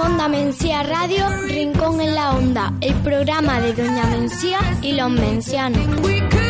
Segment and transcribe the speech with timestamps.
[0.00, 6.45] Onda Mencía Radio, Rincón en la Onda, el programa de Doña Mencía y los mencianos.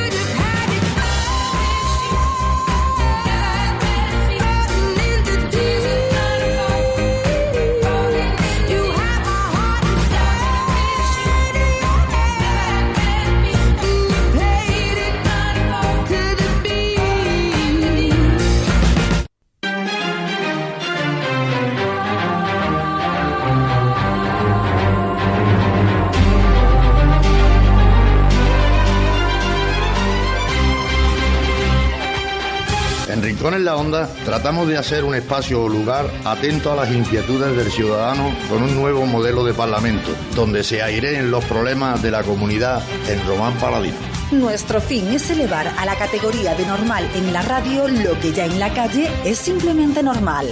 [33.46, 36.90] En Rincón en la Onda tratamos de hacer un espacio o lugar atento a las
[36.90, 42.10] inquietudes del ciudadano con un nuevo modelo de parlamento, donde se aireen los problemas de
[42.10, 43.94] la comunidad en Román Paladino.
[44.32, 48.46] Nuestro fin es elevar a la categoría de normal en la radio lo que ya
[48.46, 50.48] en la calle es simplemente normal.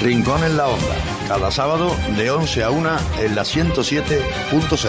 [0.00, 0.96] Rincón en la Onda,
[1.28, 2.90] cada sábado de 11 a 1
[3.24, 4.88] en la 107.6.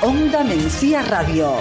[0.00, 1.54] Onda Mencía Radio.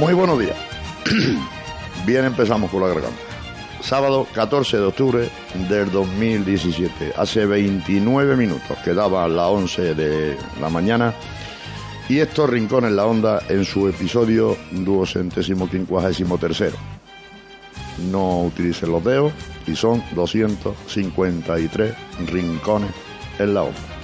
[0.00, 0.56] Muy buenos días.
[2.06, 3.18] Bien empezamos con la garganta.
[3.82, 5.28] Sábado 14 de octubre
[5.68, 7.12] del 2017.
[7.18, 11.12] Hace 29 minutos quedaba las 11 de la mañana.
[12.08, 16.78] Y esto Rincón en la Onda en su episodio duocentésimo quincuagésimo tercero.
[18.10, 19.34] No utilicen los dedos
[19.66, 21.94] y son 253
[22.26, 22.90] rincones
[23.38, 23.99] en la Onda.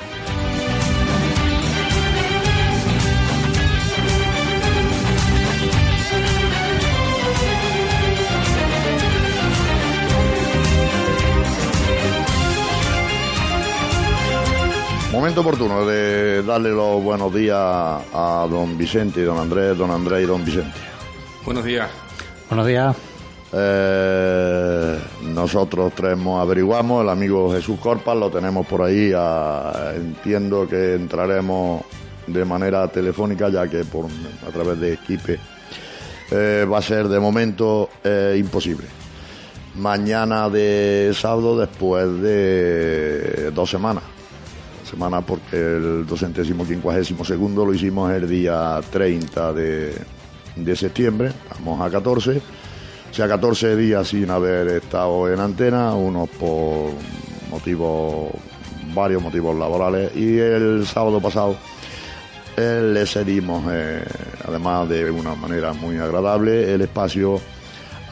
[15.37, 20.23] Momento oportuno de darle los buenos días a don Vicente y don Andrés, don Andrés
[20.25, 20.79] y don Vicente.
[21.45, 21.91] Buenos días.
[22.49, 22.97] Buenos días.
[23.53, 30.95] Eh, nosotros traemos, averiguamos, el amigo Jesús Corpas lo tenemos por ahí, a- entiendo que
[30.95, 31.83] entraremos
[32.27, 35.39] de manera telefónica ya que por, a través de Esquipe
[36.31, 38.87] eh, va a ser de momento eh, imposible.
[39.75, 44.03] Mañana de sábado después de dos semanas
[44.97, 49.95] semana porque el 252 segundo lo hicimos el día 30 de,
[50.57, 52.39] de septiembre, estamos a 14,
[53.11, 56.93] o sea 14 días sin haber estado en antena, unos por
[57.51, 58.33] motivos,
[58.95, 60.17] varios motivos laborales.
[60.17, 61.57] Y el sábado pasado
[62.57, 64.03] eh, le cedimos, eh,
[64.49, 67.39] además de una manera muy agradable, el espacio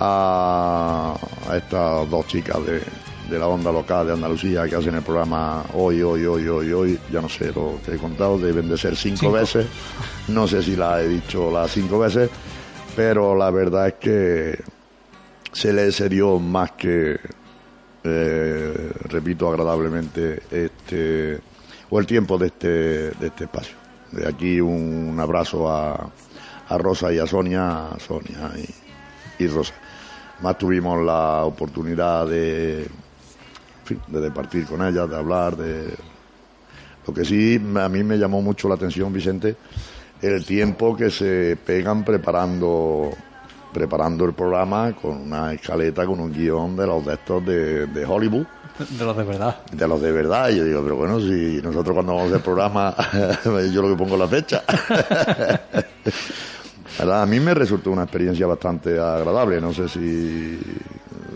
[0.01, 1.15] a
[1.51, 2.83] estas dos chicas de,
[3.35, 7.01] de la onda local de Andalucía que hacen el programa hoy, hoy, hoy, hoy, hoy,
[7.11, 9.33] ya no sé lo que he contado, deben de ser cinco, Cinco.
[9.33, 9.67] veces,
[10.29, 12.31] no sé si la he dicho las cinco veces,
[12.95, 14.63] pero la verdad es que
[15.51, 17.19] se le dio más que,
[18.05, 21.41] eh, repito agradablemente, este,
[21.91, 22.69] o el tiempo de este,
[23.11, 23.75] de este espacio.
[24.13, 26.09] De aquí un abrazo a,
[26.69, 29.75] a Rosa y a Sonia, a Sonia y, y Rosa.
[30.41, 32.87] Más tuvimos la oportunidad de,
[33.85, 35.95] fin, de departir con ellas, de hablar, de...
[37.07, 39.57] Lo que sí a mí me llamó mucho la atención, Vicente,
[40.23, 43.11] el tiempo que se pegan preparando
[43.75, 48.07] preparando el programa con una escaleta, con un guion de los de estos de, de
[48.07, 48.47] Hollywood,
[48.99, 49.57] De los de verdad.
[49.71, 50.49] de los de verdad.
[50.51, 52.95] Y yo digo, pero bueno, si nosotros cuando vamos hacer programa,
[53.73, 54.63] yo lo que pongo es la fecha.
[57.01, 59.61] A mí me resultó una experiencia bastante agradable.
[59.61, 60.59] No sé si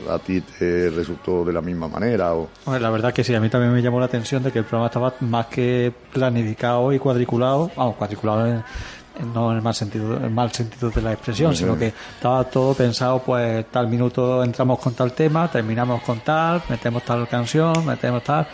[0.09, 2.49] a ti te resultó de la misma manera o...
[2.65, 4.65] Hombre, la verdad que sí, a mí también me llamó la atención de que el
[4.65, 8.65] programa estaba más que planificado y cuadriculado, vamos, cuadriculado en-
[9.35, 12.45] no en el mal sentido, en el mal sentido de la expresión, sino que estaba
[12.45, 17.85] todo pensado, pues tal minuto entramos con tal tema, terminamos con tal, metemos tal canción,
[17.85, 18.47] metemos tal.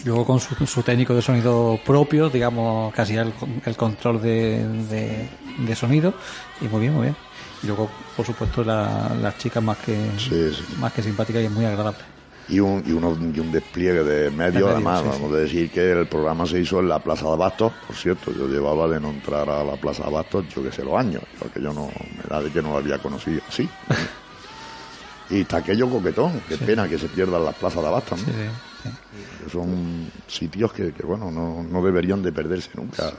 [0.00, 3.32] Y luego con su, su técnico de sonido propio, digamos, casi el,
[3.64, 5.28] el control de, de,
[5.58, 6.14] de sonido.
[6.60, 7.16] Y muy bien, muy bien.
[7.62, 10.64] Y luego, por supuesto, la- las chicas más que, Sí, sí.
[10.80, 12.02] más que simpáticas y muy agradables.
[12.48, 15.70] y un, y, uno- y un despliegue de medios, medios, además, sí, vamos a decir
[15.70, 18.98] que el programa se hizo en la Plaza de Abastos, por cierto, yo llevaba de
[19.00, 21.86] no entrar a la Plaza de Abastos, yo que sé, los años, porque yo no,
[22.16, 23.68] me da de que no lo había conocido así.
[25.32, 28.26] y está aquello coquetón, qué pena que se pierdan las plazas de Abastos, ¿no?
[28.26, 28.32] Sí,
[28.84, 33.12] sí, son sitios que, que, bueno, no, no deberían de perderse nunca.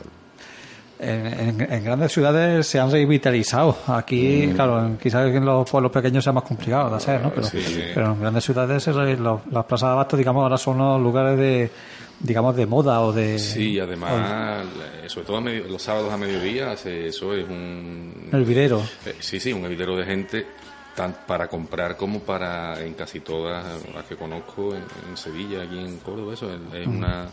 [0.99, 3.75] En, en- en grandes ciudades se han revitalizado.
[3.87, 4.53] Aquí, Mm.
[4.55, 7.31] claro, quizás en los pueblos pequeños sea más complicado de hacer, ¿no?
[7.31, 7.47] Pero,
[7.93, 11.71] pero en grandes ciudades los- las plazas de abasto, digamos, ahora son los lugares de,
[12.19, 13.37] digamos, de moda o de...
[13.37, 14.63] Sí, además,
[15.03, 18.29] eh, sobre todo a medio- los sábados a mediodía, se- eso es un...
[18.31, 18.81] El videro.
[19.05, 20.45] Eh, Sí, sí, un hervidero de gente,
[20.95, 25.79] tan para comprar como para en casi todas las que conozco, en, en Sevilla, aquí
[25.79, 27.27] en Córdoba, eso es, es una...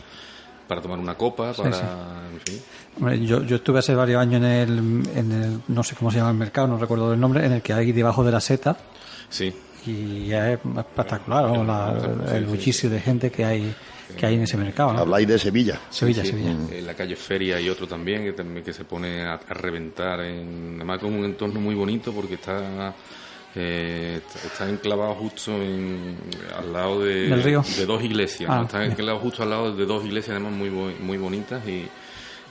[0.67, 1.73] para tomar una copa, para...
[1.73, 1.83] sí.
[2.35, 2.63] en fin.
[2.97, 4.79] Hombre, Yo, yo estuve hace varios años en el,
[5.17, 7.63] en el, no sé cómo se llama el mercado, no recuerdo el nombre, en el
[7.63, 8.77] que hay debajo de la seta
[9.29, 9.53] Sí,
[9.87, 11.65] y es espectacular, ¿no?
[11.65, 11.97] La-
[12.35, 13.75] el bullicio de gente que hay
[14.17, 14.99] que hay en ese mercado, ¿no?
[14.99, 15.79] Habláis de Sevilla.
[15.89, 16.51] Sevilla, Sí, Sevilla.
[16.51, 20.21] En la calle Feria hay otro también que, también que se pone a, a reventar,
[20.23, 22.93] en, además con un entorno muy bonito porque está
[23.57, 26.17] eh, está enclavado justo en,
[26.57, 27.65] al lado de, ¿Del río?
[27.77, 28.63] de dos iglesias, Ah, ¿no?
[28.65, 28.93] está bien.
[28.93, 31.89] enclavado justo al lado de dos iglesias además muy muy bonitas y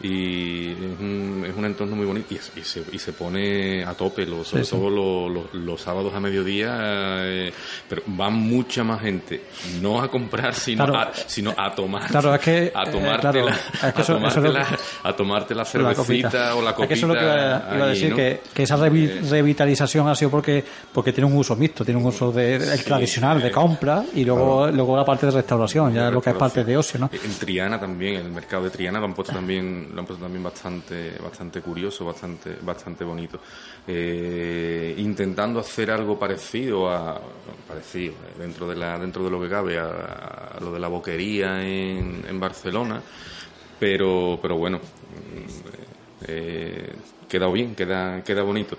[0.01, 3.83] y es un, es un entorno muy bonito y, es- y se, y se pone
[3.83, 4.75] a tope, lo- sobre Sí, sí.
[4.77, 6.77] todo lo- lo- los sábados a mediodía,
[7.25, 7.53] eh,
[7.87, 9.43] pero va mucha más gente,
[9.81, 11.09] no a comprar, sino, Claro.
[11.09, 13.89] a, sino a tomar, Claro, es que, a eh, tomarte claro, la, es que a
[14.03, 14.67] eso- tomarte la-
[15.03, 16.83] a tomarte la cervecita o la copita.
[16.83, 18.15] Es que eso es lo que iba, a- iba a decir, ¿no?
[18.15, 20.63] que, que esa revi- Eh, revitalización ha sido porque
[20.93, 24.67] porque tiene un uso mixto, tiene un uso de, el tradicional de compra y luego
[24.71, 27.09] luego la parte de restauración, ya de lo que es parte de ocio, ¿no?
[27.11, 30.23] En Triana también, en el mercado de Triana lo han puesto también, lo han puesto
[30.23, 33.39] también bastante, bastante curioso, bastante, bastante bonito.
[33.87, 37.19] Eh, intentando hacer algo parecido a,
[37.67, 40.87] parecido, eh, dentro de la, dentro de lo que cabe, a, a lo de la
[40.87, 43.01] boquería en, en Barcelona,
[43.79, 45.79] pero, pero bueno, mm,
[46.27, 46.93] eh,
[47.27, 48.77] queda bien, queda, queda bonito.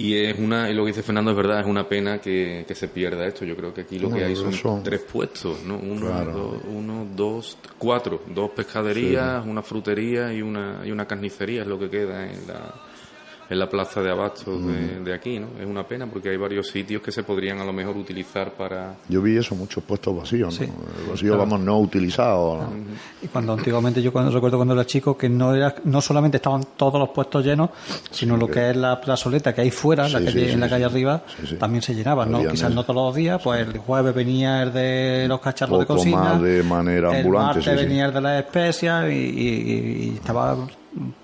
[0.00, 2.74] Y es una, y lo que dice Fernando es verdad, es una pena que, que
[2.74, 3.44] se pierda esto.
[3.44, 5.76] Yo creo que aquí lo que hay son, son- tres puestos, ¿no?
[5.78, 6.32] Uno, Claro.
[6.32, 8.22] dos, uno, dos, cuatro.
[8.28, 12.74] Dos pescaderías, una frutería y una, y una carnicería es lo que queda en la,
[13.50, 15.48] en la plaza de abastos de, de aquí, ¿no?
[15.60, 18.94] Es una pena porque hay varios sitios que se podrían a lo mejor utilizar para...
[19.08, 20.66] Yo vi eso, muchos puestos vacíos, ¿no?
[20.66, 20.72] Sí.
[21.10, 22.60] Vacíos, vamos, no utilizados.
[22.60, 22.70] ¿no?
[23.20, 26.62] Y cuando antiguamente yo cuando recuerdo cuando era chico que no era no solamente estaban
[26.76, 27.70] todos los puestos llenos,
[28.10, 30.60] sino lo que es la plazoleta que hay fuera, la Sí, calle, sí, sí, en
[30.60, 30.70] la sí.
[30.70, 31.56] calle arriba, Sí, sí.
[31.56, 32.36] también se llenaban, ¿no?
[32.38, 35.80] Habían Quizás el- no todos los días, pues el jueves venía el de los cacharros
[35.80, 37.76] de cocina, más de manera el ambulante, martes sí, sí.
[37.84, 40.56] venía el de las especias y, y- y estaba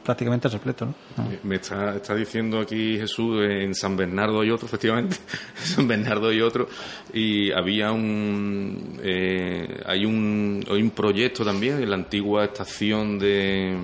[0.04, 0.94] prácticamente repleto, ¿no?
[1.42, 5.16] Me está, está diciendo aquí Jesús, eh, en San Bernardo hay otro, efectivamente,
[5.60, 6.68] en San Bernardo hay otro,
[7.12, 13.76] y había un, eh, hay un, hay un proyecto también en la antigua estación de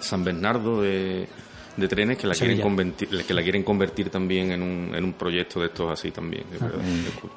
[0.00, 1.28] San Bernardo de,
[1.78, 5.12] de trenes que la quieren convertir, que la quieren convertir también en un, en un
[5.12, 6.42] proyecto de estos así también.
[6.52, 6.80] es verdad.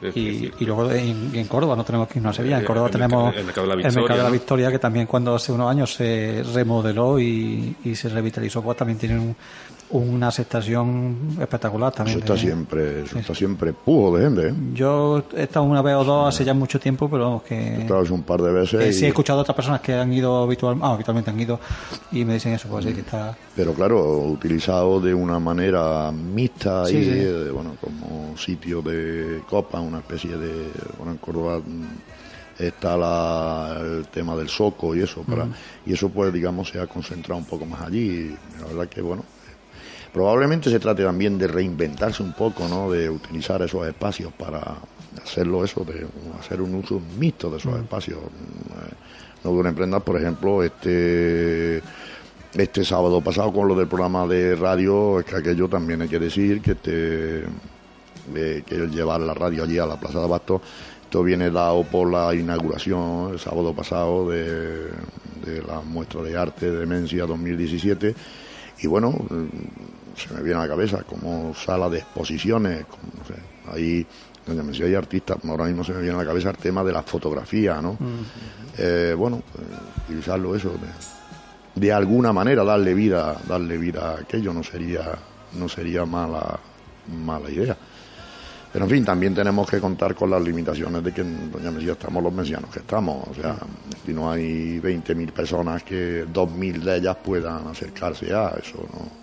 [0.01, 2.61] Es- es Y, y luego en, en Córdoba no tenemos que irnos a Sevilla, en
[2.61, 4.33] El- Córdoba el tenemos el mercado de la el mercado Victoria, de la ¿no?
[4.33, 8.97] Victoria que también cuando hace unos años se remodeló y, y se revitalizó, pues también
[8.97, 9.35] tiene un-
[9.91, 12.17] una aceptación espectacular también.
[12.17, 14.53] Eso está siempre, eso está siempre pujo de gente, ¿eh?
[14.73, 17.81] Yo he estado una vez o dos hace ya mucho tiempo, pero vamos, que, He
[17.81, 18.95] estado un par de veces.
[18.95, 21.59] y- sí he escuchado a otras personas que han ido habitual, ah, habitualmente han ido
[22.11, 23.35] y me dicen eso, pues sí que está...
[23.55, 29.79] Pero claro, utilizado de una manera mixta Sí, y de, bueno, como sitio de copa,
[29.81, 35.23] una especie de, bueno, en Córdoba mm, está la, el tema del soco y eso,
[35.23, 35.47] para,
[35.85, 38.35] y eso pues digamos se ha concentrado un poco más allí.
[38.59, 39.23] La verdad que bueno,
[40.13, 42.91] probablemente se trate también de reinventarse un poco, ¿no?
[42.91, 44.77] De utilizar esos espacios para
[45.23, 46.05] hacerlo eso, de
[46.39, 48.19] hacer un uso mixto de esos espacios.
[48.19, 48.93] Eh,
[49.43, 51.81] No duren prendas, por ejemplo, este
[52.53, 56.19] este sábado pasado con lo del programa de radio, es que aquello también hay que
[56.19, 57.45] decir que este
[58.35, 60.61] eh, que el llevar la radio allí a la Plaza de Abasto,
[61.03, 64.89] esto viene dado por la inauguración el sábado pasado de,
[65.45, 68.15] de la muestra de arte de Demencia 2017
[68.81, 69.45] y bueno, mm,
[70.15, 73.35] se me viene a la cabeza como sala de exposiciones, como, no sé,
[73.71, 74.05] ahí
[74.45, 76.91] donde me hay artistas, ahora mismo se me viene a la cabeza el tema de
[76.91, 77.97] la fotografía, ¿no?
[78.77, 84.53] Eh, bueno, eh, utilizarlo eso, de, de alguna manera darle vida, darle vida a aquello
[84.53, 85.13] no sería,
[85.53, 86.59] no sería mala,
[87.23, 87.77] mala idea.
[88.73, 91.91] Pero en fin, también tenemos que contar con las limitaciones de que en Doña Mesía
[91.91, 93.27] estamos los mesianos que estamos.
[93.27, 93.57] O sea,
[94.05, 99.20] si no hay 20.000 personas que 2.000 de ellas puedan acercarse a eso, ¿no?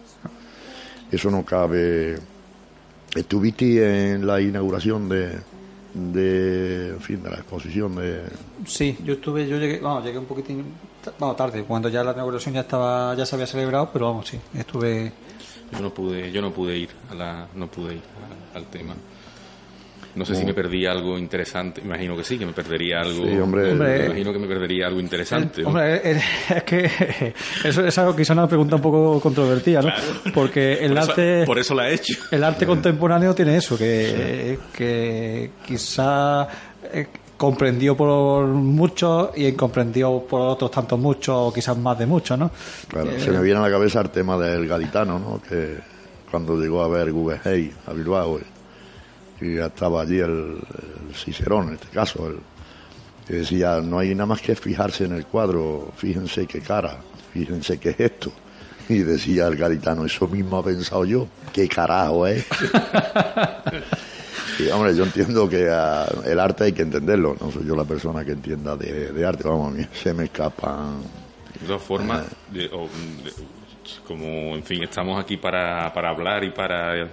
[1.11, 2.19] Eso no cabe.
[3.15, 5.38] ¿Estuviste en la inauguración de,
[5.95, 8.23] de, en fin, de la exposición de...
[8.67, 10.65] Sí, yo estuve, yo llegué, vamos, llegué un poquitín,
[11.19, 14.38] vamos, tarde, cuando ya la inauguración ya estaba, ya se había celebrado, pero vamos, sí,
[14.55, 15.12] estuve...
[15.73, 18.03] Yo no pude, yo no pude ir a la, no pude ir
[18.55, 18.95] al tema.
[20.18, 21.80] No sé si me perdí algo interesante.
[21.80, 23.25] Imagino que sí, que me perdería algo.
[23.25, 23.72] Sí, hombre.
[23.72, 25.64] me imagino que me perdería algo interesante.
[25.64, 27.32] hombre, es que
[27.64, 29.92] eso es algo quizá una pregunta un poco controvertida, ¿no?
[30.34, 31.44] Porque el arte.
[31.46, 32.14] por eso la he hecho.
[32.32, 36.48] El arte contemporáneo tiene eso, que, que quizá
[36.92, 37.06] eh,
[37.37, 42.50] comprendió por muchos y incomprendido por otros tantos muchos, o quizás más de muchos, ¿no?
[42.88, 45.40] Claro, se me viene a la cabeza el tema del gaditano, ¿no?
[45.48, 45.78] Que
[46.28, 48.40] cuando llegó a ver Guggenheim a Bilbao
[49.40, 50.59] y ya estaba allí el,
[51.14, 52.38] Cicerón, en este caso, el,
[53.26, 56.99] que decía, no hay nada más que fijarse en el cuadro, fíjense qué cara,
[57.33, 58.33] fíjense qué gesto.
[58.88, 62.47] Y decía el garitano, eso mismo ha pensado yo, qué carajo es.
[64.59, 67.85] y hombre, yo entiendo que ah, el arte hay que entenderlo, no soy yo la
[67.85, 71.02] persona que entienda de, arte, vamos, a mí se me escapan.
[71.61, 72.71] De todas formas, eh.
[74.07, 77.09] Como en fin estamos aquí para, para hablar y para,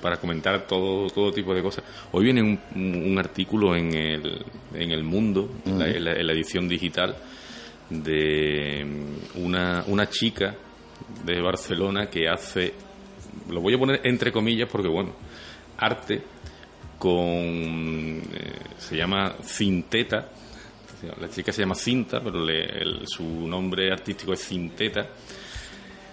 [0.00, 1.84] para comentar todo, todo tipo de cosas.
[2.12, 7.16] Hoy viene un, un artículo en el, en el Mundo, en, la, edición digital,
[7.90, 8.86] de
[9.36, 10.54] una, una chica
[11.24, 12.74] de Barcelona que hace,
[13.50, 15.12] lo voy a poner entre comillas porque bueno,
[15.78, 16.22] arte
[16.98, 18.22] con, eh,
[18.78, 20.28] se llama Cinteta,
[21.20, 22.46] la chica se llama Cinta, pero
[23.04, 25.10] su nombre artístico es Cinteta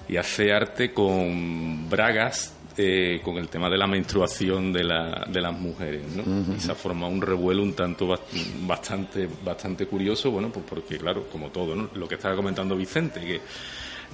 [0.08, 5.42] y hace arte con bragas eh, con el tema de la menstruación de, la, de
[5.42, 6.56] las mujeres, ¿no?
[6.56, 8.18] Y se ha formado un revuelo un tanto
[8.62, 11.90] bastante, bastante curioso, bueno, pues porque, claro, como todo, ¿no?
[11.96, 13.42] Lo que estaba comentando Vicente, que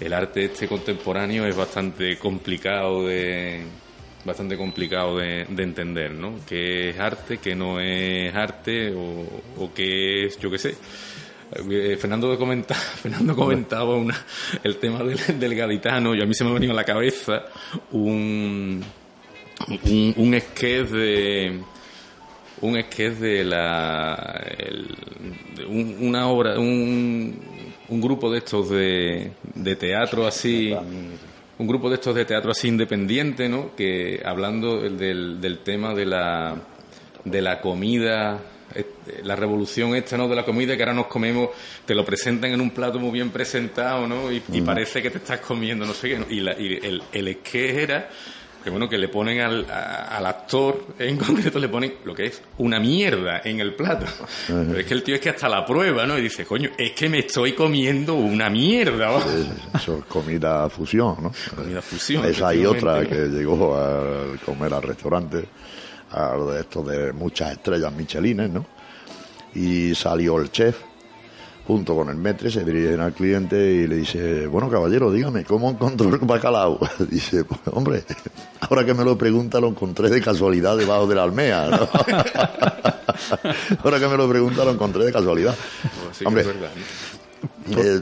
[0.03, 3.63] el arte este contemporáneo es bastante complicado de
[4.25, 6.39] bastante complicado de, entender, ¿no?
[6.47, 9.25] ¿Qué es arte, qué no es arte o,
[9.57, 10.75] o qué es, yo qué sé,
[11.51, 14.15] eh, Fernando, comentaba, Fernando comentaba una,
[14.63, 17.45] el tema del, del, gaditano y a mí se me ha venido a la cabeza
[17.91, 18.83] un,
[19.69, 21.59] un, un de
[22.59, 24.43] un sketch de la
[25.69, 27.39] una obra un,
[27.87, 30.73] un grupo de estos de, de teatro así
[31.59, 36.05] un grupo de estos de teatro así independiente no que hablando del, del tema de
[36.05, 36.55] la
[37.23, 38.39] de la comida
[39.23, 40.27] la revolución esta ¿no?
[40.27, 41.49] de la comida que ahora nos comemos,
[41.85, 44.31] te lo presentan en un plato muy bien presentado, ¿no?
[44.31, 46.35] Y, parece que te estás comiendo, no sé qué.
[46.35, 48.09] Y, el, el era
[48.67, 52.41] que bueno, que le ponen al, al, actor en concreto le ponen lo que es
[52.57, 54.05] una mierda en el plato.
[54.45, 56.17] Pero es que el tío es que hasta la prueba, ¿no?
[56.17, 59.17] Y dice, coño, es que me estoy comiendo una mierda.
[59.73, 61.31] eso es comida fusión, ¿no?
[61.55, 62.25] Comida fusión.
[62.25, 65.45] Esa hay otra que llegó a comer al restaurante
[66.11, 68.65] a lo de esto de muchas estrellas michelines, ¿no?
[69.55, 70.77] Y salió el chef
[71.67, 75.69] junto con el metre, se dirigen al cliente y le dice, bueno caballero, dígame, ¿cómo
[75.69, 76.79] encontró el bacalao?
[77.09, 78.05] dice, pues hombre,
[78.61, 81.77] ahora que me lo pregunta lo encontré de casualidad debajo de la almea, ¿no?
[83.83, 85.55] ahora que me lo pregunta lo encontré de casualidad.
[86.05, 86.45] Pues hombre,
[87.71, 88.01] eh,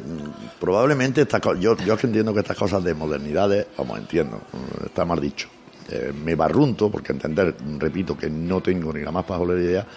[0.59, 4.41] probablemente esta yo, yo que entiendo que estas cosas de modernidades, vamos, entiendo,
[4.85, 5.47] está mal dicho,
[5.89, 9.87] eh, me barrunto, porque entender, repito, que no tengo ni la más pajolera idea,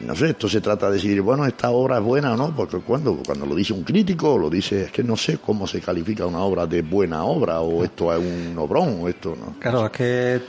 [0.00, 2.78] no sé, esto se trata de decir, bueno, esta obra es buena o no, porque
[2.78, 6.26] cuando, cuando lo dice un crítico, lo dice, es que no sé cómo se califica
[6.26, 9.58] una obra de buena obra, o esto es un obrón, o esto no.
[9.58, 10.40] Claro, es que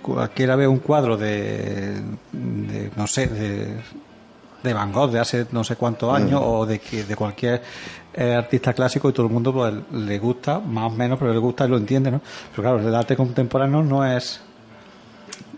[0.00, 2.00] cualquiera ve un cuadro de,
[2.32, 3.76] de no sé, de,
[4.62, 6.44] de Van Gogh de hace no sé cuántos años, mm.
[6.44, 7.62] o de, de cualquier
[8.16, 11.64] artista clásico y todo el mundo pues, le gusta, más o menos, pero le gusta
[11.64, 12.20] y lo entiende, ¿no?
[12.50, 14.40] Pero claro, el arte contemporáneo no es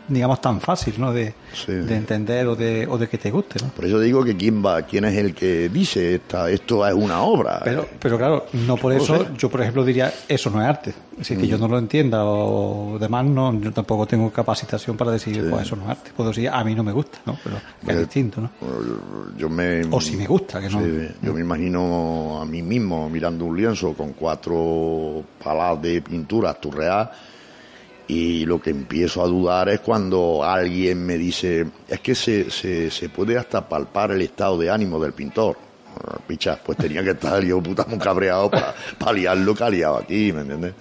[0.09, 1.13] digamos tan fácil ¿no?
[1.13, 1.35] de,
[1.69, 3.71] entender o de, o de que te guste ¿no?
[3.71, 7.23] por eso digo que quién va quién es el que dice esta, esto es una
[7.23, 10.91] obra pero pero claro no por eso yo por ejemplo diría eso no es arte
[11.13, 15.13] es decir que yo no lo entienda o demás no yo tampoco tengo capacitación para
[15.13, 17.39] decir pues eso no es arte puedo decir a mí no me gusta ¿no?
[17.43, 18.51] pero es distinto ¿no?
[19.37, 20.81] yo me o si me gusta que no
[21.23, 27.11] yo me imagino a mí mismo mirando un lienzo con cuatro palas de pintura turreal
[28.09, 32.91] y lo que empiezo a dudar es cuando alguien me dice, es que se, se,
[32.91, 35.57] se puede hasta palpar el estado de ánimo del pintor.
[36.27, 39.71] Picha, pues tenía que estar yo puta muy cabreado para pa liar lo que ha
[39.71, 40.75] liado aquí, ¿me entiendes?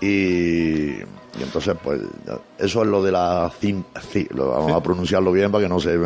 [0.00, 0.96] Y,
[1.40, 2.00] entonces, pues,
[2.58, 3.84] eso es lo de la cin,
[4.30, 5.96] lo vamos a pronunciarlo bien para que no se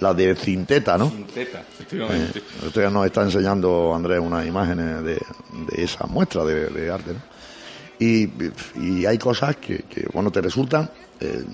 [0.00, 1.08] la de cinteta, ¿no?
[1.10, 2.40] Cinteta, efectivamente.
[2.40, 7.12] Eh, ya nos está enseñando Andrés unas imágenes de, de esa muestra de, de arte,
[7.12, 7.31] ¿no?
[7.98, 8.28] Y,
[8.80, 11.44] y hay cosas que, que, bueno, te resultan, eh,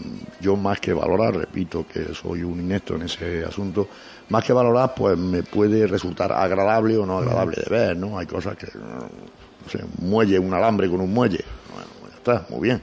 [0.41, 3.87] yo más que valorar, repito que soy un inepto en ese asunto,
[4.31, 8.19] más que valorar, pues me puede resultar agradable o no agradable de ver, ¿no?
[8.19, 12.47] Hay cosas que, no sé, un muelle, un alambre con un muelle, bueno, ya está,
[12.49, 12.83] muy bien.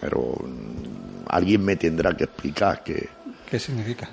[0.00, 3.08] Pero mm, alguien me tendrá que explicar que,
[3.50, 4.08] ¿Qué significa?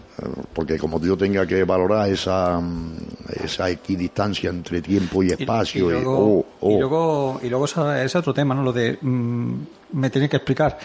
[0.54, 2.96] porque como yo tenga que valorar esa, mm,
[3.44, 7.66] esa equidistancia entre tiempo y espacio, y, y, luego, oh, oh, y luego, y luego
[7.66, 8.62] esa- ese otro tema, ¿no?
[8.64, 9.54] Lo de mm,
[9.94, 10.78] me tiene que explicar.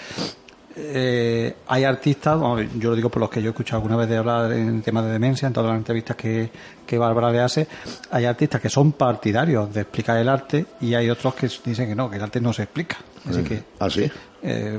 [0.79, 4.11] Eh, hay artistas, bueno, yo lo digo por los que yo he escuchado alguna vez
[4.11, 6.51] de hablar en temas de demencia, en todas las entrevistas que,
[6.87, 7.67] que Bárbara le hace,
[8.11, 11.95] hay artistas que son partidarios de explicar el arte y hay otros que dicen que
[11.95, 12.99] no, que el arte no se explica.
[13.29, 14.11] Así que ¿Ah, sí?
[14.49, 14.79] Eh,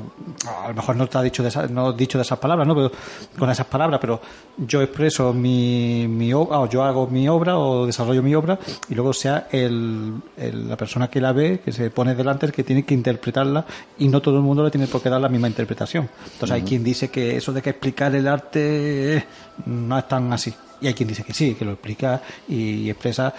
[0.64, 2.74] a lo mejor no está dicho de esa- no dicho de esas palabras, ¿no?
[2.74, 2.92] Pero,
[3.38, 4.22] con esas palabras, pero
[4.58, 8.58] yo expreso mi, mi obra, o yo hago mi obra o desarrollo mi obra
[8.90, 12.52] y luego sea el, el- la persona que la ve, que se pone delante, el
[12.54, 13.66] que tiene que interpretarla
[14.00, 16.10] y no todo el mundo le tiene por qué dar la misma interpretación.
[16.34, 19.26] Entonces hay quien dice que eso de que explicar el arte
[19.66, 20.54] no es tan así.
[20.80, 23.34] Y hay quien dice que sí, que lo explica y expresa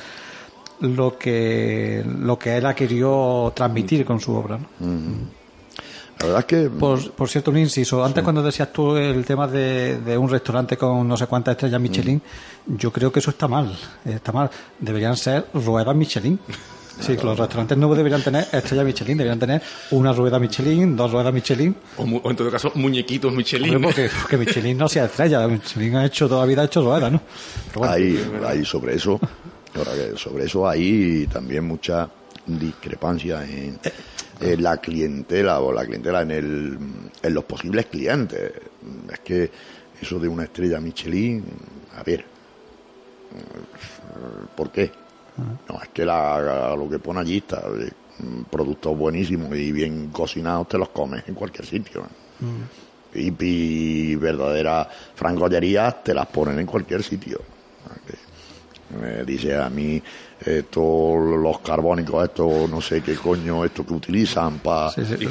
[0.81, 4.59] lo que lo que él ha querido transmitir con su obra.
[4.59, 5.38] ¿no?
[6.21, 8.05] La verdad es que Por, por cierto, un inciso.
[8.05, 11.81] Antes, cuando decías tú el tema de, de un restaurante con no sé cuántas estrellas
[11.81, 12.21] Michelin,
[12.67, 13.77] yo creo que eso está mal.
[14.05, 14.51] Está mal.
[14.81, 16.39] Deberían ser ruedas Michelin.
[17.01, 21.33] Sí, los restaurantes no deberían tener estrellas Michelin, deberían tener una rueda Michelin, dos ruedas
[21.33, 21.77] Michelin.
[21.97, 23.77] O, mu- o en todo caso, muñequitos Michelin.
[23.77, 26.83] Hombre, porque, porque Michelin no sea estrella, Michelin ha hecho toda la vida ha hecho
[26.83, 27.21] ruedas, ¿no?
[27.77, 29.21] Bueno, hay, hay sobre eso,
[30.17, 32.09] sobre eso hay también mucha
[32.45, 33.79] discrepancia en,
[34.41, 36.79] en la clientela o la clientela en el
[37.23, 38.53] en los posibles clientes.
[39.13, 39.51] Es que
[40.01, 41.45] eso de una estrella Michelin,
[41.97, 42.25] a ver,
[44.57, 44.91] ¿por qué?
[45.69, 47.91] No, es que la, lo que pone allí está eh,
[48.51, 52.03] productos buenísimos y bien cocinados te los comes en cualquier sitio.
[52.41, 52.49] ¿no?
[53.15, 57.41] y, y verdaderas frangollerías te las ponen en cualquier sitio.
[59.01, 60.03] Me dice a mí
[60.59, 60.83] estos
[61.41, 65.25] los carbónicos, estos no sé qué coño, esto que utilizan para sí, sí,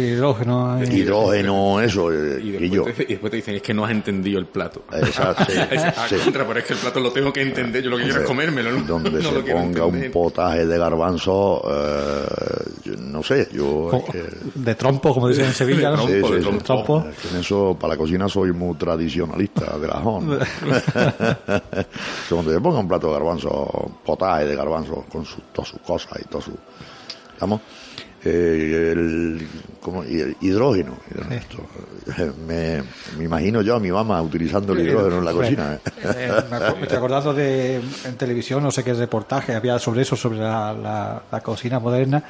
[0.00, 0.80] hidrógeno.
[0.82, 2.84] eh, hidrógeno, eso, eh, Y y yo.
[2.84, 4.84] después, te, y después te dicen, es que no has entendido el plato.
[4.92, 6.16] Exacto, sí, Es, ah, sí.
[6.24, 8.26] contra, pero es que el plato lo tengo que entender, yo lo que quiero es
[8.26, 8.80] comérmelo, ¿no?
[8.84, 13.90] Donde No se ponga un potaje de garbanzo, eh, no sé, yo...
[13.92, 16.06] es que- de trompo, como dicen en Sevilla, ¿no?
[16.06, 16.58] De trompo, de sí.
[16.64, 17.04] trompo.
[17.10, 20.38] Es que en eso, para la cocina soy muy tradicionalista de la JON.
[22.28, 26.18] Cuando te ponga un plato de garbanzo, potaje de garbanzo con su, todas sus cosas
[26.24, 26.52] y todo su...
[27.34, 27.60] Digamos,
[28.24, 29.46] eh, el,
[29.80, 30.96] como, y el hidrógeno.
[31.30, 31.58] Esto,
[32.18, 32.82] eh, me,
[33.16, 35.74] me imagino yo a mi mamá utilizando el hidrógeno en la cocina.
[35.74, 35.78] ¿eh?
[36.02, 40.38] Eh, me estoy acordando de en televisión, no sé qué reportaje había sobre eso, sobre
[40.38, 42.24] la, la- la cocina moderna.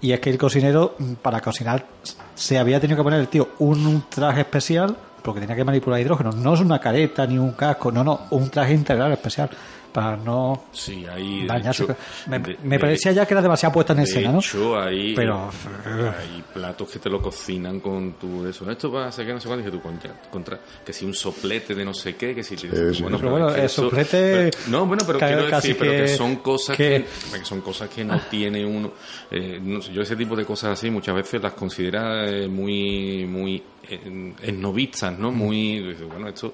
[0.00, 1.86] Y es que el cocinero, mm, para cocinar,
[2.34, 6.00] se había tenido que poner el tío un, un traje especial, porque tenía que manipular
[6.00, 6.32] hidrógeno.
[6.32, 9.50] No es una careta ni un casco, no, no, un traje integral especial,
[9.92, 11.42] para no Sí, ahí.
[11.42, 11.84] de dañarse.
[11.84, 14.38] hecho, me, de- me de- parecía ya que era demasiado puesta en De escena, ¿no?
[14.38, 15.50] hecho, hay, Pero-
[15.84, 18.68] hay platos que te lo cocinan con tu eso.
[18.70, 19.64] Esto va a ser que no sé cuánto.
[19.66, 22.56] Dije tú, contra, contra- que si un soplete de no sé qué, que si.
[22.56, 22.68] sí.
[23.02, 25.98] bueno, Pero bueno, que el eso- soplete, pero- no, bueno, pero quiero decir, pero que
[26.02, 28.92] que- son cosas que- que, que son cosas que no tiene uno.
[29.30, 33.24] eh, no sé, yo ese tipo de cosas así muchas veces las considera eh, muy,
[33.26, 35.22] muy eh, esnovistas, Mm.
[35.22, 35.30] ¿no?
[35.32, 36.52] Muy, dices, bueno, esto.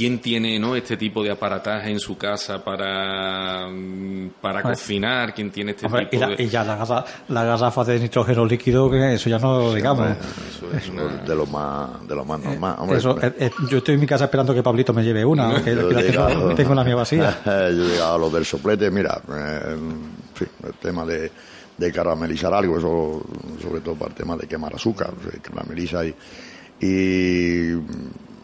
[0.00, 5.34] ¿Quién tiene no este tipo de aparataje en su casa para, mm, para cocinar?
[5.34, 6.42] ¿Quién tiene este Hombre, y, tipo la- de...?
[6.42, 10.08] y ya la, garra- la garrafa de nitrógeno líquido, que eso ya no lo digamos.
[10.08, 12.76] Eso es una- de lo más, de lo más normal.
[12.78, 15.62] Hombre, Eso, eh, eh, yo estoy en mi casa esperando que Pablito me lleve una,
[15.62, 17.38] que, Yo que tengo, tengo la mía vacía.
[17.44, 19.76] Yo he llegado a lo del soplete, mira, eh,
[20.64, 21.30] el tema de,
[21.76, 23.22] de caramelizar algo, eso
[23.60, 25.10] sobre todo para el tema de quemar azúcar,
[25.42, 26.14] carameliza y,
[26.80, 27.74] y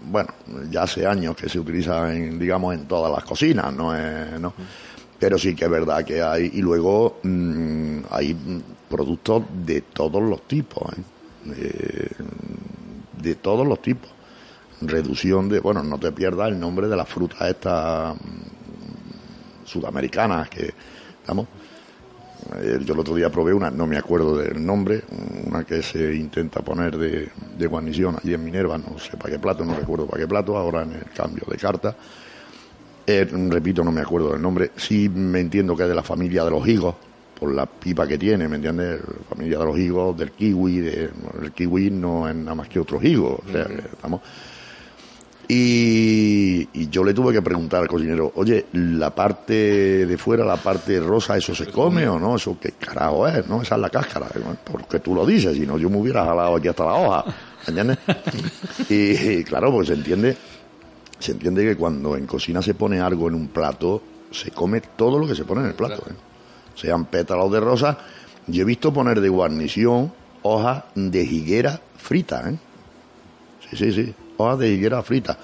[0.07, 0.31] bueno,
[0.71, 4.53] ya hace años que se utiliza en, digamos, en todas las cocinas, no es, ¿no?
[5.19, 8.37] Pero sí que es verdad que hay, y luego mm, hay
[8.88, 11.03] productos de todos los tipos, ¿eh?
[11.57, 12.11] Eh,
[13.23, 14.11] de todos los tipos.
[14.81, 20.66] Reducción de, bueno, no te pierdas el nombre de las frutas estas mm, sudamericanas que,
[20.66, 20.73] eh,
[22.85, 25.03] yo el otro día probé una, no me acuerdo del nombre,
[25.47, 27.29] una que se intenta poner de,
[27.59, 30.57] de guarnición allí en Minerva, no sé para qué plato, no recuerdo para qué plato,
[30.57, 31.97] ahora en el cambio de carta.
[33.07, 34.73] Eh, repito, no me acuerdo del nombre.
[34.77, 36.95] Sí me entiendo que es de la familia de los higos,
[37.39, 39.01] por la pipa que tiene, ¿me entiendes?
[39.01, 41.11] La familia de los higos, del kiwi, de,
[41.43, 44.21] el kiwi no es nada más que otro higo, o sea, que estamos...
[45.49, 50.57] Y, y yo le tuve que preguntar al cocinero, oye, la parte de fuera, la
[50.57, 52.35] parte rosa, ¿eso se come o no?
[52.35, 53.47] ¿Eso qué carajo es?
[53.47, 53.63] ¿No?
[53.63, 54.27] Esa es la cáscara.
[54.65, 57.25] Porque tú lo dices, si no yo me hubiera jalado aquí hasta la hoja.
[57.67, 57.99] ¿Entiendes?
[58.91, 60.37] y, y claro, pues se entiende,
[61.19, 65.19] se entiende que cuando en cocina se pone algo en un plato, se come todo
[65.19, 66.03] lo que se pone en el plato.
[66.11, 66.15] ¿eh?
[66.75, 67.99] Sean pétalos de rosa.
[68.49, 72.59] Yo he visto poner de guarnición hojas de higuera frita, ¿eh?
[73.71, 74.15] Sí, sí, sí.
[74.38, 75.37] Hojas de higuera frita.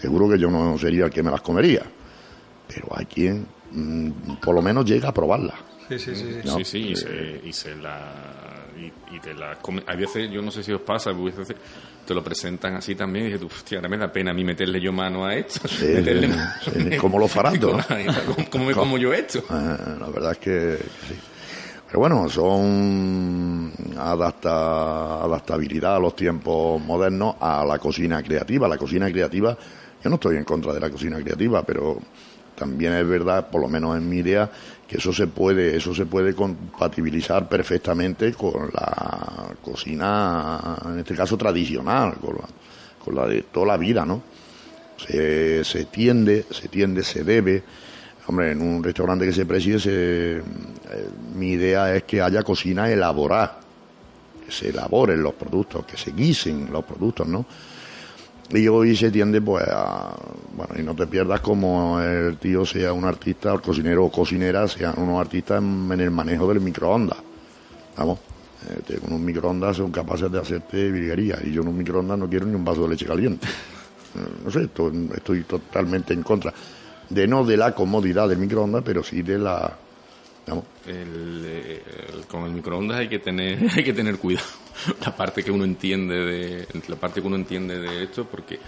[0.00, 1.82] Seguro que yo no sería el que me las comería.
[2.68, 4.10] Pero hay quien mm,
[4.42, 5.56] por lo menos llega a probarlas.
[5.88, 6.40] Sí, sí, sí.
[6.44, 8.12] No, sí, sí, y se, y se la.
[8.76, 11.56] Y, y te la come- Hay veces, yo no sé si os pasa, a veces
[12.04, 14.80] te lo presentan así también y dices, hostia, ahora me da pena a mí meterle
[14.80, 15.66] yo mano a esto.
[15.68, 16.90] Sí, meterle sí, mano.
[16.90, 18.34] sí, como los farandos, ¿no?
[18.34, 19.38] ¿Cómo, cómo me como yo esto?
[19.38, 20.76] Eh, la verdad es que
[21.08, 21.14] sí.
[21.86, 28.68] Pero bueno, son adapta, adaptabilidad a los tiempos modernos a la cocina creativa.
[28.68, 29.56] La cocina creativa,
[30.02, 31.98] yo no estoy en contra de la cocina creativa, pero
[32.56, 34.50] también es verdad, por lo menos en mi idea,
[34.88, 41.36] que eso se puede, eso se puede compatibilizar perfectamente con la cocina, en este caso
[41.36, 42.44] tradicional, con la,
[43.04, 44.22] con la de toda la vida, ¿no?
[44.96, 47.62] se, se tiende, se tiende, se debe.
[48.28, 50.42] Hombre, en un restaurante que se preside, eh,
[51.36, 53.60] mi idea es que haya cocina elaborada,
[54.44, 57.46] que se elaboren los productos, que se guisen los productos, ¿no?
[58.50, 60.14] Y hoy se tiende, pues, a.
[60.56, 64.66] Bueno, y no te pierdas como el tío sea un artista, el cocinero o cocinera
[64.68, 67.18] sean unos artistas en, en el manejo del microondas.
[67.96, 68.20] Vamos,
[68.78, 71.38] este, un microondas son capaces de hacerte virguería.
[71.44, 73.46] Y yo en un microondas no quiero ni un vaso de leche caliente.
[74.16, 76.50] Eh, No sé, esto- estoy totalmente en contra.
[77.10, 79.76] De no de la comodidad del microondas, pero sí de la.
[80.86, 81.82] El, eh,
[82.14, 84.46] el- con el microondas hay que tener hay que tener cuidado
[85.04, 88.60] la parte que uno entiende de la parte que uno entiende de esto porque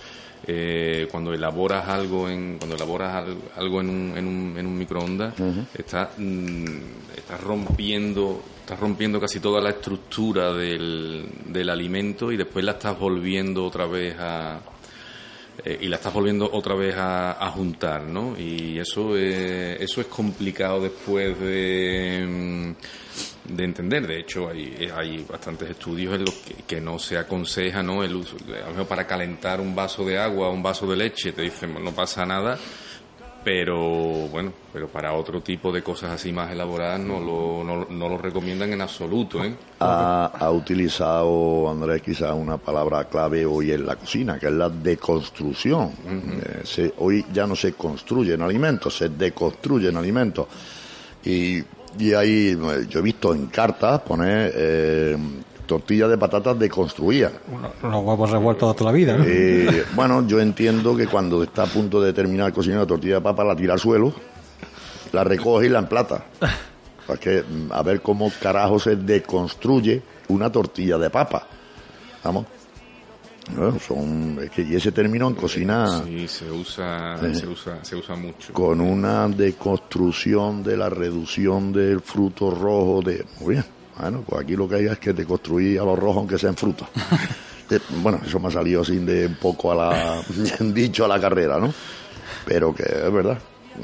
[0.46, 4.76] eh, cuando elaboras algo en cuando elaboras al- algo en un, en un, en un
[4.78, 5.34] microondas
[5.76, 6.64] estás mm,
[7.16, 12.98] estás rompiendo estás rompiendo casi toda la estructura del, del alimento y después la estás
[12.98, 14.58] volviendo otra vez a
[15.64, 18.38] eh, y la estás volviendo otra vez a, a juntar, ¿no?
[18.38, 24.06] Y eso es, eso es complicado después de, mm, de entender.
[24.06, 26.34] De hecho, hay, hay bastantes estudios en los
[26.66, 28.04] que, no se aconseja, ¿no?
[28.04, 31.32] El uso, a lo mejor para calentar un vaso de agua un vaso de leche,
[31.32, 32.58] te dicen, no pasa nada,
[33.50, 38.08] pero bueno, pero para otro tipo de cosas así más elaboradas no lo, no, no
[38.10, 39.54] lo recomiendan en absoluto, ¿eh?
[39.80, 44.68] ha, ha utilizado Andrés quizás una palabra clave hoy en la cocina, que es la
[44.68, 45.92] deconstrucción.
[46.06, 50.46] Eh, se- hoy ya no se construyen alimentos, se deconstruyen alimentos.
[51.24, 51.62] Y,
[51.98, 55.16] y ahí eh, yo he visto en cartas poner eh,
[55.68, 57.32] tortillas de patatas deconstruidas.
[57.52, 59.24] Uno- Unos huevos revueltos de toda la vida, ¿no?
[59.24, 63.14] Eh, bueno, yo entiendo que cuando está a punto de terminar el cocinero la tortilla
[63.16, 64.12] de papa, la tira al suelo,
[65.12, 66.24] la recoge y la emplata.
[67.06, 71.46] Para que, mm, a ver cómo carajo se deconstruye una tortilla de papa.
[72.24, 72.46] Vamos.
[73.56, 77.34] Bueno, son, es que, y ese término en cocina, Sí, se usa, Sí.
[77.34, 78.52] se usa, se usa mucho.
[78.52, 83.24] con una deconstrucción de la reducción del fruto rojo, de.
[83.40, 83.64] Muy bien.
[84.00, 86.88] Bueno, pues aquí lo que hay es que deconstruir a los rojos aunque sean frutos.
[87.70, 90.22] Eh, Bueno, eso me ha salido sin de un poco a la,
[90.72, 91.70] dicho a la carrera, ¿no?
[92.46, 93.36] Pero que es verdad.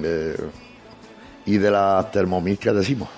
[0.03, 0.35] Eh,
[1.45, 3.11] y de las Thermomix que decimos.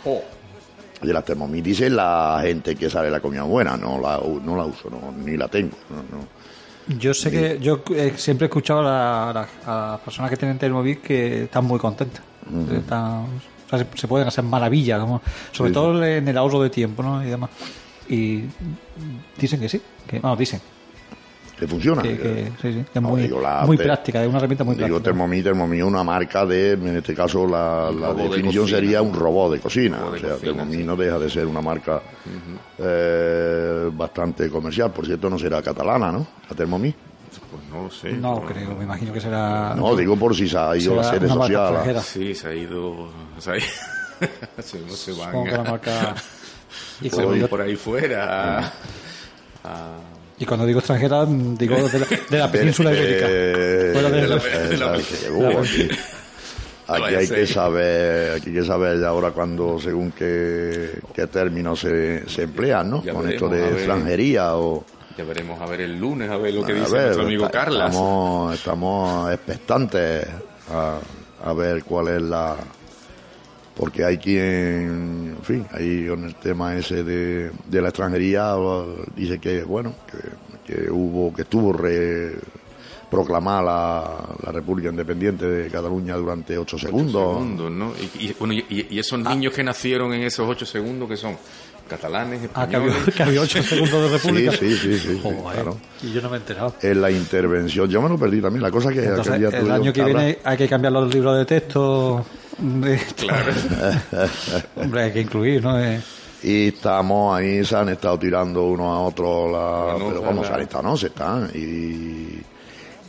[1.00, 4.64] De las Thermomix dice la gente que sale la comida buena, no la, no la
[4.64, 5.76] uso, no, ni la tengo.
[5.88, 6.98] no, no.
[6.98, 10.30] Yo sé que yo eh, siempre he escuchado a, la- a la- a las personas
[10.32, 12.22] que tienen Thermomix que están muy contentas.
[12.76, 13.26] Están-
[13.66, 15.20] o sea, se, pueden hacer maravillas, como-
[15.52, 17.22] sobre Sí, todo en el ahorro de tiempo ¿no?
[17.24, 17.50] y demás.
[18.09, 18.44] Y
[19.38, 20.61] dicen que sí, que no, dicen
[21.59, 22.02] Que funciona.
[22.02, 24.38] que, que sí, sí, que es No, muy, digo, la muy te- práctica, es una
[24.38, 25.05] herramienta muy Digo práctica.
[25.11, 29.12] Thermomix, Thermomix es una marca de, en este caso la, la de definición sería un
[29.14, 29.98] robot de cocina.
[29.98, 30.85] robot de o sea, cocina, Thermomix sí.
[30.85, 32.02] no deja de ser una marca
[32.79, 34.92] eh, bastante comercial.
[34.92, 36.26] Por cierto, no será catalana, ¿no?
[36.48, 36.94] La Thermomix.
[37.50, 38.12] Pues no lo sé.
[38.12, 39.74] No creo, me imagino que será.
[39.76, 41.76] No, digo por si se ha ido a será las sedes una marca sociales.
[41.96, 42.02] extranjera.
[42.02, 43.09] Sí, se ha ido.
[43.38, 43.66] Se, ha ido-
[44.62, 46.14] se, no se van Supongo que la a- marca.
[47.00, 48.59] Y se cuando, por ahí fuera.
[48.59, 48.72] a-
[49.64, 49.98] a-
[50.38, 53.26] y cuando digo extranjera, digo de la, de la península ibérica.
[54.02, 54.96] La- la-
[56.88, 61.80] aquí, hay que saber, aquí hay que saber ya ahora cuando según qué, qué términos
[61.80, 63.02] se, se emplean, ¿no?
[63.02, 64.85] Ya Con veremos, esto de extranjería o
[65.16, 67.46] Ya veremos a ver el lunes, a ver lo que A dice ver, nuestro amigo
[67.46, 67.90] está- Carlas.
[67.90, 70.26] Estamos, estamos expectantes
[70.70, 70.98] a,
[71.44, 72.57] a ver cuál es la.
[73.74, 78.55] Porque hay quien, en fin, ahí con el tema ese de, de la extranjería,
[79.14, 82.37] dice que, bueno, que, que hubo, que estuvo re-
[83.11, 87.35] proclamar la, República Independiente de Cataluña durante ocho segundos.
[87.37, 87.92] segundos ¿no?
[88.18, 89.35] y, bueno, y, esos ah.
[89.35, 91.37] niños que nacieron en esos ocho segundos, que son?
[91.88, 92.94] Catalanes, españoles.
[92.96, 94.53] Ah, que había, ocho segundos de república.
[94.53, 95.20] Sí, sí, sí.
[95.22, 95.79] sí, claro.
[96.03, 96.75] Y yo no me he enterado.
[96.83, 98.62] En la intervención, yo me lo perdí también.
[98.62, 102.25] La cosa que Entonces, el año que viene hay que cambiar los libros de texto.
[103.16, 103.53] Claro.
[104.77, 105.79] Hombre, hay que incluir, ¿no?
[105.79, 106.01] Eh,
[106.42, 110.61] y estamos ahí, se han estado tirando uno a otro, la, pero vamos, se han
[110.62, 111.51] estado, no, se están.
[111.55, 112.40] Y,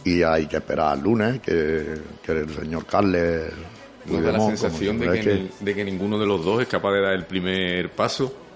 [0.04, 3.54] y hay que esperar al lunes que, que el señor Carles...
[4.06, 7.02] Nos da la sensación de que, de que ninguno de los dos es capaz de
[7.02, 8.47] dar el primer paso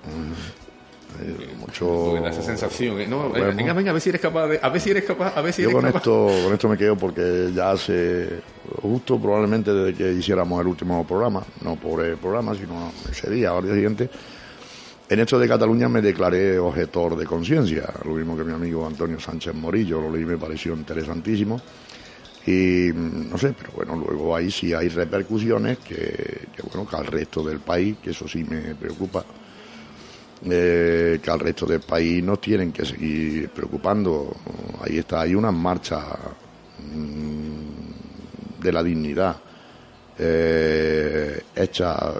[1.19, 3.07] eh, mucho esa sensación ¿eh?
[3.07, 5.41] no, venga, venga, a ver si eres capaz de, a ver si eres capaz a
[5.41, 8.39] ver si yo con esto con esto me quedo porque ya hace
[8.81, 13.53] justo probablemente desde que hiciéramos el último programa no por el programa sino ese día
[13.53, 14.09] o al día siguiente
[15.11, 19.19] en esto de Cataluña me declaré objetor de conciencia lo mismo que mi amigo Antonio
[19.19, 21.59] Sánchez Morillo lo leí me pareció interesantísimo.
[22.47, 27.05] Y no sé, pero bueno, luego ahí sí hay repercusiones que, que bueno, que al
[27.05, 29.23] resto del país, que eso sí me preocupa,
[30.43, 34.35] eh, que al resto del país nos tienen que seguir preocupando.
[34.81, 35.99] Ahí está, hay una marcha
[36.93, 39.35] mm, de la dignidad
[40.17, 42.13] eh, hecha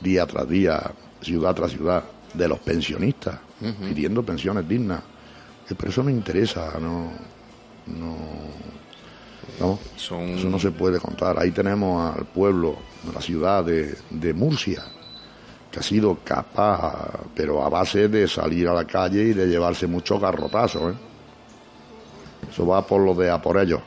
[0.00, 2.04] día tras día, ciudad tras ciudad,
[2.34, 3.40] de los pensionistas,
[3.80, 5.02] pidiendo pensiones dignas.
[5.68, 7.10] Eh, pero eso me interesa, no,
[9.58, 11.38] no, eso no se puede contar.
[11.38, 12.76] Ahí tenemos al pueblo,
[13.12, 14.84] la ciudad de, de Murcia,
[15.70, 19.86] que ha sido capaz, pero a base de salir a la calle y de llevarse
[19.86, 20.92] muchos garrotazos.
[20.92, 20.96] ¿eh?
[22.50, 23.80] Eso va por lo de a por ellos.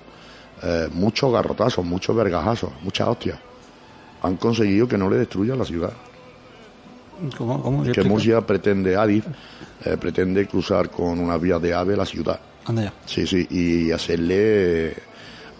[0.61, 3.37] Eh, muchos garrotazos, muchos vergajazos, muchas hostias.
[4.21, 5.91] Han conseguido que no le destruya la ciudad.
[7.37, 9.25] ¿Cómo, Que Murcia pretende, Adif,
[9.83, 12.39] eh, pretende cruzar con una vía de ave la ciudad.
[12.65, 12.93] Anda ya.
[13.05, 14.95] Sí, sí, y hacerle,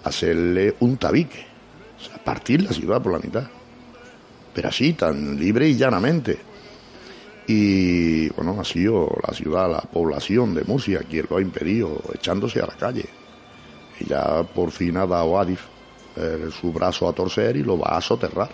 [0.06, 1.46] hacerle un tabique.
[2.00, 3.44] O sea, partir la ciudad por la mitad
[4.54, 6.38] pero así, tan libre y llanamente.
[7.48, 12.62] Y bueno, ha sido la ciudad, la población de Murcia quien lo ha impedido, echándose
[12.62, 13.06] a la calle.
[14.00, 15.62] Y ya por fin ha dado Adif
[16.16, 18.50] eh, su brazo a torcer y lo va a soterrar.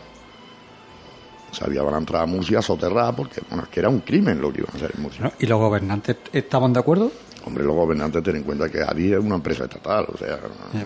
[1.51, 4.39] Sabía van a entrar a Murcia a soterrar porque bueno, es que era un crimen
[4.41, 5.33] lo que iban a hacer en Murcia.
[5.39, 7.11] ¿Y los gobernantes estaban de acuerdo?
[7.45, 10.39] Hombre, los gobernantes ten en cuenta que Adif es una empresa estatal, o sea...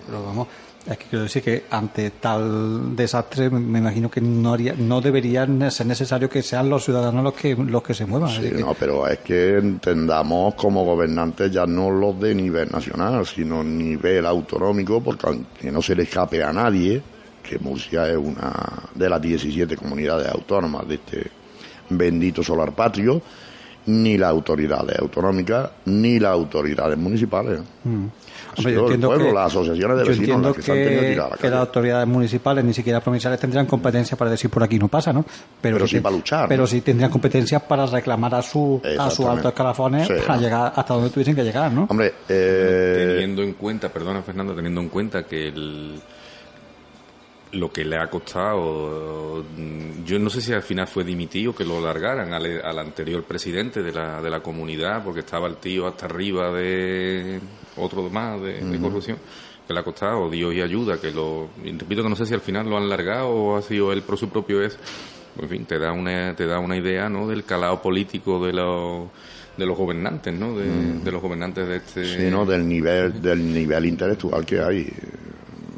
[0.06, 0.48] pero vamos,
[0.86, 5.70] es que quiero decir que ante tal desastre me imagino que no haría, no deberían
[5.70, 8.30] ser necesario que sean los ciudadanos los que los que se muevan.
[8.30, 13.64] Sí, no, pero es que entendamos como gobernantes ya no los de nivel nacional, sino
[13.64, 17.00] nivel autonómico, porque aunque no se le escape a nadie,
[17.42, 18.52] que Murcia es una
[18.94, 21.30] de las 17 comunidades autónomas de este
[21.88, 23.22] bendito solar patrio,
[23.86, 27.60] ni las autoridades autonómicas ni las autoridades municipales.
[27.84, 28.06] Mm
[28.56, 33.66] yo entiendo que, las asociaciones de vecinos que, las autoridades municipales, ni siquiera provinciales, tendrían
[33.66, 35.24] competencia para decir por aquí no pasa, ¿no?
[35.60, 36.48] Pero, sí, para luchar.
[36.48, 40.94] Pero sí tendrían competencia para reclamar a su a sus altos escalafones para llegar hasta
[40.94, 41.86] donde tuviesen que llegar, ¿no?
[41.88, 43.12] Hombre, eh...
[43.14, 46.00] teniendo en cuenta, perdona Fernando, teniendo en cuenta que el
[47.54, 49.44] lo que le ha costado,
[50.04, 53.92] yo no sé si al final fue dimitido que lo largaran al, anterior presidente de
[53.92, 57.40] la, de la comunidad, porque estaba el tío hasta arriba de
[57.76, 59.18] otro más de, corrupción,
[59.66, 62.40] que le ha costado Dios y ayuda, que lo, repito que no sé si al
[62.40, 64.78] final lo han largado o ha sido él por su propio es,
[65.40, 67.26] en fin, te da una, te da una idea, ¿no?
[67.26, 69.08] Del calado político de los
[69.56, 70.56] de los gobernantes, ¿no?
[70.56, 72.04] De, los gobernantes de este.
[72.04, 72.44] Sí, ¿no?
[72.44, 74.92] Del nivel, del nivel intelectual que hay.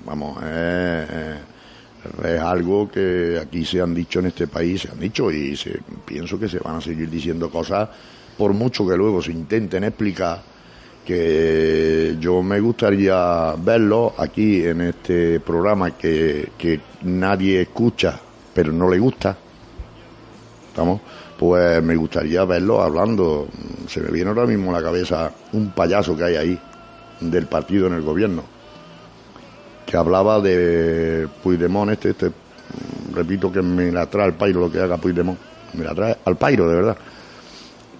[0.06, 1.08] Vamos, es,
[2.24, 5.80] es algo que aquí se han dicho en este país, se han dicho y se,
[6.04, 7.88] pienso que se van a seguir diciendo cosas
[8.36, 10.42] por mucho que luego se intenten explicar
[11.06, 18.18] que yo me gustaría verlo aquí en este programa que, que nadie escucha
[18.52, 19.36] pero no le gusta
[20.68, 21.00] ¿estamos?
[21.38, 23.46] pues me gustaría verlo hablando
[23.86, 26.60] se me viene ahora mismo a la cabeza un payaso que hay ahí
[27.20, 28.56] del partido en el gobierno
[29.86, 32.32] que hablaba de Puigdemont, este, este,
[33.14, 35.38] repito que me la trae al pairo lo que haga Puigdemont,
[35.74, 36.96] me la trae al pairo, de verdad.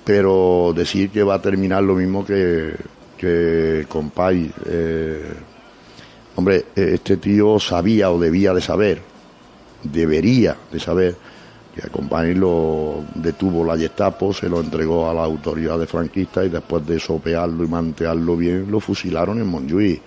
[0.04, 2.74] Pero decir que va a terminar lo mismo que,
[3.16, 4.50] que con Pai.
[4.66, 5.32] Eh,
[6.36, 9.00] hombre, este tío sabía o debía de saber,
[9.82, 11.16] debería de saber,
[11.74, 16.48] que Compay lo detuvo la Gestapo, se lo entregó a la autoridad de franquista y
[16.48, 20.00] después de sopearlo y mantearlo bien, lo fusilaron en Montjuïc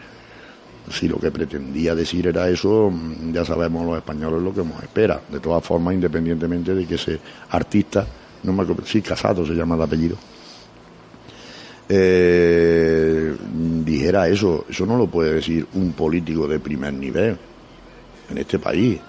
[0.92, 4.82] si lo que pretendía decir era eso, mm, ya sabemos los españoles lo que nos
[4.82, 5.22] espera.
[5.30, 7.20] De todas formas, independientemente de que ese
[7.50, 8.06] artista,
[8.44, 10.18] no me acuerdo, sí, Casado se llama de apellido,
[11.90, 13.36] eh,
[13.84, 14.66] dijera eso.
[14.70, 17.38] Eso no lo puede decir un político de primer nivel
[18.30, 19.00] en este país.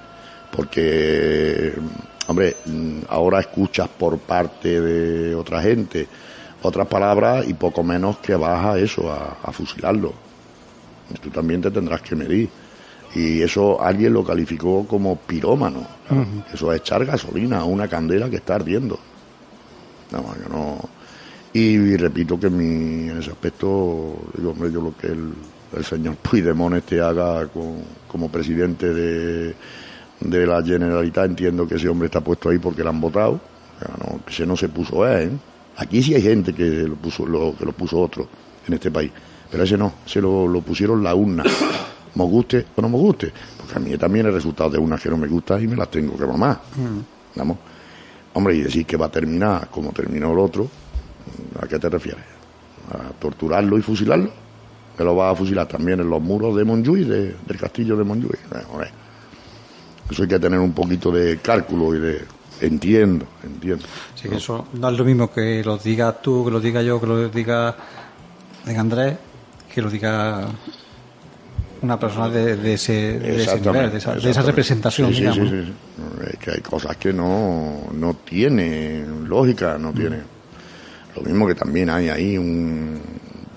[0.51, 1.73] Porque,
[2.27, 2.57] hombre,
[3.09, 6.09] ahora escuchas por parte de otra gente
[6.63, 10.13] otras palabras y poco menos que vas a eso, a, fusilarlo.
[11.21, 12.49] Tú también te tendrás que medir.
[13.15, 15.87] Y eso alguien lo calificó como pirómano.
[16.53, 18.99] Eso es echar gasolina a una candela que está ardiendo.
[20.13, 20.79] No, yo no.
[21.53, 25.33] Y, repito que mi, en ese aspecto, digo, hombre, yo lo que el,
[25.77, 29.55] el señor Puigdemont este haga como presidente de,
[30.21, 33.41] de la Generalitat, entiendo que ese hombre está puesto ahí porque lo han votado.
[33.99, 35.29] no, que ese no se puso él.
[35.29, 35.39] ¿eh?
[35.79, 38.29] Aquí sí hay gente que lo puso, lo, que lo puso otro
[38.67, 39.11] en este país,
[39.51, 41.45] pero ese no, se lo, lo pusieron la urna.
[42.15, 45.09] Me guste o no me guste, porque a mí también el resultado de una que
[45.09, 46.61] no me gusta y me las tengo que mamar.
[46.77, 47.39] Mm.
[47.39, 47.59] Vamos.
[48.33, 50.69] Hombre, y decir que va a terminar como terminó el otro,
[51.61, 52.25] ¿a qué te refieres?
[52.93, 54.31] ¿A torturarlo y fusilarlo?
[54.97, 58.41] Que lo va a fusilar también en los muros de Montjuic, del castillo de Montjuic.
[60.11, 62.25] Eso hay que tener un poquito de cálculo y de,
[62.61, 63.87] Entiendo, entiendo.
[64.15, 67.01] Sí, que eso no es lo mismo que lo digas tú, que lo diga yo,
[67.01, 67.75] que lo diga
[68.67, 69.17] Andrés,
[69.73, 70.47] que lo diga
[71.81, 75.75] una persona de, ese, de ese nivel, de esa, representación, sí, Sí, sí,
[76.31, 80.19] es que hay cosas que no, no tienen lógica, no tiene.
[81.17, 83.01] Lo mismo que también hay ahí un,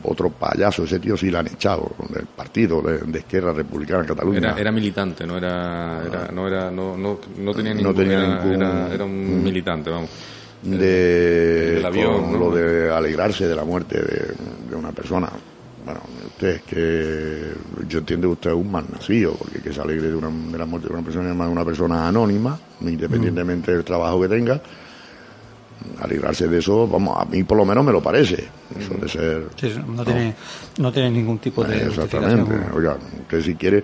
[0.04, 4.56] otro payaso, ese tío sí lo han echado del partido de, Izquierda Republicana de Cataluña.
[4.58, 9.44] Era, militante, no era, era, no era, no, no, no tenía ningún, era, un mm.
[9.44, 10.10] militante, vamos.
[10.62, 15.30] De, lo de alegrarse de la muerte de, una persona.
[15.86, 17.54] Bueno, usted es que
[17.90, 20.58] yo entiendo que usted es un mal nacido, porque que se alegre de, una, de
[20.58, 24.62] la muerte de una persona es una persona anónima, independientemente del trabajo que tenga
[26.00, 28.48] a librarse de eso, vamos, a mí por lo menos me lo parece.
[28.78, 29.48] Eso de ser.
[29.88, 30.36] no, Tiene,
[30.78, 31.88] no tiene ningún tipo de.
[31.88, 32.54] Exactamente.
[32.76, 32.98] Oiga,
[33.30, 33.84] que si quiere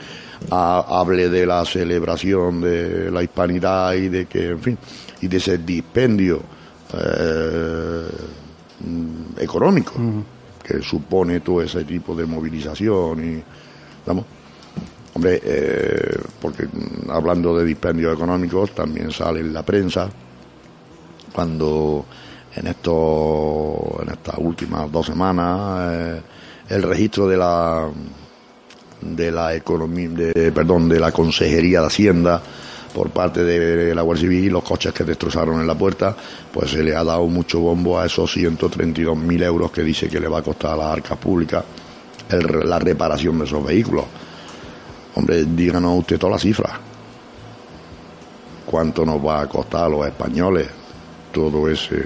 [0.50, 4.78] hable de la celebración de la hispanidad y de que, en fin,
[5.22, 6.42] y de ese dispendio
[6.94, 8.08] eh,
[9.38, 9.94] económico
[10.64, 13.44] que supone todo ese tipo de movilización y.
[14.06, 14.26] Vamos.
[15.14, 16.68] Hombre, eh, porque
[17.10, 20.10] hablando de dispendios económicos también sale en la prensa
[21.34, 22.06] cuando
[22.56, 26.22] en esto, en estas últimas dos semanas eh,
[26.70, 27.90] el registro de la
[29.02, 32.42] de la economía, de, perdón, de la Consejería de Hacienda
[32.94, 36.16] por parte de la Guardia Civil, los coches que destrozaron en la puerta,
[36.52, 40.28] pues se le ha dado mucho bombo a esos 132.000 euros que dice que le
[40.28, 41.64] va a costar a las arcas públicas
[42.30, 44.06] la reparación de esos vehículos.
[45.16, 46.74] Hombre, díganos usted todas las cifras.
[48.66, 50.68] ¿Cuánto nos va a costar a los españoles
[51.32, 52.06] todo ese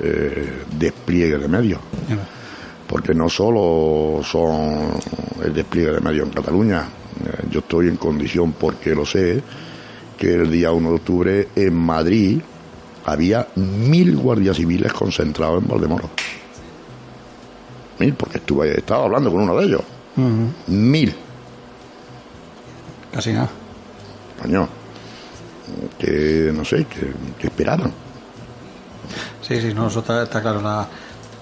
[0.00, 1.80] eh, despliegue de medios.
[2.86, 4.92] Porque no solo son
[5.44, 6.84] el despliegue de medios en Cataluña,
[7.24, 9.42] eh, yo estoy en condición, porque lo sé,
[10.16, 12.40] que el día 1 de octubre en Madrid
[13.04, 16.10] había mil guardias civiles concentrados en Valdemoro.
[17.98, 19.82] Mil, porque estuve, estaba hablando con uno de ellos.
[20.68, 21.14] Mil.
[23.12, 23.50] Casi nada.
[24.36, 24.68] Español.
[25.98, 27.92] Que no sé, que esperaban.
[29.48, 30.60] Sí, sí, no, eso está, claro.
[30.60, 30.86] La,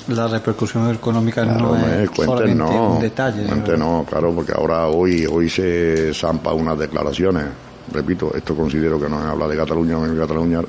[0.08, 3.44] la repercusión económica no es solamente no, un detalle.
[3.76, 7.44] no, claro, porque ahora hoy hoy se zampa unas declaraciones.
[7.92, 10.60] Repito, esto considero que no es hablar de Cataluña, de Cataluña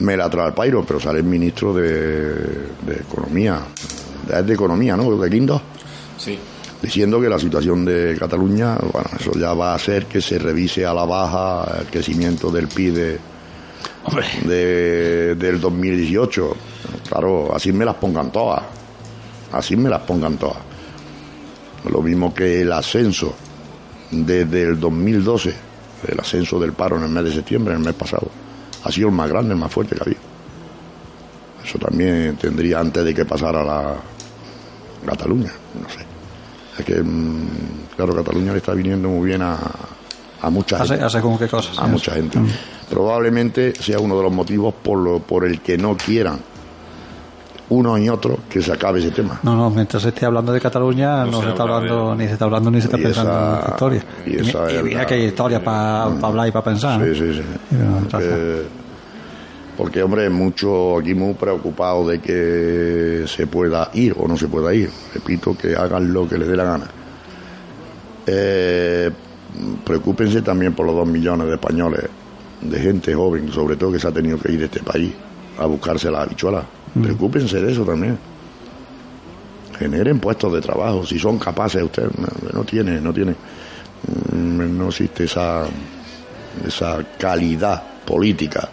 [0.00, 3.60] me la trae el pairo, pero sale el ministro de, de Economía,
[4.26, 5.16] de, de Economía, ¿no?
[5.16, 5.62] De Guindos.
[6.18, 6.38] Sí.
[6.80, 10.84] Diciendo que la situación de Cataluña, bueno, eso ya va a hacer que se revise
[10.84, 13.18] a la baja el crecimiento del PIB de,
[14.44, 16.56] del 2018.
[17.08, 18.62] Claro, así me las pongan todas.
[19.52, 20.58] Así me las pongan todas.
[21.90, 23.34] Lo mismo que el ascenso
[24.10, 25.54] desde el 2012,
[26.08, 28.28] el ascenso del paro en el mes de septiembre, en el mes pasado,
[28.84, 30.20] ha sido el más grande, el más fuerte que ha habido.
[31.64, 33.94] Eso también tendría antes de que pasara la
[35.06, 36.04] Cataluña, no sé.
[36.78, 37.48] Es que, mm,
[37.96, 39.58] claro, Cataluña le está viniendo muy bien a,
[40.42, 41.06] a mucha gente.
[41.38, 41.78] qué cosas.
[41.78, 42.38] A mucha gente.
[42.38, 42.48] Mm
[42.92, 46.38] probablemente sea uno de los motivos por, lo, por el que no quieran
[47.70, 49.40] uno y otro que se acabe ese tema.
[49.44, 52.44] No, no, mientras se esté hablando de Cataluña no, se, está hablando, ni se está
[52.44, 54.04] hablando ni se está pensando en historia.
[54.26, 57.02] Y, mira que hay historia para hablar y para pensar.
[57.02, 57.42] Sí, sí, sí.
[59.74, 64.74] Porque, hombre, mucho aquí muy preocupado de que se pueda ir o no se pueda
[64.74, 64.90] ir.
[65.14, 66.84] Repito, que hagan lo que les dé la gana.
[68.26, 69.10] Eh,
[69.84, 72.04] preocúpense también por los dos millones de españoles
[72.60, 75.12] de gente joven, sobre todo que se ha tenido que ir de este país
[75.58, 76.64] a buscarse la habichuela.
[76.94, 77.02] Mm.
[77.02, 78.18] Preocúpense de eso también.
[79.78, 82.08] generen puestos de trabajo, si son capaces usted,
[82.52, 85.64] no, tiene, no tiene, mm, no existe esa,
[86.64, 88.68] esa calidad política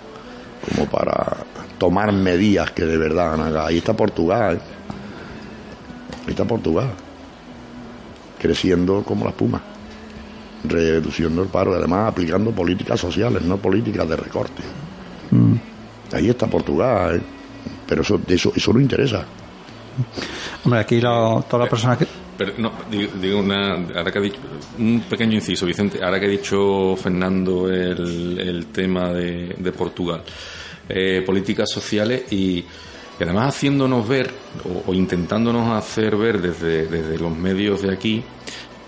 [0.67, 1.37] como para
[1.79, 3.57] tomar medidas que de verdad hagan.
[3.57, 4.59] Ahí está Portugal, ¿eh?
[6.25, 6.91] ahí está Portugal,
[8.39, 9.61] creciendo como la espuma,
[10.63, 14.63] reduciendo el paro y además aplicando políticas sociales, no políticas de recorte.
[15.31, 15.55] Mm.
[16.13, 17.21] Ahí está Portugal, ¿eh?
[17.87, 19.25] pero eso, eso, eso no interesa.
[20.63, 22.07] Hombre, aquí todas las personas que...
[22.37, 24.39] Pero, no, digo, una, ahora que ha dicho,
[24.77, 30.23] un pequeño inciso, Vicente, ahora que ha dicho Fernando el, el tema de, de Portugal,
[30.87, 32.63] eh, políticas sociales y,
[33.19, 34.31] además haciéndonos ver
[34.63, 38.23] o, o, intentándonos hacer ver desde, desde los medios de aquí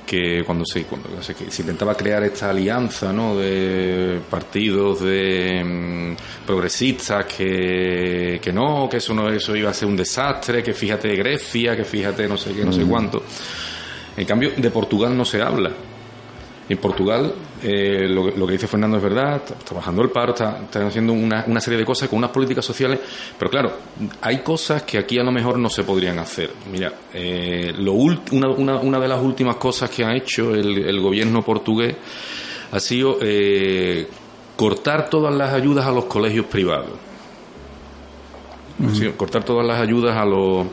[0.05, 3.37] que cuando se, cuando se, intentaba crear esta alianza ¿no?
[3.37, 9.87] de partidos de mm, progresistas que, que no, que eso no eso iba a ser
[9.87, 13.23] un desastre, que fíjate Grecia, que fíjate no sé qué, no sé cuánto.
[14.17, 15.71] En cambio, de Portugal no se habla.
[16.67, 17.33] En Portugal,
[17.63, 21.61] eh, lo, que dice Fernando es verdad, está, bajando el paro, está, haciendo una, una,
[21.61, 22.99] serie de cosas con unas políticas sociales,
[23.37, 23.73] pero claro,
[24.21, 26.51] hay cosas que aquí a lo mejor no se podrían hacer.
[26.71, 31.43] Mira, eh, lo una, una, una, de las últimas cosas que ha hecho el, gobierno
[31.43, 31.95] portugués
[32.71, 34.07] ha sido eh,
[34.55, 36.97] cortar todas las ayudas a los colegios privados.
[39.17, 40.67] cortar todas las ayudas a los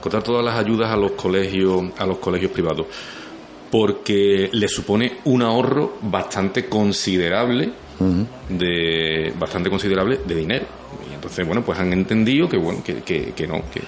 [0.00, 2.86] cortar todas las ayudas a los colegios a los colegios privados
[3.72, 7.72] porque le supone un ahorro bastante considerable
[8.50, 10.66] de bastante considerable de dinero
[11.10, 13.80] y entonces bueno pues han entendido que bueno que, que, no que,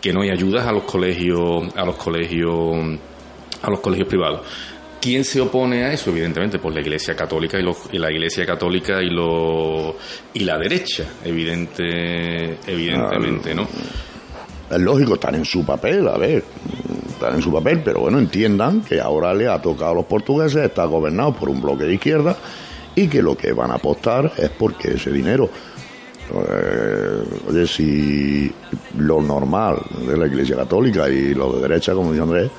[0.00, 2.98] que no hay ayudas a los colegios a los colegios
[3.60, 4.40] a los colegios privados
[4.98, 6.10] ¿Quién se opone a eso?
[6.10, 9.96] Evidentemente, pues la Iglesia Católica y, los, y la Iglesia Católica y lo,
[10.34, 13.68] y la derecha, evidente, evidentemente, ¿no?
[14.70, 16.42] Es lógico, están en su papel, a ver,
[17.08, 20.64] están en su papel, pero bueno, entiendan que ahora le ha tocado a los portugueses,
[20.64, 22.36] está gobernado por un bloque de izquierda
[22.94, 25.48] y que lo que van a apostar es porque ese dinero,
[26.32, 28.52] eh, oye, si
[28.98, 32.50] lo normal de la Iglesia Católica y lo de derecha, como dice Andrés,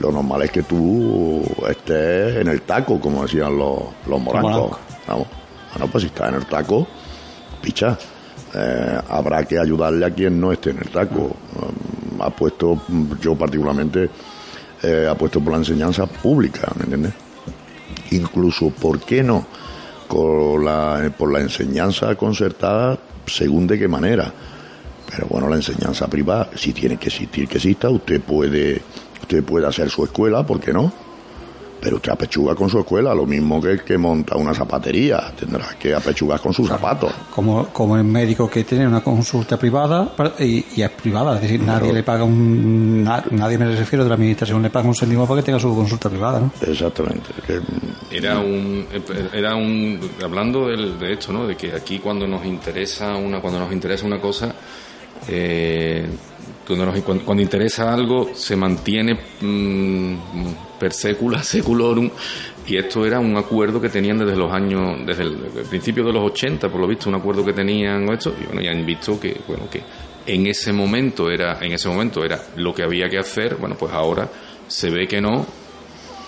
[0.00, 4.76] lo normal es que tú estés en el taco, como decían los, los morancos.
[5.06, 5.28] Vamos,
[5.72, 6.86] bueno, pues si estás en el taco,
[7.62, 7.96] picha.
[8.54, 11.36] Eh, habrá que ayudarle a quien no esté en el taco
[12.20, 12.80] ha puesto,
[13.20, 14.08] yo particularmente,
[14.82, 17.12] eh, ha puesto por la enseñanza pública, ¿me entiendes?
[18.10, 19.46] Incluso, ¿por qué no?
[20.08, 24.32] Con la, por la enseñanza concertada, según de qué manera.
[25.10, 28.80] Pero bueno, la enseñanza privada, si tiene que existir que exista, usted puede,
[29.22, 30.92] usted puede hacer su escuela, ¿por qué no?
[31.80, 35.76] Pero usted apechuga con su escuela, lo mismo que el que monta una zapatería, tendrá
[35.78, 37.12] que apechugar con sus zapatos.
[37.30, 41.92] Como, como el médico que tiene una consulta privada y, es privada, es decir, nadie
[41.92, 45.46] le paga un, nadie me refiero de la administración le paga un céntimo para que
[45.46, 46.52] tenga su consulta privada, ¿no?
[46.66, 47.30] Exactamente.
[48.10, 48.86] Era un,
[49.32, 51.46] era un, hablando de, de esto, ¿no?
[51.46, 54.54] De que aquí cuando nos interesa una, cuando nos interesa una cosa,
[55.28, 56.06] eh,
[57.04, 60.14] cuando, interesa algo se mantiene mm,
[60.78, 62.10] per secula seculorum
[62.66, 65.36] y esto era un acuerdo que tenían desde los años desde el,
[65.68, 68.70] principio de los 80 por lo visto un acuerdo que tenían esto y bueno ya
[68.70, 69.82] han visto que bueno que
[70.26, 73.92] en ese momento era en ese momento era lo que había que hacer bueno pues
[73.92, 74.28] ahora
[74.66, 75.46] se ve que no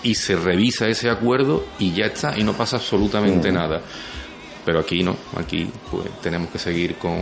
[0.03, 3.81] y se revisa ese acuerdo y ya está y no pasa absolutamente nada
[4.67, 7.15] pero aquí no, aquí pues tenemos que seguir con,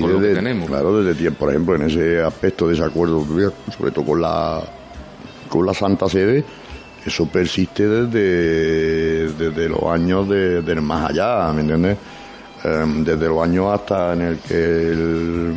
[0.00, 0.66] lo que tenemos.
[0.66, 3.22] Claro, desde tiempo, por ejemplo, en ese aspecto de ese acuerdo,
[3.76, 4.62] sobre todo con la,
[5.50, 6.42] con la Santa Sede,
[7.04, 11.98] eso persiste desde, desde los años de, del más allá, ¿me entiendes?
[12.64, 15.52] Em, desde los años hasta en el que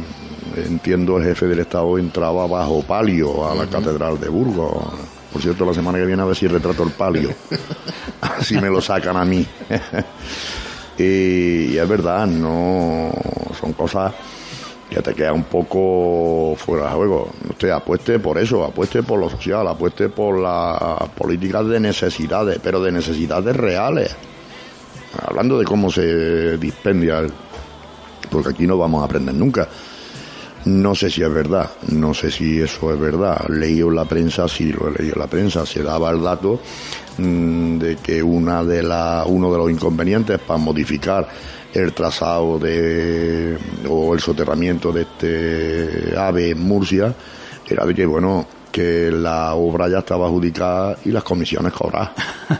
[0.61, 4.93] entiendo el jefe del Estado entraba bajo palio a la Catedral de Burgos.
[5.31, 7.29] Por cierto, la semana que viene a ver si retrato el palio.
[8.19, 9.47] Así me lo sacan a mí.
[10.97, 13.11] Y, es verdad, no
[13.59, 14.13] son cosas
[14.89, 17.31] que te queda un poco fuera de juego.
[17.49, 22.81] Usted apueste por eso, apueste por lo social, apueste por las políticas de necesidades, pero
[22.81, 24.15] de necesidades reales.
[25.27, 27.21] Hablando de cómo se dispendia,
[28.29, 29.67] porque aquí no vamos a aprender nunca.
[30.65, 33.47] No sé si es verdad, no sé si eso es verdad.
[33.49, 36.59] Leído en la prensa, sí lo he leído en la prensa, se daba el dato
[37.17, 41.27] de que una de la, uno de los inconvenientes para modificar
[41.73, 43.57] el trazado de,
[43.89, 47.13] o el soterramiento de este ave en Murcia
[47.67, 52.11] era de que, bueno, que la obra ya estaba adjudicada y las comisiones cobradas.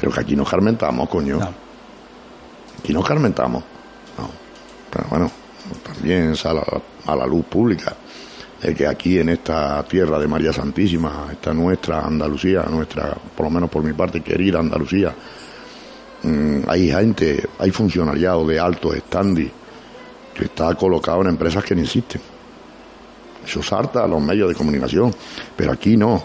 [0.00, 1.38] pero que aquí nos carmentamos, coño.
[2.78, 3.62] Aquí nos carmentamos.
[4.18, 4.30] No.
[4.90, 5.30] Pero bueno,
[5.84, 6.60] también sale
[7.06, 7.94] a la luz pública.
[8.62, 13.50] Es que aquí en esta tierra de María Santísima, esta nuestra Andalucía, nuestra, por lo
[13.50, 15.14] menos por mi parte, querida Andalucía,
[16.22, 19.50] mm, hay gente, hay funcionariado de alto standing
[20.34, 22.20] que está colocado en empresas que no existen.
[23.44, 25.14] Eso salta a los medios de comunicación,
[25.56, 26.22] pero aquí no.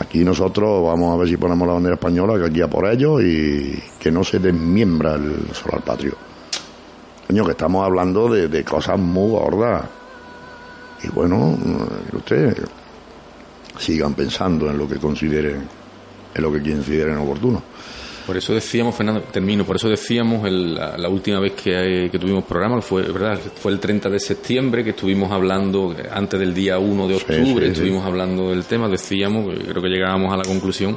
[0.00, 3.22] Aquí nosotros vamos a ver si ponemos la bandera española, que aquí a por ellos
[3.22, 6.14] y que no se desmiembra el solar patrio.
[7.26, 9.84] Coño, que estamos hablando de, de cosas muy gordas.
[11.04, 11.58] Y bueno,
[12.12, 12.56] ustedes
[13.78, 15.68] sigan pensando en lo que consideren,
[16.34, 17.62] en lo que consideren oportuno.
[18.26, 23.02] Por eso decíamos, Fernando, termino, por eso decíamos la, última vez que, tuvimos programa, fue,
[23.02, 23.38] ¿verdad?
[23.54, 28.06] fue el 30 de septiembre, que estuvimos hablando, antes del día 1 de octubre, estuvimos
[28.06, 30.96] hablando del tema, decíamos, creo que llegábamos a la conclusión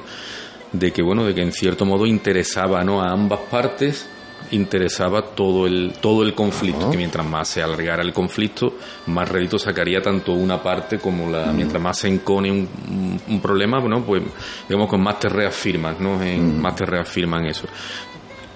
[0.72, 3.02] de que, bueno, de que en cierto modo interesaba ¿no?
[3.02, 4.08] a ambas partes
[4.52, 8.76] interesaba todo el, todo el conflicto, que mientras más se alargara el conflicto,
[9.08, 13.80] más rédito sacaría tanto una parte como la, mientras más se encone un, un, problema,
[13.80, 14.24] bueno, pues
[14.68, 16.22] digamos que más te reafirman, ¿no?
[16.22, 17.68] En, Más te reafirman eso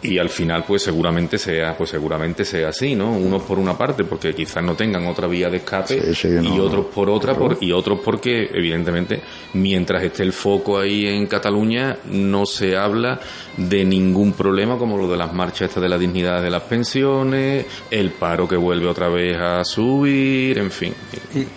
[0.01, 4.03] y al final pues seguramente sea pues seguramente sea así no unos por una parte
[4.03, 7.99] porque quizás no tengan otra vía de escape y otros por otra por, y otros
[8.03, 9.21] porque evidentemente
[9.53, 13.19] mientras esté el foco ahí en Cataluña no se habla
[13.57, 17.65] de ningún problema como lo de las marchas estas de la dignidad de las pensiones
[17.91, 20.93] el paro que vuelve otra vez a subir en fin.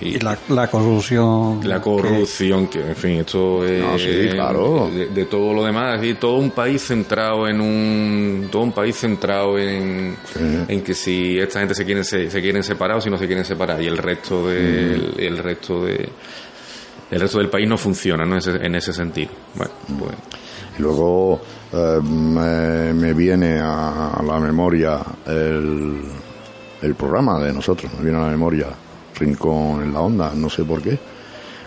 [0.01, 0.37] Y, la,
[0.69, 4.05] corrupción la corrupción que, en fin esto es
[5.15, 9.59] de, todo lo demás y todo un país centrado en un todo un país centrado
[9.59, 10.17] en,
[10.69, 13.45] en que si esta gente se quieren se, quieren separar o si no se quieren
[13.45, 13.81] separar.
[13.83, 16.09] Y el resto del el resto de
[17.11, 18.39] el resto del país no funciona ¿no?
[18.39, 19.31] en ese sentido.
[19.55, 20.13] Bueno, pues.
[20.79, 21.41] luego
[21.73, 26.01] eh, me, viene a, la memoria el,
[26.83, 27.93] el programa de nosotros.
[27.95, 28.67] Me viene a la memoria
[29.17, 30.99] Rincón en la Onda no sé por qué.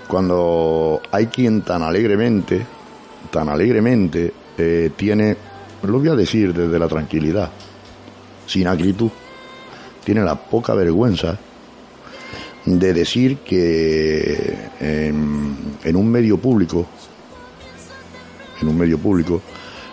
[0.07, 2.65] Cuando hay quien tan alegremente
[3.29, 5.37] tan alegremente eh, tiene
[5.83, 7.49] lo voy a decir desde la tranquilidad,
[8.45, 9.11] sin acritud,
[10.03, 11.37] tiene la poca vergüenza
[12.65, 16.85] de decir que en, un medio público,
[18.61, 19.41] en un medio público,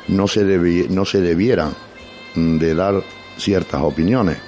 [0.09, 0.45] no se,
[0.89, 1.73] no se debieran
[2.35, 3.03] de dar
[3.37, 4.39] ciertas opiniones.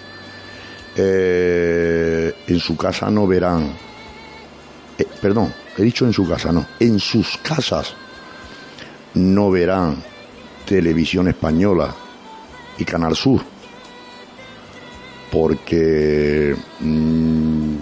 [0.96, 3.70] Eh, en su casa no verán,
[4.98, 7.94] eh, perdón, he dicho en su casa, no, en sus casas
[9.14, 10.02] no verán
[10.66, 11.94] Televisión Española
[12.76, 13.40] y Canal Sur,
[15.30, 17.74] porque mm,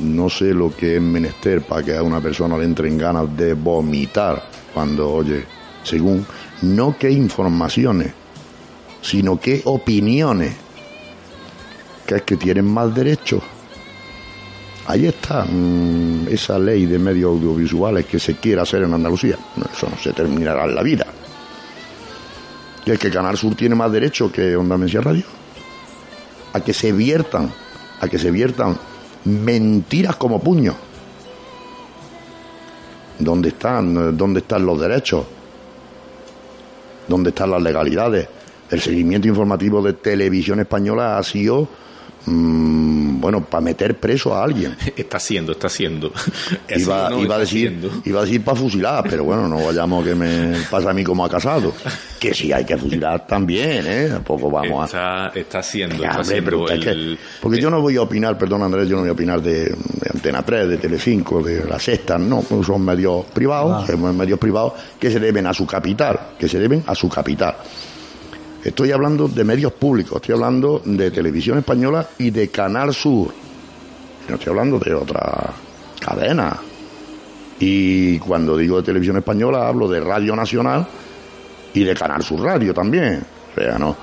[0.00, 3.34] no sé lo que es menester para que a una persona le entre en ganas
[3.36, 4.42] de vomitar
[4.74, 5.44] cuando oye,
[5.84, 6.26] según,
[6.62, 8.12] no qué informaciones,
[9.00, 10.54] sino qué opiniones,
[12.04, 13.42] que es que tienen más derechos.
[14.88, 19.36] Ahí está mm, esa ley de medios audiovisuales que se quiere hacer en Andalucía.
[19.72, 21.06] Eso no se terminará en la vida
[22.96, 25.24] que Canal Sur tiene más derecho que Onda Mencia Radio
[26.52, 27.52] a que se viertan,
[28.00, 28.78] a que se viertan
[29.24, 30.76] mentiras como puños.
[33.18, 35.26] ¿Dónde están, dónde están los derechos?
[37.06, 38.28] ¿Dónde están las legalidades?
[38.70, 41.68] El seguimiento informativo de televisión española ha sido
[42.28, 44.76] Mm, bueno, para meter preso a alguien.
[44.96, 46.12] Está siendo, está siendo.
[46.68, 50.54] Iba, iba a decir, iba a decir para fusilar, pero bueno, no vayamos que me
[50.70, 51.72] pasa a mí como a casado.
[52.18, 54.08] Que si hay que fusilar también, ¿eh?
[54.08, 55.28] Tampoco vamos está, a...
[55.28, 56.66] Está siendo, está siendo
[57.40, 59.72] Porque yo no voy a opinar, perdón Andrés, yo no voy a opinar de,
[60.12, 65.12] Antena 3, de Telecinco, de la Sexta, no, son medios privados, son medios privados que
[65.12, 67.54] se deben a su capital, que se deben a su capital.
[68.68, 73.32] Estoy hablando de medios públicos, estoy hablando de televisión española y de Canal Sur.
[74.28, 75.54] No estoy hablando de otra
[75.98, 76.54] cadena.
[77.58, 80.86] Y cuando digo de televisión española hablo de Radio Nacional
[81.72, 83.24] y de Canal Sur Radio también.
[83.52, 83.96] O sea, no.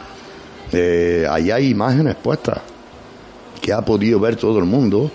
[0.71, 2.57] Eh, ahí hay imágenes puestas
[3.61, 5.11] que ha podido ver todo el mundo.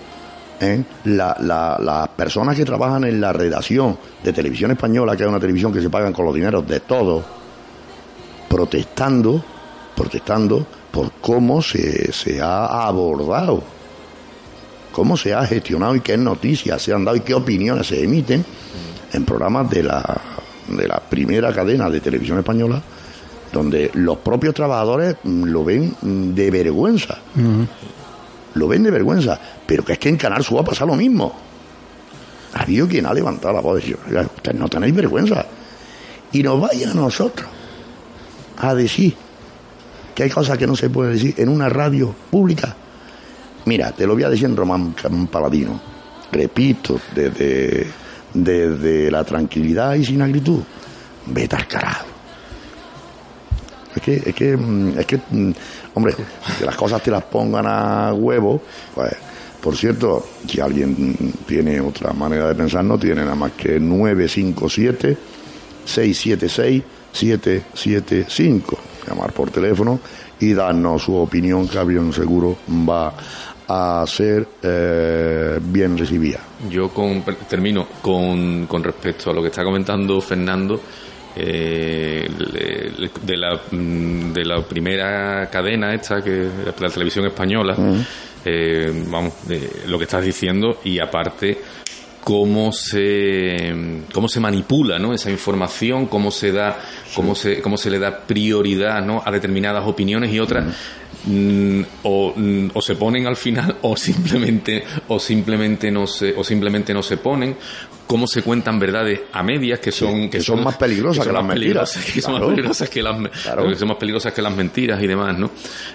[0.61, 0.81] ¿eh?
[1.03, 5.81] las personas que trabajan en la redacción de televisión española, que es una televisión que
[5.81, 7.40] se pagan con los dineros de todos,
[8.51, 9.41] protestando,
[9.95, 13.63] protestando por cómo se, se ha abordado,
[14.91, 18.43] cómo se ha gestionado y qué noticias se han dado y qué opiniones se emiten
[19.13, 20.21] en programas de la,
[20.67, 22.81] de la primera cadena de televisión española,
[23.53, 25.95] donde los propios trabajadores lo ven
[26.35, 27.19] de vergüenza.
[28.53, 29.39] Lo ven de vergüenza.
[29.65, 31.33] Pero que es que en Canal Sur ha pasado lo mismo.
[32.53, 33.99] Ha habido quien ha levantado la voz y dicho,
[34.35, 35.45] ustedes no tenéis vergüenza.
[36.33, 37.47] Y nos vaya a nosotros
[38.61, 39.15] a decir
[40.13, 42.75] que hay cosas que no se puede decir en una radio pública.
[43.65, 44.93] Mira, te lo voy a decir en Román
[45.31, 45.79] Paladino.
[46.31, 47.87] repito, desde,
[48.33, 50.61] desde la tranquilidad y sin agritud,
[51.27, 52.05] vete al carajo.
[53.95, 54.57] Es que, es que,
[54.97, 55.53] es que, mm,
[55.95, 56.15] hombre,
[56.57, 58.61] que las cosas te las pongan a huevo,
[58.95, 59.13] pues,
[59.61, 65.17] por cierto, si alguien tiene otra manera de pensar, no tiene nada más que 957
[65.85, 68.77] 676 775.
[69.07, 69.99] Llamar por teléfono
[70.39, 73.13] y darnos su opinión, que avión seguro va
[73.67, 76.39] a ser eh, bien recibida.
[76.69, 80.79] Yo con, termino con, con respecto a lo que está comentando Fernando.
[81.33, 82.27] Eh,
[83.23, 86.45] de, la, mm, de la primera cadena esta que
[86.77, 87.73] la televisión española
[88.43, 89.35] eh, vamos
[89.87, 91.57] lo que estás diciendo y aparte
[92.23, 93.73] cómo se
[94.13, 95.13] cómo se manipula ¿no?
[95.13, 96.79] esa información cómo se da
[97.15, 99.21] cómo se cómo se le da prioridad ¿no?
[99.25, 100.75] a determinadas opiniones y otras
[101.25, 106.43] mm, o, mm, o, se ponen al final o simplemente o simplemente no se o
[106.43, 107.55] simplemente no se ponen
[108.11, 111.97] cómo se cuentan verdades a medias que son que, son, más peligrosas que, las mentiras.
[112.13, 115.39] que son más peligrosas que las que son más peligrosas que las mentiras y demás
[115.39, 115.49] no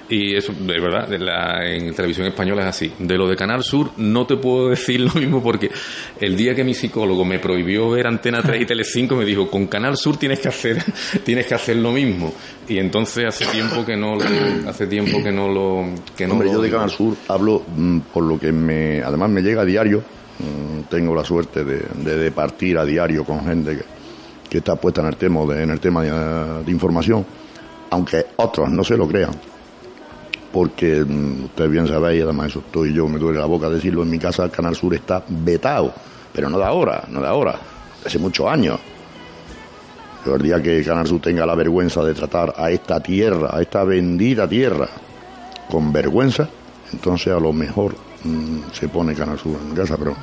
[0.08, 2.90] y eso de verdad la, en televisión española es así.
[2.98, 5.70] De lo de Canal Sur no te puedo decir lo mismo porque
[6.18, 9.66] el día que mi psicólogo me prohibió ver Antena 3 y Telecinco me dijo con
[9.66, 10.82] Canal Sur tienes que hacer
[11.22, 12.32] tienes que hacer lo mismo
[12.66, 15.84] y entonces hace tiempo que no lo, hace tiempo que no lo
[16.16, 19.42] que no Hombre, yo de Canal Sur hablo mm, por lo que me además me
[19.42, 20.16] llega a diario
[20.89, 23.84] tengo la suerte de, partir a diario con gente
[24.49, 27.24] que, está puesta en el tema, de, en el tema de, información,
[27.91, 29.32] aunque otros no se lo crean.
[30.53, 34.11] Porque mm, ustedes bien sabéis, además eso estoy yo, me duele la boca decirlo, en
[34.11, 35.93] mi casa Canal Sur está vetado,
[36.32, 37.59] pero no de ahora, no de ahora,
[38.05, 38.78] hace muchos años.
[40.24, 43.84] el día que Canal Sur tenga la vergüenza de tratar a esta tierra, a esta
[43.84, 44.89] bendita tierra,
[45.70, 46.49] con vergüenza,
[46.93, 48.05] entonces a lo mejor Mm,
[48.72, 50.16] se pone Canal Sur en casa, pero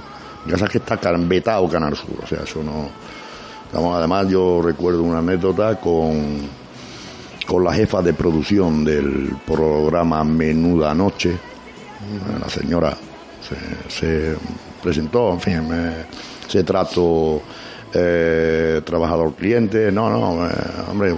[0.50, 2.90] casa es que está vetado Canal Sur, o sea, eso no...
[3.96, 6.42] además yo recuerdo una anécdota con,
[7.48, 11.38] con la jefa de producción del programa Menuda Noche,
[12.42, 12.98] la señora
[13.90, 14.36] se,
[14.82, 15.62] presentó, en fin,
[16.48, 17.42] se trató
[17.94, 20.52] eh, trabajador cliente, no, no, eh,
[20.90, 21.14] hombre,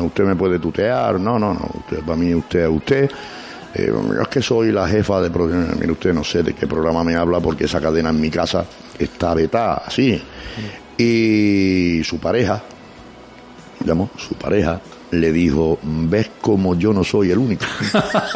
[0.00, 3.10] usted me puede tutear, no, no, no, usted, para mí usted es usted,
[3.74, 5.76] eh, es que soy la jefa de producción.
[5.78, 8.64] Mire usted, no sé de qué programa me habla porque esa cadena en mi casa
[8.98, 10.20] está vetada, así.
[10.96, 12.62] Y su pareja,
[13.80, 17.64] digamos, su pareja le dijo, ves como yo no soy el único.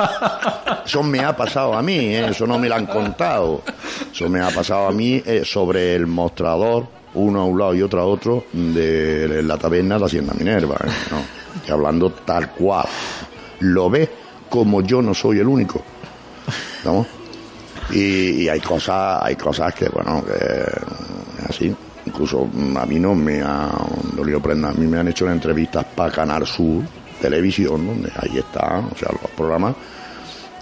[0.85, 2.29] eso me ha pasado a mí, ¿eh?
[2.31, 3.63] eso no me lo han contado.
[4.13, 7.83] Eso me ha pasado a mí eh, sobre el mostrador, uno a un lado y
[7.83, 10.77] otro a otro, de la taberna de Hacienda Minerva.
[11.11, 11.39] ¿no?
[11.73, 12.87] hablando tal cual.
[13.61, 14.09] Lo ves
[14.49, 15.83] como yo no soy el único.
[16.85, 17.07] ¿no?
[17.91, 21.75] Y, hay cosas, hay cosas que, bueno, que así.
[22.07, 23.71] Incluso a mí no me ha
[24.15, 24.71] dolido prenda.
[24.71, 26.83] A mí me han hecho entrevistas para Canal Sur,
[27.21, 29.75] televisión, donde ahí están, o sea, los programas.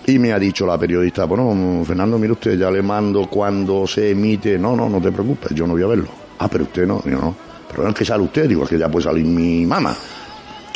[0.06, 4.10] Y me ha dicho la periodista, bueno, Fernando, mire usted, ya le mando cuando se
[4.10, 4.58] emite.
[4.58, 6.08] No, no, no te preocupes, yo no voy a verlo.
[6.38, 7.34] Ah, pero usted no, yo no.
[7.68, 9.96] Pero no es que sale usted, digo, es que ya puede salir mi mamá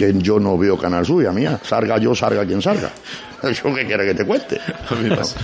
[0.01, 1.61] que yo no veo Canal Suya mía.
[1.63, 2.91] Salga yo, salga quien salga.
[3.43, 4.59] ¿Eso qué quiere que te cueste?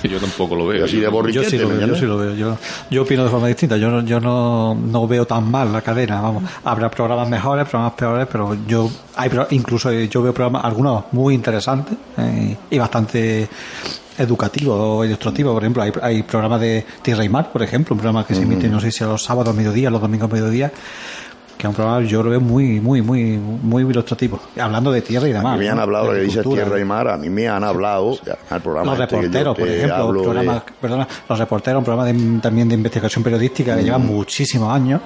[0.02, 0.86] yo tampoco lo veo.
[0.86, 2.34] Así de yo, sí lo veo, yo sí lo veo.
[2.34, 2.58] Yo,
[2.90, 3.76] yo opino de forma distinta.
[3.76, 6.22] Yo, yo no, no veo tan mal la cadena.
[6.22, 11.34] Vamos, habrá programas mejores, programas peores, pero yo hay incluso yo veo programas algunos muy
[11.34, 13.48] interesantes eh, y bastante
[14.16, 15.52] educativos o ilustrativos.
[15.52, 18.42] Por ejemplo, hay, hay programas de Tierra y Mar, por ejemplo, un programa que se
[18.42, 20.72] emite, no sé si a los sábados mediodía, los domingos mediodía,
[21.56, 24.40] que es un programa yo lo veo muy, muy, muy, muy ilustrativo.
[24.58, 25.54] Hablando de tierra y de mar.
[25.54, 28.18] A mí me han hablado, que dice tierra y mar, a mí me han hablado
[28.50, 28.92] al programa.
[28.92, 33.82] Los este reporteros, por ejemplo, perdona, los reporteros, un programa también de investigación periodística que
[33.82, 35.00] lleva muchísimos años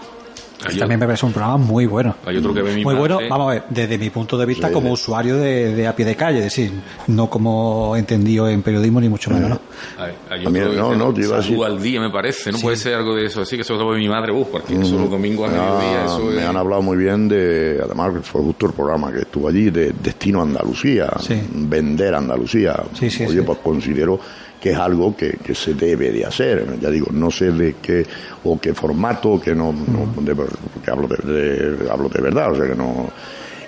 [0.79, 2.17] también me parece un programa muy bueno.
[2.25, 4.71] Hay otro que ve mi Muy bueno, vamos a ver, desde mi punto de vista
[4.71, 6.73] como usuario de, a pie de calle, es decir,
[7.09, 9.61] no como entendido en periodismo ni mucho menos, ¿no?
[9.99, 11.59] Hay, otro no, no, te iba a decir.
[11.65, 13.99] al día, me parece, no puede ser algo de eso así, que eso lo ve
[13.99, 17.29] mi madre, uff, porque eso los domingos a mediodía, eso Me han hablado muy bien
[17.29, 21.11] de, además fue justo el programa que estuvo allí, de Destino Andalucía,
[21.53, 22.83] vender Andalucía.
[23.01, 24.21] Oye, pues considero
[24.61, 26.79] que es algo que, que, se debe de hacer.
[26.81, 28.07] Ya digo, no sé de qué
[28.45, 30.37] o qué formato, que no, no de,
[30.85, 33.09] que hablo de, hablo de verdad, o sea que no.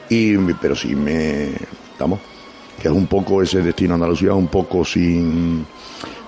[0.09, 1.49] Y, pero sí me,
[1.93, 2.21] estamos,
[2.81, 5.65] que es un poco ese destino Andalucía, un poco sin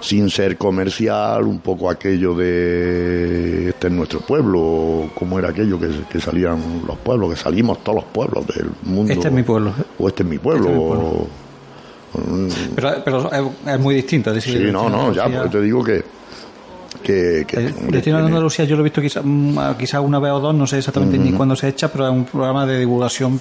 [0.04, 5.88] sin ser comercial, un poco aquello de este es nuestro pueblo, como era aquello que,
[6.10, 9.14] que, salían los pueblos, que salimos todos los pueblos del mundo.
[9.14, 9.72] Este es mi pueblo.
[9.98, 10.66] O este es mi pueblo.
[10.66, 11.43] Este es mi pueblo.
[12.74, 13.30] Pero, pero
[13.66, 14.38] es, muy distinto.
[14.40, 16.04] sí, no, no, ya, porque te digo que
[17.04, 20.32] que, que el Destino de Andalucía yo lo he visto quizá, mm, quizá una vez
[20.32, 23.40] o dos, no sé exactamente ni cuándo se echa, pero es un programa de divulgación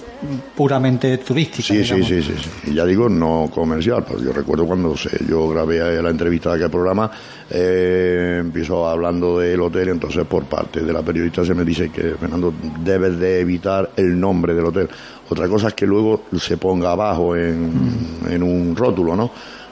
[0.54, 1.68] puramente turística.
[1.68, 2.70] Sí, sí, sí, sí, sí.
[2.70, 6.56] Y ya digo, no comercial, pues yo recuerdo cuando sé, yo grabé la entrevista de
[6.56, 7.10] aquel programa,
[7.50, 12.14] eh, empiezo hablando del hotel, entonces por parte de la periodista se me dice que
[12.20, 12.52] Fernando
[12.84, 14.88] debes de evitar el nombre del hotel.
[15.28, 19.30] Otra cosa es que luego se ponga abajo en, en un rótulo, ¿no?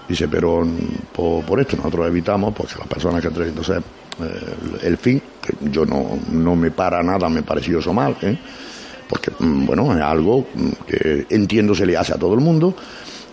[0.08, 3.82] Dice, pero mm, por, por esto nosotros evitamos, porque las personas que entren, entonces
[4.20, 8.36] eh, el, fin, que yo no, no me para nada, me pareció eso mal, ¿eh?
[9.08, 12.74] porque mm, bueno, es algo mm, que entiendo se le hace a todo el mundo.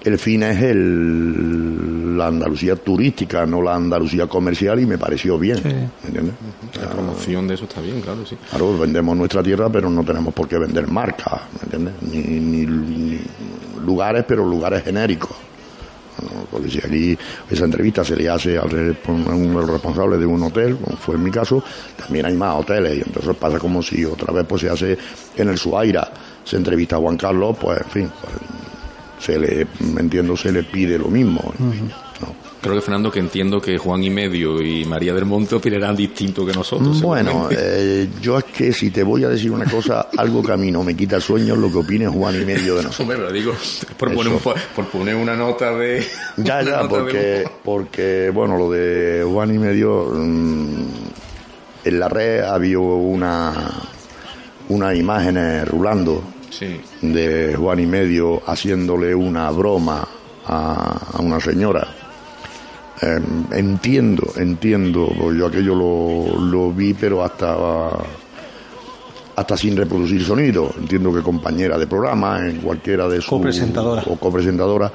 [0.03, 5.57] El fin es el, la Andalucía turística, no la Andalucía comercial, y me pareció bien.
[5.57, 5.63] Sí.
[5.69, 6.33] ¿me entiendes?
[6.81, 8.37] La promoción de eso está bien, claro, sí.
[8.49, 11.93] Claro, vendemos nuestra tierra, pero no tenemos por qué vender marcas, ¿me entiendes?
[12.01, 13.19] Ni, ni- ni
[13.85, 15.35] lugares, pero lugares genéricos.
[16.51, 17.17] Porque si aquí
[17.49, 21.63] esa entrevista se le hace al responsable de un hotel, como fue en mi caso,
[21.97, 24.97] también hay más hoteles y entonces pasa como si otra vez pues se hace
[25.37, 26.11] en el Suaira,
[26.43, 28.33] se entrevista a Juan Carlos, pues en fin, pues,
[29.19, 29.67] se le,
[29.97, 31.53] entiendo, se le pide lo mismo.
[31.59, 32.49] ¿no?
[32.61, 36.45] Creo que Fernando, que entiendo que Juan y Medio y María del Monte opinarán distinto
[36.45, 37.01] que nosotros.
[37.01, 40.57] Bueno, eh, yo es que si te voy a decir una cosa, algo que a
[40.57, 42.99] mí no me quita el sueño es lo que opine Juan y medio de nosotros.
[42.99, 43.53] Hombre, pero digo,
[43.97, 46.05] por poner, un- por, poner una nota de.
[46.35, 50.83] Ya, ya, de porque, porque, bueno, lo de Juan y medio, mm,
[51.85, 53.53] en la red había una,
[54.67, 56.79] unas imágenes rulando Sí.
[57.01, 60.07] de Juan y medio haciéndole una broma
[60.45, 61.87] a, a una señora.
[63.01, 63.19] Eh,
[63.51, 67.55] entiendo, entiendo, pues yo aquello lo, lo vi, pero hasta
[69.35, 70.69] hasta sin reproducir sonido.
[70.77, 74.03] Entiendo que compañera de programa, en cualquiera de sus Copresentadora.
[74.07, 74.91] o copresentadora.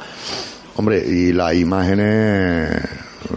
[0.76, 2.68] Hombre, y las imágenes,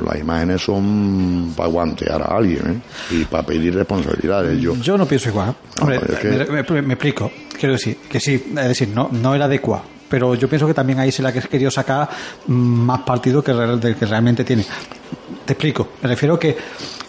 [0.05, 2.81] las imágenes son para guantear a alguien,
[3.11, 3.15] ¿eh?
[3.15, 4.59] Y para pedir responsabilidades.
[4.59, 5.55] Yo, Yo no pienso igual.
[5.81, 7.31] Hombre, es que- me, me- me explico.
[7.57, 9.83] Quiero decir que sí, es decir, no, no era adecuado.
[10.09, 12.07] Pero yo pienso que también ahí se le ha querido sacar
[12.47, 14.65] más partido que, real- del que realmente tiene.
[15.45, 15.89] Te explico.
[16.01, 16.55] Me refiero que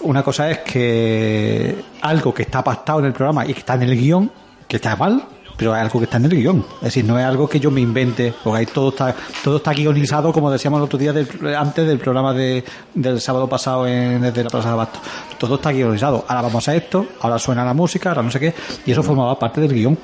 [0.00, 3.82] una cosa es que algo que está pactado en el programa y que está en
[3.82, 4.30] el guion,
[4.66, 5.22] que está mal,
[5.58, 6.64] pero es algo que está en el guion.
[6.76, 9.72] Es decir, no es algo que yo me invente, porque ahí todo está, todo está
[9.74, 14.22] guionizado, como decíamos el otro día, del- antes del programa de, del sábado pasado en,
[14.22, 15.00] desde la Plaza de Abasto.
[15.38, 16.24] Todo está guionizado.
[16.28, 18.54] Ahora vamos a esto, ahora suena la música, ahora no sé qué,
[18.86, 19.98] y eso formaba parte del guion.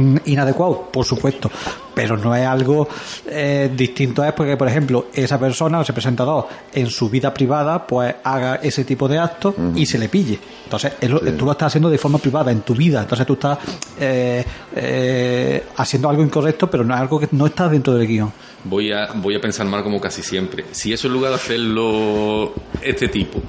[0.00, 1.50] Mm, Inadecuado, por supuesto,
[1.94, 2.88] pero no es algo
[3.26, 4.22] eh, distinto.
[4.24, 8.84] Es porque, por ejemplo, esa persona ese presentador en su vida privada, pues haga ese
[8.84, 10.38] tipo de actos y se le pille.
[10.64, 13.00] Entonces, es lo- tú lo estás haciendo de forma privada, en tu vida.
[13.02, 13.58] Entonces, tú estás
[13.98, 14.44] eh,
[14.76, 18.32] eh, haciendo algo incorrecto, pero no es algo que no está dentro del guion.
[18.64, 20.64] Voy a, voy a pensar mal como casi siempre.
[20.70, 23.40] Si eso en lugar de hacerlo este tipo,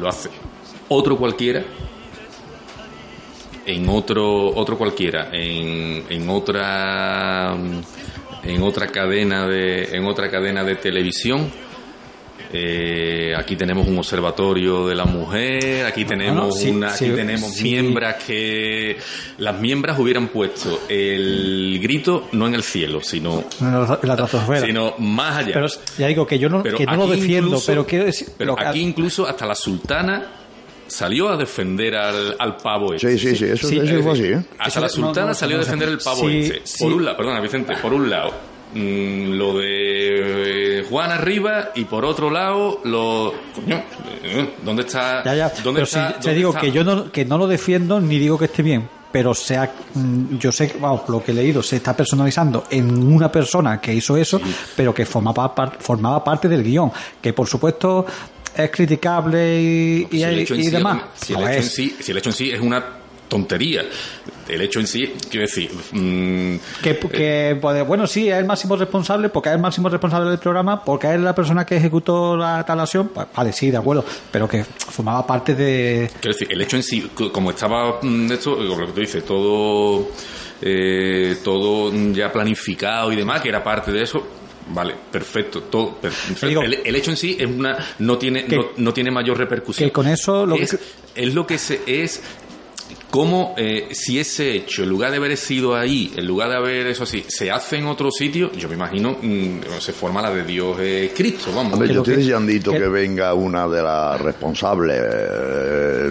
[0.00, 0.30] lo hace
[0.88, 1.62] otro cualquiera,
[3.68, 7.54] en otro, otro cualquiera, en, en otra
[8.44, 11.50] en otra cadena de, en otra cadena de televisión,
[12.50, 17.62] eh, aquí tenemos un observatorio de la mujer, aquí tenemos sí, una, aquí tenemos sí.
[17.64, 18.96] miembros que
[19.36, 24.60] las miembros hubieran puesto el grito no en el cielo, sino En la, en la
[24.64, 25.52] sino más allá.
[25.52, 25.66] Pero
[25.98, 28.28] ya digo que yo no, que no lo defiendo, incluso- pero quiero decir.
[28.38, 30.26] pero lo que- aquí incluso hasta la sultana
[30.88, 33.16] salió a defender al, al pavo ese.
[33.16, 34.42] sí, sí, sí, eso, Sí, eso Es fue así, ¿eh?
[34.58, 36.60] Hasta la no- sultana no, salió a defender el pavo Sí, ese.
[36.64, 36.84] sí.
[36.84, 38.30] Por un lado, perdona Vicente, por un lado,
[38.74, 43.32] mm, lo de eh, Juan arriba y por otro lado, lo.
[43.54, 43.82] Coño,
[44.22, 45.22] eh, ¿dónde está?
[45.24, 45.48] Ya, ya.
[45.62, 46.14] ¿Dónde Pero está?
[46.14, 46.60] si te digo está?
[46.60, 48.88] que yo no, que no lo defiendo ni digo que esté bien.
[49.10, 53.32] Pero sea, mm, yo sé, vamos, lo que he leído, se está personalizando en una
[53.32, 54.38] persona que hizo eso,
[54.76, 56.92] pero que formaba, par- formaba parte del guion.
[57.20, 58.04] Que por supuesto
[58.58, 61.02] es criticable y, y, si el hecho en y sí, demás.
[61.14, 62.84] si el hecho en sí, si el hecho en sí es una
[63.28, 63.82] tontería.
[64.48, 68.74] El hecho en sí, quiero decir, mm, Que, que, pues, bueno, sí, es el máximo
[68.76, 72.64] responsable, porque es el máximo responsable del programa, porque es la persona que ejecutó la
[72.64, 73.08] tal acción.
[73.08, 74.02] Pues, vale, sí, de acuerdo,
[74.32, 76.10] pero que formaba parte de.
[76.22, 79.00] Quiero decir, el hecho en sí, co- como estaba mm, esto, como lo que tú
[79.00, 80.08] dices, todo,
[80.62, 84.26] eh, todo ya planificado y demás, que era parte de eso,
[84.70, 86.12] vale, perfecto, todo, per-
[86.46, 89.38] digo- el, el hecho en sí es una, no tiene, Que- no, no tiene mayor
[89.38, 89.88] repercusión.
[89.88, 90.78] que con eso lo que- es,
[91.14, 92.20] es lo que se es
[93.10, 96.86] como eh, si ese hecho, en lugar de haber sido ahí, en lugar de haber
[96.86, 100.42] eso así, se hace en otro sitio, yo me imagino, mm, se forma la de
[100.44, 101.74] Dios eh, Cristo, vamos.
[101.74, 106.10] Hombre, que yo estoy deseandito que- que venga una de las responsables eh,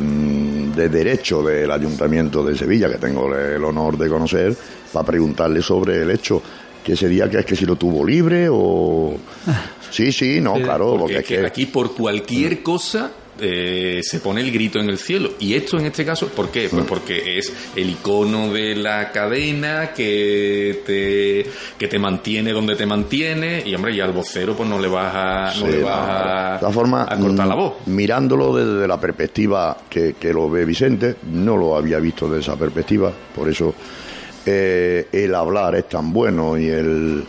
[0.75, 4.55] de derecho del Ayuntamiento de Sevilla, que tengo el honor de conocer,
[4.93, 6.41] para preguntarle sobre el hecho.
[6.87, 9.13] Que ese día que es que si lo tuvo libre o...
[9.91, 13.11] Sí, sí, no, claro, Porque porque es que aquí por cualquier cosa
[13.41, 15.31] eh, se pone el grito en el cielo.
[15.37, 16.69] Y esto en este caso, ¿por qué?
[16.69, 21.45] Pues porque es el icono de la cadena que te,
[21.77, 23.63] que te mantiene donde te mantiene.
[23.65, 27.03] Y hombre, y al vocero pues no le vas a, no le vas a, forma,
[27.03, 27.73] a cortar la mm, voz.
[27.87, 32.55] Mirándolo desde la perspectiva que, que lo ve Vicente, no lo había visto desde esa
[32.55, 33.75] perspectiva, por eso
[34.49, 37.21] eh, el hablar es tan bueno y el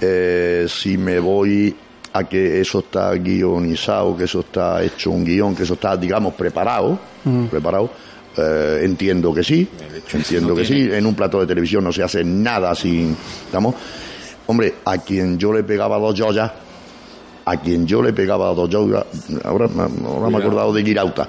[0.00, 1.76] eh, si me voy
[2.14, 6.32] a que eso está guionizado, que eso está hecho un guion, que eso está, digamos,
[6.32, 6.98] preparado,
[7.50, 7.90] preparado,
[8.38, 9.68] eh, entiendo que sí,
[10.10, 10.88] entiendo que sí.
[10.90, 13.74] En un plato de televisión no se hace nada sin, ¿estamos?
[14.46, 16.50] Hombre, a quien yo le pegaba dos joyas,
[17.44, 19.04] a quien yo le pegaba dos joyas,
[19.44, 19.68] ahora,
[20.06, 21.28] ahora me he acordado de Girauta,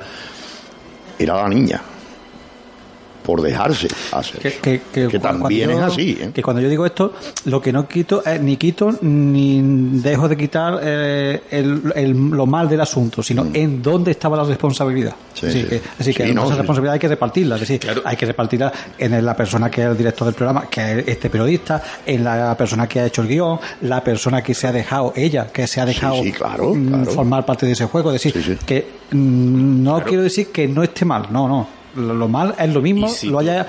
[1.20, 1.82] era la niña
[3.26, 4.40] por dejarse hacer.
[4.42, 6.32] Que, que, que, Que cuando también yo- es así, ¿eh?
[6.34, 7.14] Que cuando yo digo esto,
[7.46, 9.62] lo que no quito es ni quito ni
[10.02, 14.44] dejo de quitar eh, el, el- lo mal del asunto, sino en dónde estaba la
[14.44, 15.12] responsabilidad.
[15.14, 15.38] Mm.
[15.38, 15.68] Sí, así sí.
[15.68, 17.56] que, así que Sí, no, esa responsabilidad hay que repartirla.
[17.56, 18.02] Es decir, Claro.
[18.06, 21.30] hay que repartirla en la persona que es el director del programa, que es este
[21.30, 25.12] periodista, en la persona que ha hecho el guion, la persona que se ha dejado,
[25.16, 27.12] ella, que se ha dejado claro, mm, claro.
[27.12, 28.12] formar parte de ese juego.
[28.14, 31.68] Es decir, que mm, no quiero decir que no esté mal, no, no.
[31.96, 33.68] Lo, mal es lo mismo, si lo haya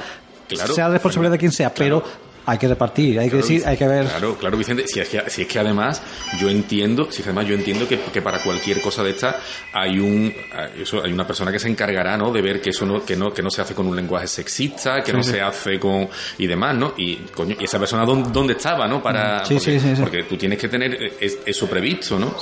[0.49, 2.03] Claro, sea responsabilidad de quien sea, pero
[2.47, 4.07] hay que repartir, hay que decir, hay que ver.
[4.07, 4.85] Claro, claro, Vicente.
[4.87, 6.01] Si es que, si es que además
[6.41, 9.37] yo entiendo, si es que además yo entiendo que, que para cualquier cosa de esta
[9.73, 10.33] hay un,
[10.81, 12.33] eso, hay una persona que se encargará, ¿no?
[12.33, 15.03] De ver que eso no, que no, que no se hace con un lenguaje sexista,
[15.03, 16.95] que no se hace con y demás, ¿no?
[16.97, 19.03] Y coño, y esa persona dónde, dónde estaba, ¿no?
[19.03, 20.03] Para Sí, porque, sí, sí, sí.
[20.03, 22.35] porque tú tienes que tener es- eso previsto, ¿no?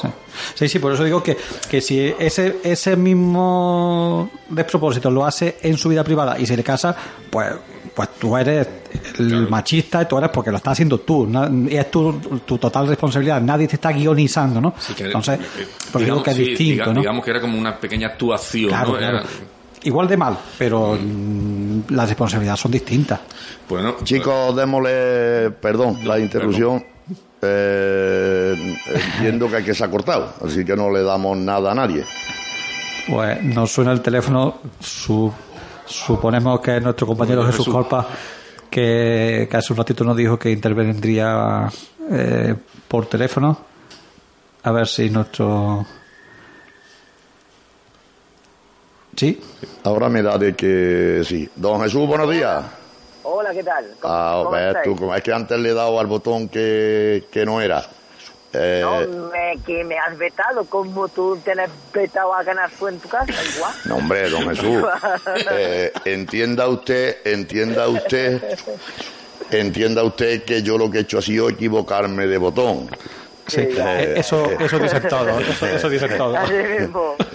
[0.55, 1.37] Sí, sí, por eso digo que,
[1.71, 6.63] que si ese, ese mismo despropósito lo hace en su vida privada y se le
[6.63, 6.95] casa,
[7.31, 7.53] pues,
[7.95, 8.67] pues tú eres
[9.19, 11.29] el machista y tú eres porque lo estás haciendo tú.
[11.71, 12.13] y es tu,
[12.45, 13.41] tu total responsabilidad.
[13.41, 14.75] Nadie te está guionizando, ¿no?
[14.77, 17.01] Así que, Entonces, eh, pues digo que es sí, distinto, diga- ¿no?
[17.01, 18.99] Digamos que era como una pequeña actuación, Claro, ¿no?
[18.99, 19.19] claro.
[19.19, 19.27] Era-
[19.85, 23.21] Igual de mal, pero mm, las responsabilidades son distintas.
[23.69, 26.83] bueno, Chicos, démosle, perdón, la interrupción.
[27.43, 28.77] Eh,
[29.17, 32.03] entiendo que aquí se ha cortado, así que no le damos nada a nadie.
[33.07, 35.31] Pues nos suena el teléfono, su-
[35.87, 37.75] suponemos que es nuestro compañero Bueno, Jesús Jesús.
[37.75, 38.07] Corpa,
[38.71, 41.69] que, que hace un ratito nos dijo que intervendría
[42.11, 42.55] eh,
[42.89, 43.59] por teléfono.
[44.63, 45.85] A ver si nuestro...
[49.17, 49.41] ¿Sí?
[49.85, 51.49] Ahora me da de que sí.
[51.55, 52.65] Don Jesús, buenos días.
[53.23, 53.85] Hola, ¿qué tal?
[54.01, 54.85] ¿Cómo, Ah, cómo ves estáis?
[54.85, 57.85] tú, como- es que antes le he dado al botón que, que no era.
[58.55, 62.99] Eh, No, me, que me has vetado, como tú tienes vetado a ganar tú en
[63.01, 63.73] tu casa, igual.
[63.87, 64.85] No, hombre, don Jesús.
[65.51, 68.41] eh, entienda usted, entienda usted,
[69.51, 72.89] entienda usted que yo lo que he hecho ha sido equivocarme de botón.
[73.47, 76.35] Sí, Eh, eh, eso, eso dice todo, eso, eso dice todo.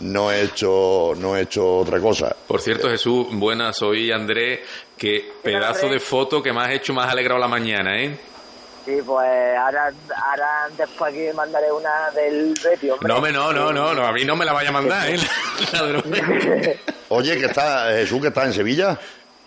[0.01, 2.36] No he hecho, no he hecho otra cosa.
[2.47, 4.61] Por cierto, Jesús, buenas, soy Andrés.
[4.97, 8.17] Qué pedazo de foto que me has hecho más alegrado la mañana, ¿eh?
[8.86, 9.91] Sí, pues ahora,
[10.30, 13.07] ahora después aquí mandaré una del Betty, hombre.
[13.07, 15.19] No, me, no, no, no, no, a mí no me la vaya a mandar, ¿eh?
[17.09, 18.97] Oye, que está Jesús, que está en Sevilla.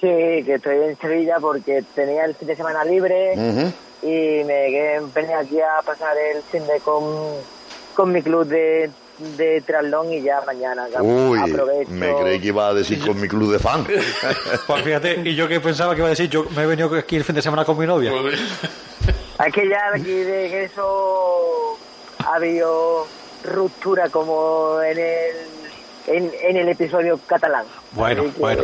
[0.01, 0.07] Sí,
[0.45, 3.35] que estoy en Sevilla porque tenía el fin de semana libre
[4.03, 7.05] y me quedé- venía aquí a pasar el fin de con,
[7.95, 8.91] con mi club de,
[9.37, 11.91] de triatlón y ya mañana Uy, aprovecho.
[11.93, 13.87] me creí que iba a decir con mi club de fan.
[14.67, 17.15] Pues fíjate, y yo que pensaba que iba a decir, yo me he venido aquí
[17.17, 18.11] el fin de semana con mi novia.
[19.47, 21.77] Es que ya aquí de eso
[22.25, 23.07] ha habido
[23.45, 25.37] ruptura como en el,
[26.07, 27.65] en, en el episodio catalán.
[27.93, 28.63] Bueno, que, bueno.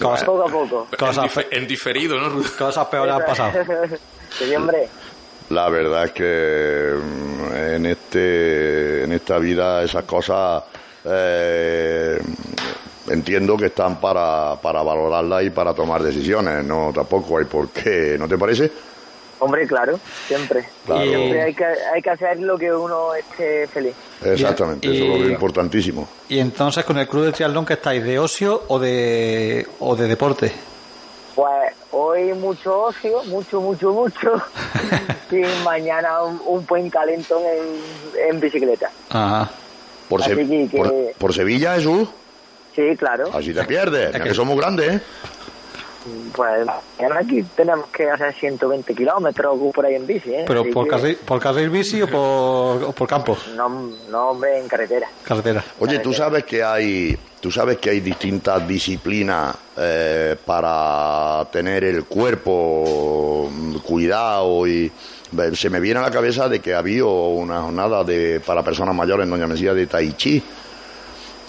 [0.00, 0.86] Cosas, Poco a poco.
[0.92, 2.42] En, Cosas en diferido, ¿no?
[2.58, 3.64] cosas peores han pasado.
[4.38, 4.88] Sí, hombre.
[5.50, 10.64] La verdad es que mm, en este en esta vida esas cosas
[11.04, 12.18] eh,
[13.08, 18.16] entiendo que están para, para valorarlas y para tomar decisiones, no tampoco hay por qué,
[18.18, 18.72] ¿no te parece?
[19.44, 20.64] Hombre, claro, siempre.
[20.86, 21.02] Claro.
[21.04, 23.94] Siempre hay que, hay que hacer lo que uno esté feliz.
[24.24, 26.08] Exactamente, Y- eso es lo importantísimo.
[26.30, 30.08] Y entonces con el club de triatlón que estáis, ¿de ocio o de, o de
[30.08, 30.50] deporte?
[31.34, 34.32] Pues hoy mucho ocio, mucho, mucho, mucho.
[35.30, 38.88] y mañana un, un buen calentón en, en bicicleta.
[39.10, 39.50] Ajá.
[40.08, 42.08] Por, Se- que- por, por Sevilla, Jesús,
[42.74, 43.30] Sí, claro.
[43.32, 45.00] así te pierdes, mira que somos grandes, ¿eh?
[46.34, 46.68] Pues
[47.16, 50.44] aquí tenemos que hacer 120 kilómetros por ahí en bici, ¿eh?
[50.46, 53.36] ¿Pero Así por que- carril, por carril bici o por, o por campo?
[53.56, 53.68] No,
[54.10, 55.08] no, hombre, en carretera.
[55.22, 55.64] Carretera.
[55.80, 62.04] Oye, tú sabes que hay, tú sabes que hay distintas disciplinas eh, para tener el
[62.04, 64.90] cuerpo mm, cuidado y
[65.54, 69.24] se me viene a la cabeza de que había una jornada de para personas mayores
[69.24, 70.40] en Doña Mesía de Tai Chi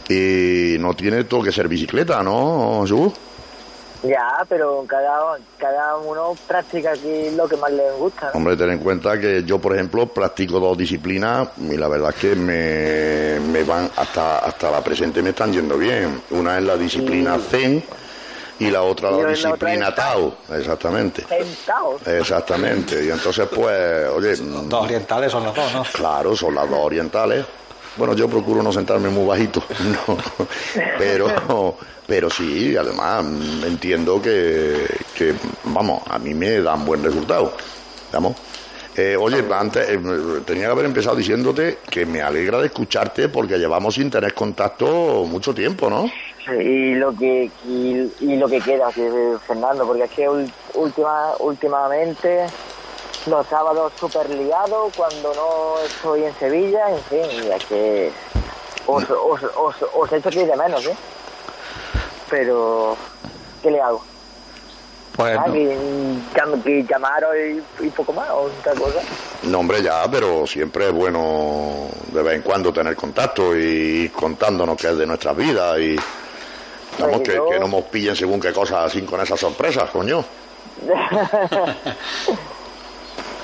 [0.10, 3.12] Y no tiene todo que ser bicicleta, ¿no, Jesús?
[4.08, 8.28] Ya, pero cada, cada uno practica aquí lo que más le gusta.
[8.28, 8.38] ¿no?
[8.38, 12.16] Hombre, ten en cuenta que yo, por ejemplo, practico dos disciplinas y la verdad es
[12.16, 16.22] que me, me van hasta, hasta la presente me están yendo bien.
[16.32, 17.84] Una es la disciplina Zen
[18.60, 21.26] y la otra la disciplina Tao, exactamente.
[22.06, 23.03] Exactamente.
[23.06, 25.84] Y entonces, pues, oye, Dos orientales son los dos, ¿no?
[25.93, 27.45] Claro, son las dos orientales.
[27.98, 29.64] Bueno, yo procuro no sentarme muy bajito,
[30.08, 30.18] no.
[30.98, 33.26] pero, pero sí, además
[33.66, 35.34] entiendo que, que,
[35.64, 37.54] vamos, a mí me dan buen resultado,
[38.12, 38.36] vamos.
[38.98, 40.00] Eh, oye, antes eh,
[40.46, 45.26] tenía que haber empezado diciéndote que me alegra de escucharte porque llevamos sin tener contacto
[45.28, 46.10] mucho tiempo, ¿no?
[46.62, 50.30] y lo que y, lo que queda que- Fernando porque es que
[51.39, 52.46] últimamente
[53.28, 58.12] los sábados súper liados cuando no estoy en Sevilla en fin y es que
[58.88, 60.96] os, os, os, os echo aquí de menos ¿eh?
[62.30, 62.96] pero
[63.62, 64.04] ¿qué le hago?
[65.16, 65.54] Pues Ah, no.
[65.54, 65.78] que,
[66.36, 67.34] llam- que llamaros
[67.82, 69.00] y, y poco más o otra cosa
[69.44, 73.62] No, hombre, ya, pero siempre es bueno de vez en cuando tener contacto y
[74.06, 75.96] ir contándonos qué es de nuestras vidas y
[77.00, 79.90] vamos, Pues que, yo- que no nos pillen según qué cosas así con esas sorpresas,
[79.90, 80.24] coño.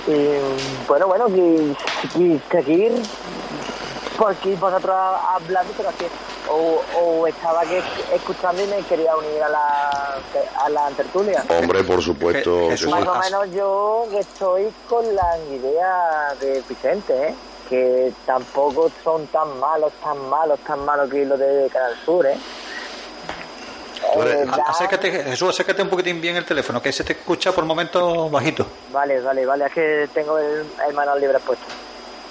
[0.08, 1.76] Y, bueno, bueno, que,
[2.14, 2.92] que seguir
[4.18, 4.96] por aquí vosotros
[5.30, 6.08] hablando, pero que
[6.50, 7.82] o, o estaba que
[8.14, 9.90] escuchando y me quería unir a la,
[10.64, 11.44] a la tertulia.
[11.50, 12.50] Hombre, por supuesto.
[12.68, 12.90] Je- Jesús.
[12.90, 17.36] Más o menos yo estoy con la idea de Vicente, ¿eh?
[17.70, 22.38] que tampoco son tan malos, tan malos, tan malos que lo de Canal Sur, ¿eh?
[24.16, 27.66] Eres- Eh, Acércate, Jesús, acércate un poquitín bien el teléfono, que se te escucha por
[27.66, 28.66] momentos bajito.
[28.92, 31.66] Vale, vale, vale, es que tengo el, el manual libre puesto.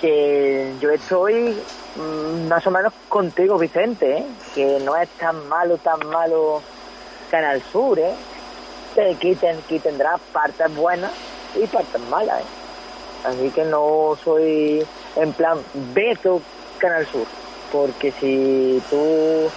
[0.01, 1.61] Que yo estoy
[1.97, 4.27] mm, más o menos contigo, Vicente, ¿eh?
[4.55, 6.63] que no es tan malo, tan malo
[7.31, 8.13] Canal Sur, ¿eh?
[8.95, 11.13] que, que, ten- que tendrá partes buenas
[11.55, 12.41] y partes malas.
[12.41, 12.45] ¿eh?
[13.27, 14.85] Así que no soy
[15.17, 15.59] en plan
[15.95, 16.41] veto
[16.79, 17.27] Canal Sur,
[17.71, 19.51] porque si tú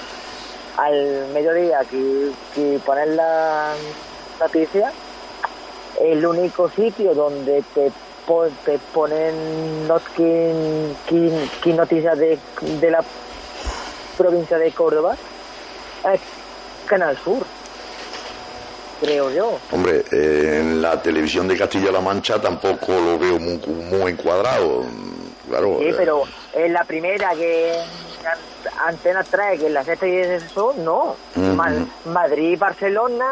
[0.77, 3.73] al mediodía que, que pones la
[4.39, 4.91] noticia,
[6.01, 7.91] el único sitio donde te,
[8.65, 12.39] te ponen not- que- que- que noticias de,
[12.81, 13.03] de la
[14.17, 15.15] provincia de Córdoba
[16.11, 16.21] es
[16.87, 17.43] Canal Sur,
[19.01, 19.59] creo yo.
[19.71, 24.83] Hombre, eh, en la televisión de Castilla-La Mancha tampoco lo veo muy, muy encuadrado.
[25.49, 25.77] Claro.
[25.79, 26.23] Sí, eh, pero
[26.53, 27.79] en la primera que
[28.25, 31.15] an- Antena 3, que en la sexta y eso, no.
[31.55, 31.71] Ma-
[32.05, 33.25] Madrid, Barcelona.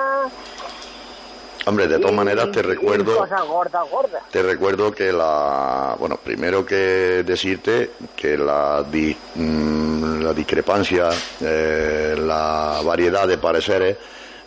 [1.68, 3.16] Hombre, de todas y- maneras te y recuerdo.
[3.18, 4.24] Cosas gordas, gordas.
[4.32, 5.96] Te recuerdo que la.
[6.00, 11.10] Bueno, primero que decirte que la, di- mm, la discrepancia,
[11.40, 13.96] eh, la variedad de pareceres,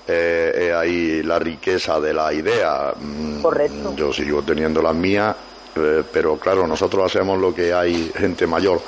[0.09, 2.93] eh, es ahí la riqueza de la idea.
[2.99, 3.95] Mm, Correcto.
[3.95, 5.39] Yo sigo teniendo las mías, eh,
[6.13, 8.81] pero claro, nosotros hacemos lo que hay gente mayor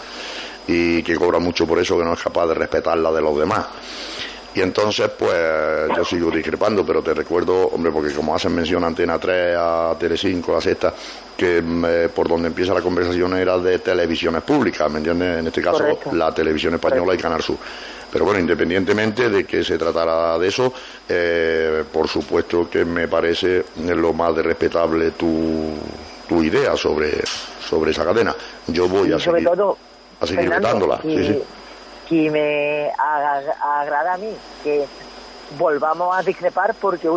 [0.66, 3.38] y que cobra mucho por eso, que no es capaz de respetar la de los
[3.38, 3.66] demás.
[4.56, 5.34] Y entonces, pues
[5.94, 9.96] yo sigo discrepando, pero te recuerdo, hombre, porque como hacen mención a Antena 3, a
[9.98, 10.94] Telecinco, la sexta,
[11.36, 15.40] que mm, eh, por donde empieza la conversación era de televisiones públicas, ¿me entiendes?
[15.40, 16.10] En este caso, Correcto.
[16.14, 17.58] la televisión española y Canal Sur.
[18.10, 20.72] Pero bueno, independientemente de que se tratara de eso,
[21.06, 25.74] eh, por supuesto que me parece lo más de respetable tu,
[26.28, 27.22] tu idea sobre,
[27.68, 28.34] sobre esa cadena.
[28.66, 29.78] Yo voy a y sobre seguir, todo,
[30.20, 30.98] a seguir Fernando, vetándola.
[31.02, 31.42] que, Sí, sí.
[32.08, 34.30] que me agrada a mí
[34.62, 34.84] que
[35.58, 37.08] volvamos a discrepar porque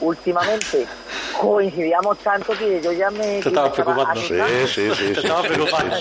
[0.00, 0.86] últimamente
[1.40, 4.20] coincidíamos tanto que yo ya me Te estabas preocupando.
[4.20, 4.34] Sí,
[4.66, 5.12] sí, sí.
[5.12, 5.96] Te preocupando.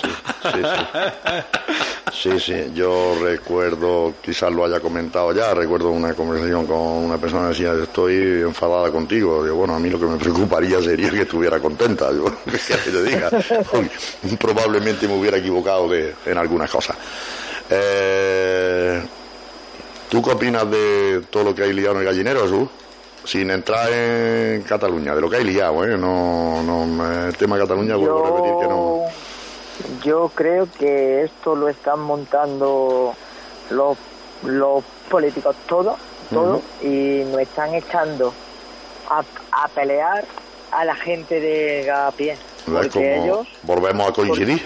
[2.12, 7.44] Sí, sí, yo recuerdo, quizás lo haya comentado ya, recuerdo una conversación con una persona
[7.44, 9.44] que decía, estoy enfadada contigo.
[9.44, 12.10] Digo, bueno, a mí lo que me preocuparía sería que estuviera contenta.
[12.10, 13.30] Te diga,
[14.38, 16.98] probablemente me hubiera equivocado de, en algunas cosas.
[17.70, 19.02] Eh,
[20.10, 22.68] ¿Tú qué opinas de todo lo que hay liado en el gallinero, Jesús?
[23.24, 25.98] Sin entrar en Cataluña, de lo que hay liado, ¿eh?
[25.98, 29.33] No, no, el tema Cataluña, vuelvo a repetir que no.
[30.04, 33.14] Yo, creo que esto lo están montando
[33.70, 33.98] los,
[34.44, 35.98] los políticos todos,
[36.30, 38.34] todos, y nos están echando
[39.10, 40.26] a, a pelear
[40.72, 42.38] a la gente de a pie.
[42.66, 44.64] ¿Ves Porque cómo ellos, volvemos a coincidir?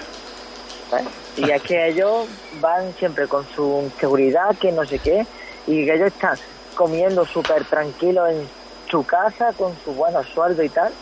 [0.94, 1.04] ¿eh?
[1.38, 2.28] y es que ellos
[2.60, 5.26] van siempre con su seguridad, que no sé qué,
[5.68, 6.38] y que ellos están
[6.76, 8.48] comiendo súper tranquilos en
[8.90, 10.94] su casa con su buenos sueldo y tal,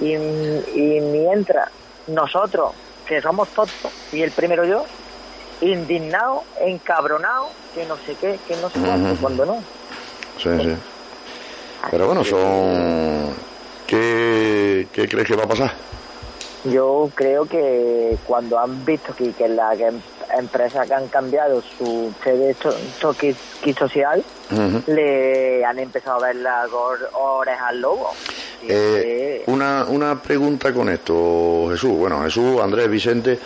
[0.00, 1.68] y, y mientras
[2.08, 2.72] nosotros,
[3.12, 4.84] que somos tontos, y el primero yo,
[5.60, 9.62] indignado, encabronado, que no sé qué, que no sé cuánto, cuando no.
[10.38, 10.76] Sí, sí.
[11.90, 13.34] Pero bueno, son...
[13.86, 15.72] ¿Qué, ¿Qué crees que va a pasar?
[16.64, 20.00] Yo creo que cuando han visto que, que las em-
[20.38, 23.14] empresas que han cambiado su sede so- so-
[23.78, 24.82] social, Ujú.
[24.92, 26.68] le han empezado a ver las
[27.14, 28.10] orejas al lobo.
[28.68, 31.92] Eh, una, una pregunta con esto, Jesús.
[31.96, 33.38] Bueno, Jesús, Andrés, Vicente,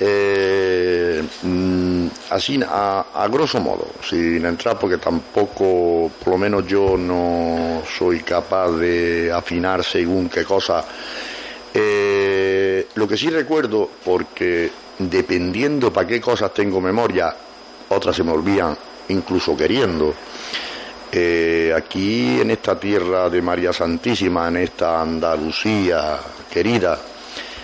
[0.00, 6.96] eh, mm, así a, a grosso modo, sin entrar porque tampoco, por lo menos yo
[6.96, 10.84] no soy capaz de afinar según qué cosa.
[11.74, 17.34] Eh, lo que sí recuerdo, porque dependiendo para qué cosas tengo memoria,
[17.88, 18.76] otras se me olvidan
[19.08, 20.14] incluso queriendo.
[21.10, 26.18] Eh, aquí en esta tierra de María Santísima, en esta Andalucía
[26.50, 26.98] querida,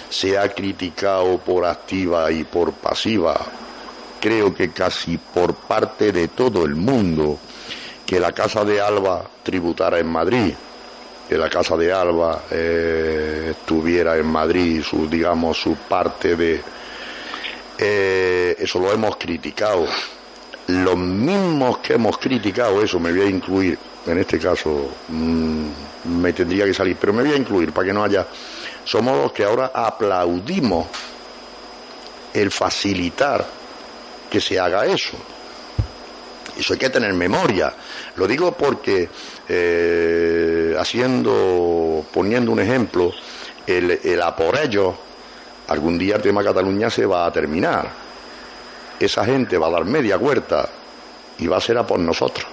[0.09, 3.37] se ha criticado por activa y por pasiva,
[4.21, 7.39] creo que casi por parte de todo el mundo,
[8.07, 10.55] que la Casa de Alba tributara en Madrid,
[11.29, 16.63] que la Casa de Alba eh, estuviera en Madrid, su, digamos, su parte de...
[17.79, 19.87] eh, eso lo hemos criticado
[20.67, 25.67] los mismos que hemos criticado eso, me voy a incluir, en este caso mm,
[26.05, 28.27] me tendría que salir, pero me voy a incluir para que no haya,
[28.85, 30.87] somos los que ahora aplaudimos
[32.33, 33.47] el facilitar
[34.31, 35.17] que se haga eso.
[36.59, 37.73] Eso hay que tener memoria.
[38.17, 39.09] Lo digo porque,
[39.49, 43.13] eh, haciendo, poniendo un ejemplo,
[43.67, 44.35] el, el a
[45.69, 48.05] algún día el tema Cataluña se va a terminar
[49.01, 50.69] esa gente va a dar media huerta
[51.39, 52.47] y va a ser a por nosotros.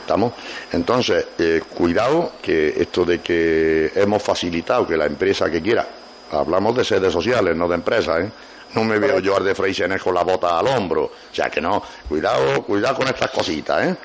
[0.00, 0.32] ¿Estamos?
[0.72, 5.86] Entonces, eh, cuidado que esto de que hemos facilitado que la empresa que quiera,
[6.32, 8.30] hablamos de sedes sociales, no de empresas, ¿eh?
[8.74, 11.04] No me veo yo al de Freixenet con la bota al hombro.
[11.04, 13.96] O sea que no, cuidado, cuidado con estas cositas, ¿eh?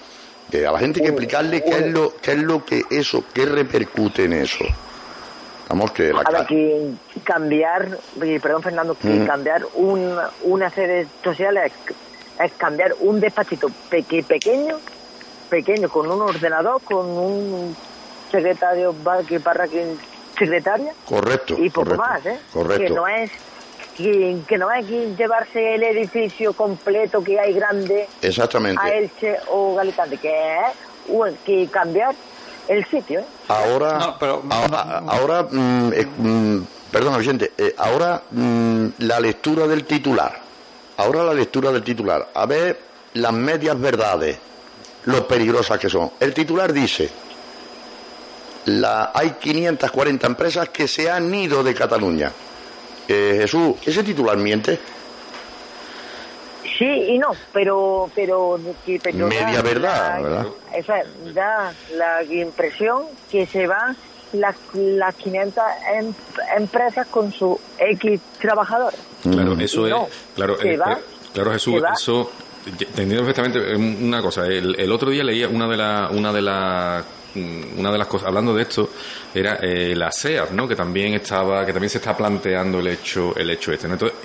[0.50, 3.26] Que a la gente hay que explicarle qué es lo, qué es lo que eso,
[3.34, 4.64] qué repercute en eso.
[5.74, 6.92] Vamos que la A ver, ca- que
[7.24, 11.72] cambiar, perdón Fernando, que cambiar un, una sede social es,
[12.40, 14.78] es cambiar un despachito peque- pequeño,
[15.50, 17.76] pequeño, con un ordenador, con un
[18.32, 18.94] secretario
[19.28, 19.96] que barra que
[20.38, 21.56] secretaria Correcto.
[21.58, 22.40] y poco correcto, más, ¿eh?
[22.54, 22.84] Correcto.
[22.84, 23.32] Que no es
[23.98, 28.80] que, que no es que llevarse el edificio completo que hay grande Exactamente.
[28.80, 32.14] a Elche o Galicante, que es que cambiar
[32.68, 33.26] el sitio, ¿eh?
[33.47, 36.57] Ahora, No, pero- ahora, ahora, mm, eh, mm,
[36.91, 40.39] perdona Vicente, eh, ahora mm, la lectura del titular,
[40.97, 42.80] ahora la lectura del titular, a ver
[43.14, 44.38] las medias verdades,
[45.05, 46.11] lo peligrosas que son.
[46.20, 47.09] El titular dice,
[48.66, 52.32] la, hay 540 empresas que se han ido de Cataluña.
[53.07, 54.80] Eh, Jesús, ¿ese titular miente?
[56.84, 60.46] Sí y no, pero pero, que- pero Media da verdad, la- ¿verdad?
[60.76, 60.96] Esa,
[61.34, 63.96] da la impresión que se van
[64.34, 65.64] las, las 500
[65.94, 66.14] em-
[66.58, 69.00] empresas con su X trabajadores.
[69.22, 70.14] Claro, eso Y no, es.
[70.36, 70.98] Claro, se eh, va, eh,
[71.34, 71.94] claro Jesús, se va.
[71.94, 72.32] eso.
[72.66, 74.46] Te entiendo perfectamente eh, una cosa.
[74.48, 76.12] El, el otro día leía una de las.
[76.12, 77.06] Una de las
[77.36, 78.90] mm, una de las cosas hablando de esto
[79.34, 80.68] era eh, la SEAT, ¿no?
[80.68, 83.94] que también estaba que también se está planteando el hecho el hecho este ¿no?
[83.96, 84.18] entonces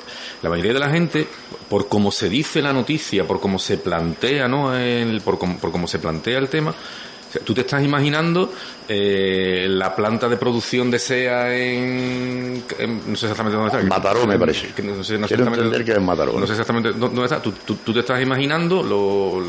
[0.43, 1.27] la mayoría de la gente
[1.69, 5.71] por cómo se dice la noticia por cómo se plantea no el, por cómo, por
[5.73, 8.51] cómo se plantea el tema o sea, tú te estás imaginando
[8.89, 14.27] eh, la planta de producción de SEA en, en- no sé exactamente dónde está Mataró,
[14.27, 14.69] me parece.
[14.69, 16.47] que no sé, no sé Quiero exactamente- entender que es Mataró, No ¿no?
[16.47, 17.43] sé exactamente dó- dónde está.
[17.43, 19.45] Tú, tú- tú te estás imaginando los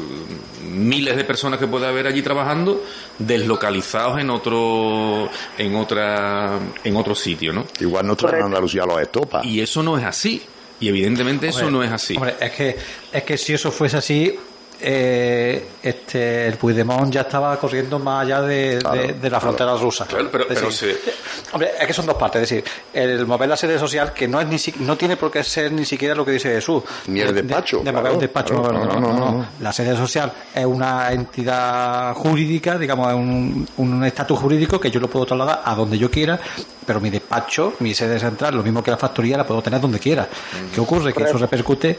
[0.70, 2.84] miles de personas que puede haber allí trabajando
[3.18, 7.66] deslocalizados en otro en otra en otro sitio, ¿no?
[7.80, 8.44] Igual nosotros en.
[8.44, 9.40] Andalucía los estopa.
[9.45, 10.41] Y eso no es así.
[10.80, 12.16] Y evidentemente eso Hombre, no es así.
[12.16, 12.78] Hombre, es que,
[13.12, 14.36] es que si eso fuese así,
[14.82, 19.76] eh, este, el Puigdemont ya estaba corriendo más allá de, de- Claro, de la frontera
[19.76, 20.06] rusa.
[20.06, 21.14] Claro, pero- Es pero decir, se-
[21.54, 22.44] Hombre, es que son dos partes.
[22.44, 25.32] Es decir, el mover la sede social, que no es ni si- no tiene por
[25.32, 26.84] qué ser ni siquiera lo que dice Jesús.
[27.08, 28.54] Ni el De- despacho, De, mover un despacho.
[28.54, 29.46] no, no, no.
[29.60, 35.00] La sede social es una entidad jurídica, digamos, es un un estatus jurídico que yo
[35.00, 36.40] lo puedo trasladar a donde yo quiera,
[36.86, 40.00] pero mi despacho, mi sede central, lo mismo que la factoría, la puedo tener donde
[40.00, 40.28] quiera.
[40.74, 41.14] ¿Qué ocurre?
[41.14, 41.98] Que eso repercute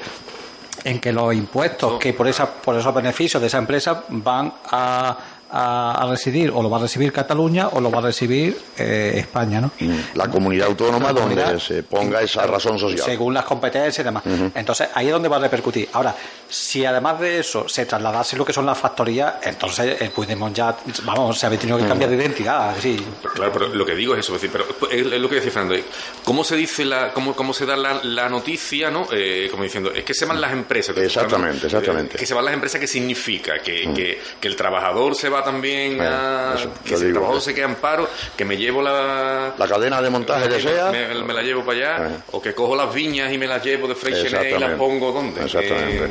[0.85, 5.17] en que los impuestos que por esa por esos beneficios de esa empresa van a,
[5.53, 9.15] a, a residir o lo va a recibir Cataluña o lo va a recibir eh,
[9.17, 9.71] España, ¿no?
[10.15, 13.01] La comunidad autónoma La comunidad- donde se ponga esa razón social.
[13.05, 14.23] según las competencias y demás.
[14.55, 15.89] Entonces, ahí es donde va a repercutir.
[15.93, 16.15] Ahora,
[16.51, 20.77] si además de eso se trasladase lo que son las factorías, entonces el Puigdemont ya,
[21.05, 22.75] vamos, se había tenido que cambiar de identidad.
[22.81, 22.99] Sí.
[23.35, 25.77] Claro, pero lo que digo es eso, es decir, pero es lo que decía Fernando,
[26.25, 29.07] ¿cómo se dice la, cómo, cómo se da la, noticia, no?
[29.13, 30.97] Eh, como diciendo, es que se van las empresas.
[30.97, 32.19] Exactamente, exactamente.
[32.19, 33.59] que se van las empresas, ¿qué significa?
[33.61, 33.95] Que, mm.
[33.95, 36.57] que, que, el trabajador se va también a...
[36.85, 39.55] que si el trabajador se queda en paro, que me llevo la...
[39.57, 40.91] La cadena de montaje que sea.
[40.91, 43.95] Me, la llevo para allá, o que cojo las viñas y me las llevo de
[43.95, 45.45] Freixenet y las pongo donde.
[45.45, 46.11] Exactamente.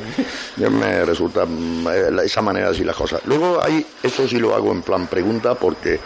[0.57, 3.21] Yo me resulta eh, esa manera de decir las cosas.
[3.25, 5.99] Luego hay, esto sí lo hago en plan pregunta porque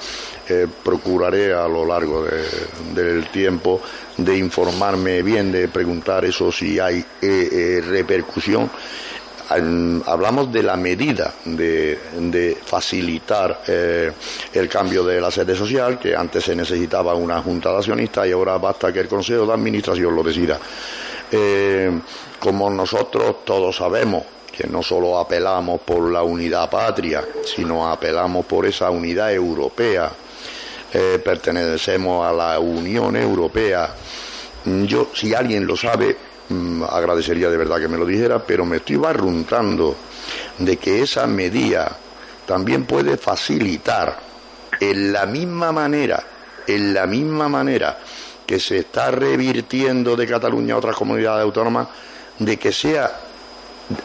[0.48, 2.26] eh, procuraré a lo largo
[2.94, 3.82] del tiempo
[4.18, 8.70] de informarme bien, de preguntar eso si hay eh, repercusión.
[10.06, 16.56] Hablamos de la medida de, facilitar el cambio de la sede social, que antes se
[16.56, 20.58] necesitaba una junta de accionistas y ahora basta que el Consejo de Administración lo decida.
[22.44, 24.22] Como nosotros todos sabemos,
[24.52, 30.12] que no solo apelamos por la unidad patria, sino apelamos por esa unidad europea.
[30.92, 33.96] Eh, pertenecemos a la Unión Europea.
[34.66, 36.18] Yo, si alguien lo sabe,
[36.50, 39.96] mm, agradecería de verdad que me lo dijera, pero me estoy barruntando
[40.60, 41.96] de que esa medida
[42.46, 44.20] también puede facilitar
[44.82, 46.22] en la misma manera,
[46.68, 48.00] en la misma manera
[48.46, 51.88] que se está revirtiendo de Cataluña a otras comunidades autónomas,
[52.40, 53.12] de que sea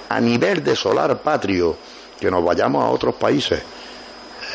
[0.09, 1.77] a nivel de solar patrio,
[2.19, 3.63] que nos vayamos a otros países,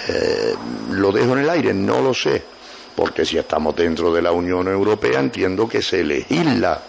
[0.08, 0.56] eh,
[0.92, 2.44] lo dejo en el aire, no lo sé,
[2.96, 6.82] porque si estamos dentro de la Unión Europea entiendo que se legisla,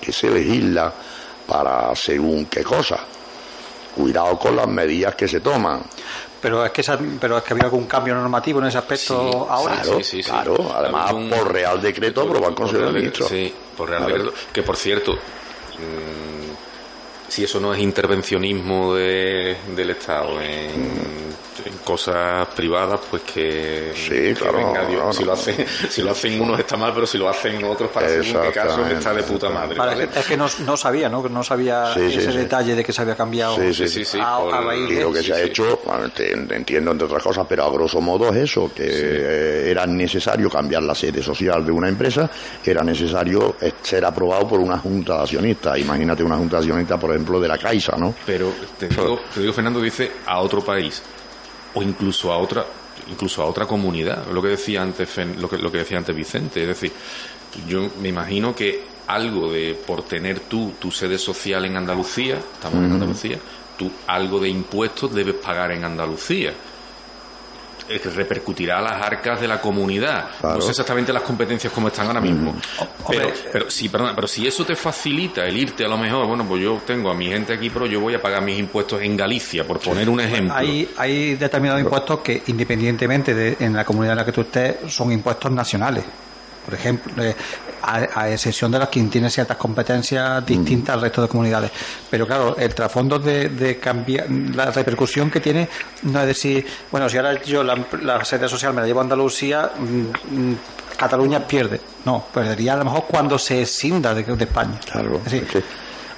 [0.00, 0.92] que se legisla
[1.46, 3.00] para según qué cosa.
[3.96, 5.82] Cuidado con las medidas que se toman.
[6.40, 6.84] Pero es que
[7.20, 9.80] pero es que había algún cambio normativo en ese aspecto ahora.
[9.82, 10.72] Claro, sí, sí, claro.
[10.72, 13.28] Además por Real Decreto aprobado el Consejo de Ministros.
[13.28, 14.32] Sí, por Real Decreto.
[14.52, 15.18] Que por cierto,
[17.28, 21.28] si eso no es intervencionismo de, del Estado en,
[21.84, 25.16] cosas privadas, pues que, sí, claro, venga Dios.
[25.16, 28.08] si, Lo hacen, si lo hacen unos está mal, pero si lo hacen otros, para
[28.08, 30.08] según qué caso, está de puta madre.
[30.14, 31.28] Es que no, no, sabía, ¿no?
[31.28, 33.56] No sabía ese detalle de que se había cambiado.
[33.56, 34.18] Sí, sí, sí.
[34.18, 35.80] y lo que se ha hecho,
[36.50, 40.82] entiendo entre otras cosas, pero a grosso modo es eso, que eh, era necesario cambiar
[40.82, 42.30] la sede social de una empresa,
[42.64, 45.78] era necesario ser aprobado por una junta de accionistas.
[45.78, 48.14] Imagínate una junta de accionistas, por ejemplo, de la Caixa, ¿no?
[48.26, 51.02] Pero te digo, te digo Fernando, dice a otro país
[51.74, 52.64] o incluso a otra
[53.10, 56.62] incluso a otra comunidad, lo que decía antes lo que, lo que decía antes Vicente,
[56.62, 56.92] es decir,
[57.66, 62.84] yo me imagino que algo de por tener tú tu sede social en Andalucía, estamos
[62.84, 63.38] en Andalucía,
[63.78, 66.52] tú algo de impuestos debes pagar en Andalucía
[67.88, 70.30] repercutirá a las arcas de la comunidad.
[70.42, 72.52] No sé exactamente las competencias como están ahora mismo.
[72.52, 72.58] Mm.
[73.08, 76.46] Pero, pero, sí, perdona, pero si eso te facilita el irte a lo mejor, bueno,
[76.46, 79.16] pues yo tengo a mi gente aquí, pero yo voy a pagar mis impuestos en
[79.16, 80.54] Galicia, por poner un ejemplo.
[80.54, 84.76] Hay, hay determinados impuestos que, independientemente de en la comunidad en la que tú estés,
[84.88, 86.04] son impuestos nacionales
[86.68, 87.34] por ejemplo, eh,
[87.82, 91.70] a, excepción de las que tienen ciertas competencias distintas al resto de comunidades.
[92.10, 95.68] Pero claro, el trasfondo de, cambiar, la repercusión que tiene,
[96.02, 99.70] no es decir, bueno, si ahora yo la, sede social me la llevo a Andalucía,
[99.78, 100.56] mm, mm,
[100.96, 101.80] Cataluña pierde.
[102.04, 104.80] No, perdería a lo mejor cuando se escinda de, España.
[104.90, 105.20] Claro.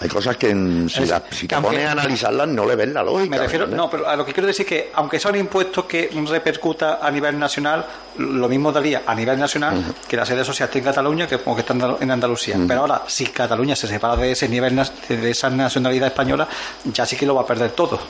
[0.01, 0.49] Hay cosas que
[0.89, 3.31] si, si te pones a analizarlas no le ven la lógica.
[3.31, 5.87] Me refiero, no, pero a lo que quiero decir es que aunque sea un impuesto
[5.87, 7.85] que repercuta a nivel nacional,
[8.17, 11.55] lo mismo daría a nivel nacional que la sede social esté en Cataluña que como
[11.55, 12.57] que está en Andalucía.
[12.67, 16.49] Pero ahora, si Cataluña se separa de ese nivel, de esa nacionalidad española,
[16.85, 18.01] ya sí que lo va a perder todo.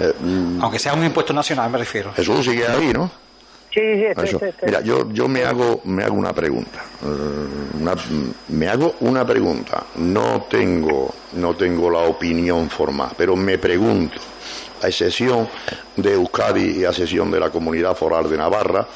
[0.00, 0.62] Eh, mm.
[0.62, 2.12] aunque sea un impuesto nacional, me refiero.
[2.16, 3.10] Eso sigue ahí, ¿no?
[3.78, 6.82] Sí, sí, sí, Mira, yo, yo me hago me hago una pregunta.
[7.04, 7.86] Eh,
[8.48, 9.84] me hago una pregunta.
[9.96, 14.18] No tengo no tengo la opinión formal, pero me pregunto,
[14.82, 15.48] a excepción
[15.96, 18.86] de Euskadi y a excepción de la Comunidad Foral de Navarra,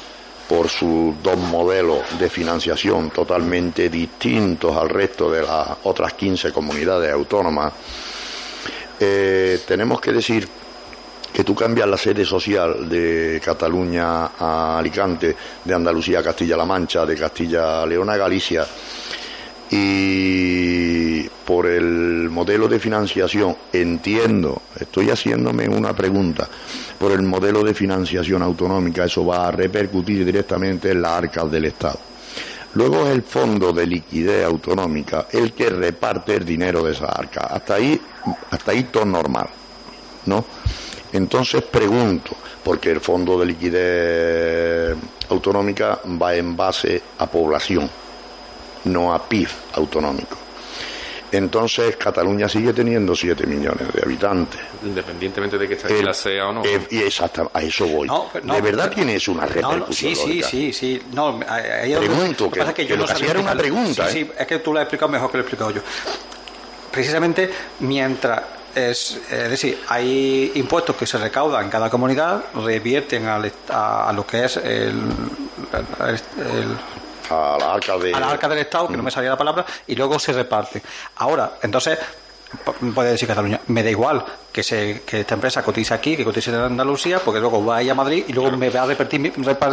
[0.49, 7.13] por sus dos modelos de financiación totalmente distintos al resto de las otras 15 comunidades
[7.13, 7.73] autónomas,
[8.99, 10.49] eh, tenemos que decir
[11.33, 15.35] que tú cambias la sede social de Cataluña a Alicante,
[15.65, 18.67] de Andalucía a Castilla-La Mancha, de Castilla-León a Galicia,
[19.71, 26.47] y por el modelo de financiación, entiendo, estoy haciéndome una pregunta,
[26.99, 31.65] por el modelo de financiación autonómica, eso va a repercutir directamente en las arcas del
[31.65, 31.99] Estado.
[32.75, 37.49] Luego es el fondo de liquidez autonómica el que reparte el dinero de esa arca.
[37.51, 38.01] Hasta ahí,
[38.51, 39.49] hasta ahí todo normal,
[40.27, 40.45] ¿no?
[41.13, 42.35] Entonces pregunto,
[42.65, 44.97] porque el Fondo de Liquidez
[45.29, 47.89] Autonómica va en base a población,
[48.85, 50.37] no a PIB autonómico.
[51.31, 54.61] entonces Cataluña sigue teniendo 7 millones de habitantes.
[54.85, 56.65] Independientemente de que esta isla sea o no.
[56.65, 58.07] Eh, y exacto, a eso voy.
[58.09, 59.81] No, pero no, ¿De verdad pero- tienes una repercusión?
[59.81, 60.49] no, sí, sí, lógica?
[60.49, 61.03] sí, sí.
[61.13, 64.19] No, Pregunto, lo que pasa que- que lo no que hacía era una pregunta, Sí,
[64.19, 64.25] ¿eh?
[64.27, 65.81] sí, es que tú lo has explicado mejor que lo he explicado yo.
[66.91, 68.43] Precisamente mientras
[68.75, 74.13] es, es decir, hay impuestos que se recaudan en cada comunidad, revierten al a, a
[74.13, 75.01] lo que es el,
[75.73, 76.79] el- el-
[77.31, 78.13] A la arca de...
[78.15, 80.83] a la arca del Estado, que no me salía la palabra, y luego se reparte.
[81.17, 81.99] Ahora, entonces,
[82.95, 84.23] puede decir Cataluña, me da igual
[84.53, 87.83] que, se, que esta empresa cotice aquí, que cotice en Andalucía, porque luego va a
[87.83, 89.33] ir a Madrid y luego me va a repercutir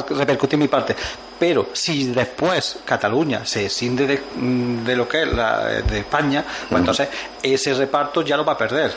[0.09, 0.95] repercutir mi parte.
[1.39, 6.43] Pero si después Cataluña se escinde de, mm, de lo que es la, de España,
[6.67, 7.07] pues entonces
[7.41, 8.91] ese reparto ya lo va a perder.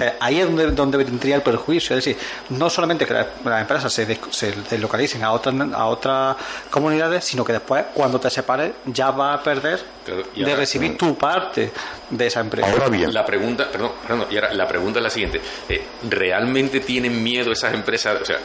[0.00, 1.96] Eh, ahí es donde, donde vendría el perjuicio.
[1.96, 2.20] Es decir,
[2.50, 6.36] no solamente que las, las empresas se, des- se deslocalicen a otras, a otras
[6.70, 10.56] comunidades, sino que después, cuando te separes, ya va a perder Claro, y de ahora-
[10.60, 11.72] recibir tu parte
[12.10, 12.70] de esa empresa.
[12.70, 15.40] Ahora bien, La pregunta, perdón, Fernando, y ahora la pregunta es la siguiente.
[15.68, 18.20] Eh, ¿Realmente tienen miedo esas empresas?
[18.22, 18.38] O sea,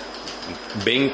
[0.84, 1.14] ¿ven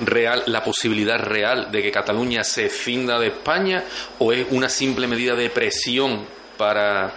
[0.00, 3.84] real la posibilidad real de que Cataluña se escinda de España
[4.18, 6.24] o es una simple medida de presión
[6.56, 7.12] para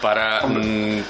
[0.00, 1.02] para mm,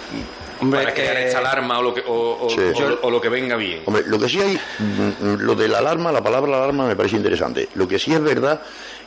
[0.58, 2.60] Hombre, para crear eh, esta alarma o lo que o, o- Sí.
[2.60, 3.82] o- o lo que venga bien?
[3.84, 4.84] Hombre, lo que sí hay, mm,
[5.26, 7.68] mm, lo de la alarma, la palabra alarma me parece interesante.
[7.74, 8.60] Lo que sí es verdad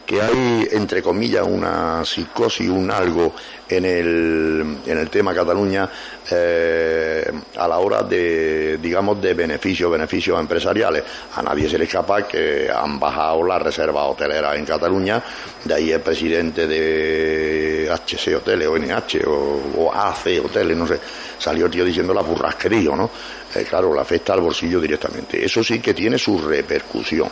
[0.10, 3.32] que hay, entre comillas, una psicosis, un algo
[3.70, 5.88] en el, en el tema Cataluña
[6.32, 11.04] eh, a la hora de, digamos, de beneficios, beneficios empresariales.
[11.36, 15.24] A nadie se le escapa que han bajado las reservas hoteleras en Cataluña,
[15.64, 21.00] de ahí el presidente de HC Hoteles o NH o, o AC Hoteles, no sé,
[21.38, 23.12] salió tío diciendo la burrasquería, ¿no?
[23.54, 25.46] Eh, claro, le afecta al bolsillo directamente.
[25.46, 27.30] Eso sí que tiene su repercusión.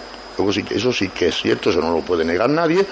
[0.69, 2.85] Eso sí que es cierto, eso no lo puede negar nadie,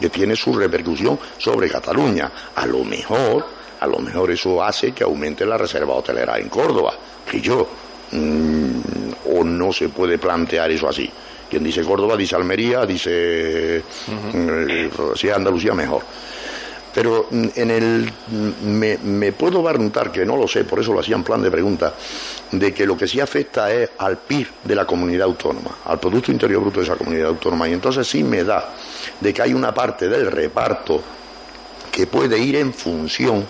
[0.00, 2.30] que tiene su repercusión sobre Cataluña.
[2.54, 3.46] A lo mejor,
[3.80, 6.94] a lo mejor eso hace que aumente la reserva hotelera en Córdoba.
[7.28, 7.68] Que yo,
[8.12, 8.80] mm,
[9.34, 11.10] o no se puede plantear eso así.
[11.50, 16.02] Quien dice Córdoba dice Almería, dice mm, si es Andalucía mejor.
[16.94, 20.92] Pero mm, en el mm, me, me puedo barruntar, que no lo sé, por eso
[20.92, 21.94] lo hacía en plan de pregunta,
[22.50, 26.32] de que lo que sí afecta es al PIB de la comunidad autónoma, al Producto
[26.32, 27.68] Interior Bruto de esa comunidad autónoma.
[27.68, 28.74] Y entonces sí me da
[29.20, 31.02] de que hay una parte del reparto
[31.90, 33.46] que puede ir en función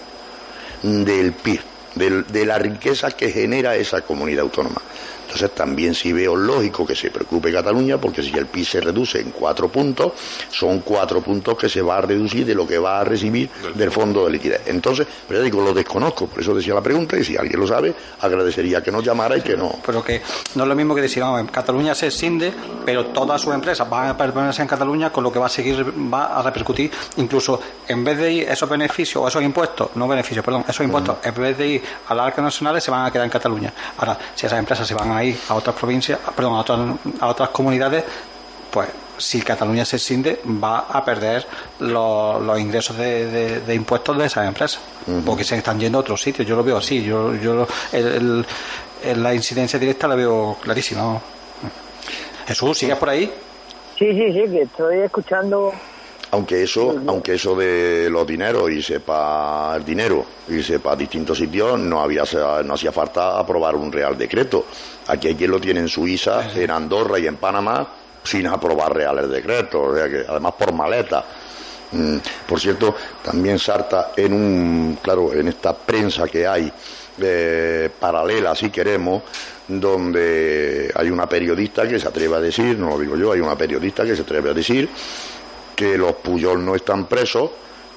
[0.82, 1.60] del PIB,
[1.94, 4.80] de la riqueza que genera esa comunidad autónoma.
[5.32, 9.18] Entonces también sí veo lógico que se preocupe Cataluña, porque si el PIB se reduce
[9.18, 10.12] en cuatro puntos,
[10.50, 13.90] son cuatro puntos que se va a reducir de lo que va a recibir del
[13.90, 14.60] fondo de liquidez.
[14.66, 17.66] Entonces, pero ya digo, lo desconozco, por eso decía la pregunta, y si alguien lo
[17.66, 19.76] sabe, agradecería que nos llamara y que no.
[19.86, 20.20] Pero que
[20.54, 22.52] no es lo mismo que decir, vamos, en Cataluña se escinde,
[22.84, 25.82] pero todas sus empresas van a permanecer en Cataluña, con lo que va a seguir,
[26.12, 30.44] va a repercutir, incluso en vez de ir esos beneficios o esos impuestos, no beneficios,
[30.44, 33.24] perdón, esos impuestos, en vez de ir a las arcas nacionales, se van a quedar
[33.24, 33.72] en Cataluña.
[33.96, 36.80] Ahora, si esas empresas se van a ir a otras provincias, perdón, a otras,
[37.20, 38.04] a otras comunidades,
[38.70, 38.88] pues
[39.18, 41.46] si Cataluña se escinde, va a perder
[41.80, 44.80] los, los ingresos de, de- de impuestos de esas empresas,
[45.24, 46.48] porque se están yendo a otros sitios.
[46.48, 47.02] Yo lo veo así.
[47.04, 48.46] Yo, yo el- el-
[49.04, 51.20] el- la incidencia directa la veo clarísima.
[52.46, 53.32] Jesús, ¿sigues por ahí?
[53.98, 55.72] Sí, sí, sí, que estoy escuchando.
[56.32, 61.78] Aunque eso, aunque eso de los dineros y sepa el dinero y sepa distintos sitios,
[61.78, 62.22] no había
[62.64, 64.64] no hacía falta aprobar un real decreto.
[65.08, 67.86] Aquí hay quien lo tiene en Suiza, en Andorra y en Panamá
[68.24, 71.24] sin aprobar reales decretos, o sea que además por maleta.
[71.92, 72.16] Mm,
[72.46, 76.72] Por cierto, también Sarta en un, claro, en esta prensa que hay
[77.20, 79.22] eh, paralela, si queremos,
[79.68, 83.56] donde hay una periodista que se atreve a decir, no lo digo yo, hay una
[83.56, 84.88] periodista que se atreve a decir
[85.76, 87.50] que los Puyol no están presos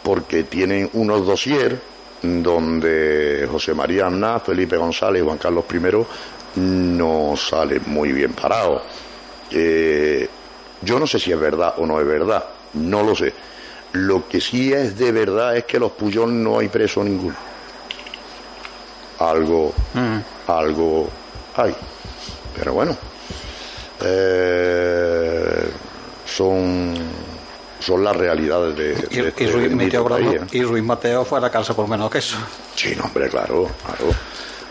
[0.03, 1.79] porque tienen unos dossier
[2.21, 5.79] donde José María Aznar, Felipe González y Juan Carlos I
[6.55, 8.81] no salen muy bien parados.
[9.51, 10.29] Eh,
[10.81, 13.33] yo no sé si es verdad o no es verdad, no lo sé.
[13.93, 17.35] Lo que sí es de verdad es que los Puyol no hay preso ninguno.
[19.19, 19.73] Algo,
[20.47, 21.09] algo
[21.55, 21.73] hay.
[22.57, 22.97] Pero bueno,
[24.03, 25.69] eh,
[26.25, 26.93] son,
[27.79, 30.41] son las realidades de, Y, de este y Ruiz, país, Grando- ¿eh?
[30.51, 32.37] y Ruiz Mateo fue a la cárcel por menos que eso.
[32.75, 34.13] Sí, no, hombre, claro, claro.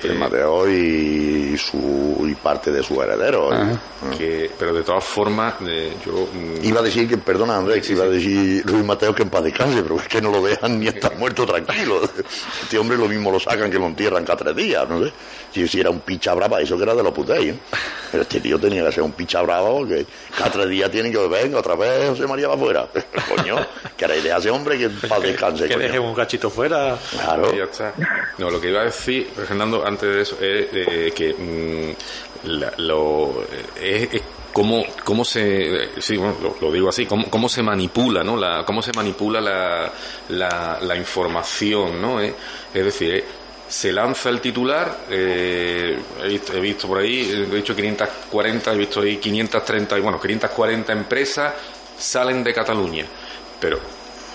[0.04, 3.52] El Mateo y, su, y parte de su heredero.
[3.54, 3.76] ¿eh?
[4.16, 7.92] Que, pero de todas formas, eh, yo mm, Iba a decir que, perdona Andrés, que
[7.94, 10.78] iba a decir Ruiz Mateo que en paz descanse, pero es que no lo dejan
[10.78, 12.02] ni estar muerto tranquilo.
[12.62, 15.12] Este hombre lo mismo lo sacan que lo entierran cada tres días, no sé.
[15.52, 17.52] Si hiciera un picha brava, eso que era de los putéis.
[17.52, 17.58] ¿eh?
[18.12, 20.06] este tío tenía que ser un picha bravo que
[20.36, 22.86] cada tres días tiene que venga otra vez José María va afuera.
[23.28, 23.56] coño,
[23.96, 25.68] que la idea ese hombre que para descanse.
[25.68, 26.96] que deje un cachito fuera.
[27.10, 27.54] Claro.
[27.54, 27.92] Ya está.
[28.38, 32.72] No, lo que iba a decir, Fernando, antes de eso, es eh, que mm, la-
[32.78, 33.42] lo,
[33.78, 34.22] eh, es, es
[34.52, 38.36] cómo, cómo se, sí, bueno, lo, digo así, cómo, cómo se manipula, ¿no?
[38.36, 39.90] La, cómo se manipula la,
[40.28, 42.20] la, la información, ¿no?
[42.20, 42.34] Eh,
[42.72, 43.24] es decir, eh,
[43.66, 48.72] se lanza el titular, eh, he, visto, he visto por ahí, eh, he dicho 540,
[48.72, 51.54] he visto ahí 530, y bueno, 540 empresas
[51.98, 53.06] salen de Cataluña,
[53.60, 53.80] pero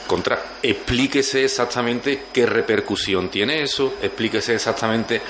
[0.10, 5.22] contra, explíquese exactamente qué repercusión tiene eso, explíquese exactamente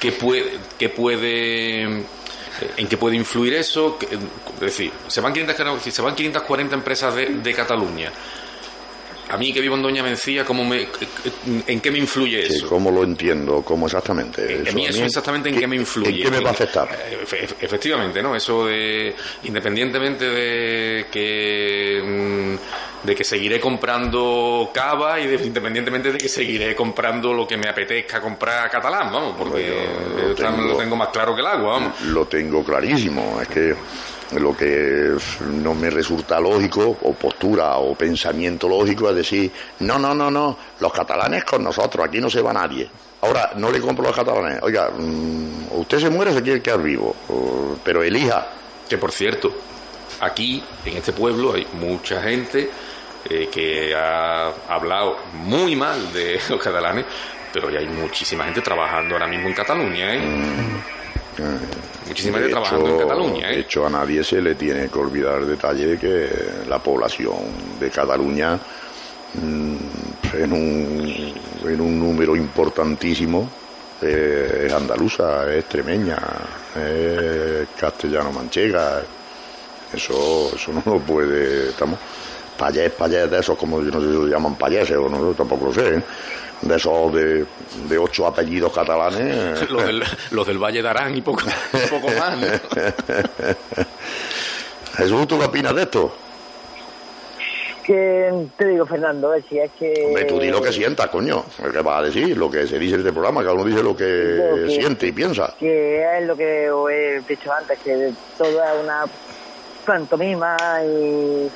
[0.00, 5.90] qué puede, qué puede en qué puede influir eso, es decir, se van 500, si
[5.90, 8.10] se van 540 empresas de, de Cataluña.
[9.30, 10.86] A mí que vivo en Doña Mencía, ¿cómo me,
[11.66, 12.68] ¿en qué me influye Sí, eso?
[12.68, 13.62] ¿Cómo lo entiendo?
[13.62, 14.68] ¿Cómo exactamente?
[14.68, 16.10] En- mí eso exactamente en qué me influye.
[16.10, 16.88] ¿En qué me va a afectar?
[16.92, 18.36] Eh, efe- efe- Efectivamente, ¿no?
[18.36, 19.14] Eso de,
[19.44, 26.74] independientemente de que, mm, de que seguiré comprando cava y de- independientemente de que seguiré
[26.74, 29.74] comprando lo que me apetezca comprar catalán, vamos, porque
[30.28, 32.00] lo tengo- lo tengo más claro que el agua, vamos.
[32.02, 33.40] Lo tengo clarísimo.
[33.40, 33.74] Es que
[34.32, 35.16] lo que
[35.62, 40.56] no me resulta lógico, o postura, o pensamiento lógico, es decir, no, no, no, no,
[40.80, 42.88] los catalanes con nosotros, aquí no se va nadie.
[43.22, 44.62] Ahora, no le compro a los catalanes.
[44.62, 47.14] Oiga, mm, usted se muere, se quiere quedar vivo,
[47.82, 48.46] pero elija.
[48.88, 49.50] Que por cierto,
[50.20, 52.70] aquí, en este pueblo, hay mucha gente
[53.30, 57.06] eh, que ha hablado muy mal de los catalanes,
[57.52, 60.20] pero ya hay muchísima gente trabajando ahora mismo en Cataluña, ¿eh?
[62.06, 63.60] Muchísima gente trabajando en Cataluña, de ¿eh?
[63.60, 66.28] hecho, a nadie se le tiene que olvidar el detalle de que
[66.68, 68.58] la población de Cataluña,
[69.34, 69.76] mm,
[70.34, 71.34] en, un,
[71.64, 73.48] en un número importantísimo,
[74.02, 76.18] eh, es andaluza, es extremeña,
[76.76, 79.02] es castellano-manchega.
[79.92, 81.70] Eso, eso no lo puede.
[81.70, 81.98] Estamos.
[82.58, 85.66] Payés, payés de esos, como yo no sé si lo llaman payeses o no, tampoco
[85.66, 85.96] lo sé.
[85.96, 86.02] ¿eh?
[86.64, 87.44] De esos de,
[87.88, 89.60] de ocho apellidos catalanes.
[89.70, 91.42] Los del, los del Valle de Arán y poco,
[91.72, 92.46] y poco más, ¿no?
[94.96, 96.14] Jesús, ¿tú qué opinas de esto?
[97.84, 99.92] Que te digo, Fernando, si es que.
[100.06, 101.44] Hombre, tú di lo que sientas, coño.
[101.70, 102.34] ¿Qué vas a decir?
[102.36, 105.12] Lo que se dice en este programa, cada uno dice lo que que- siente y
[105.12, 105.54] piensa.
[105.58, 109.04] Que es lo que os he dicho antes, que todo es una
[109.84, 111.50] pantomima y.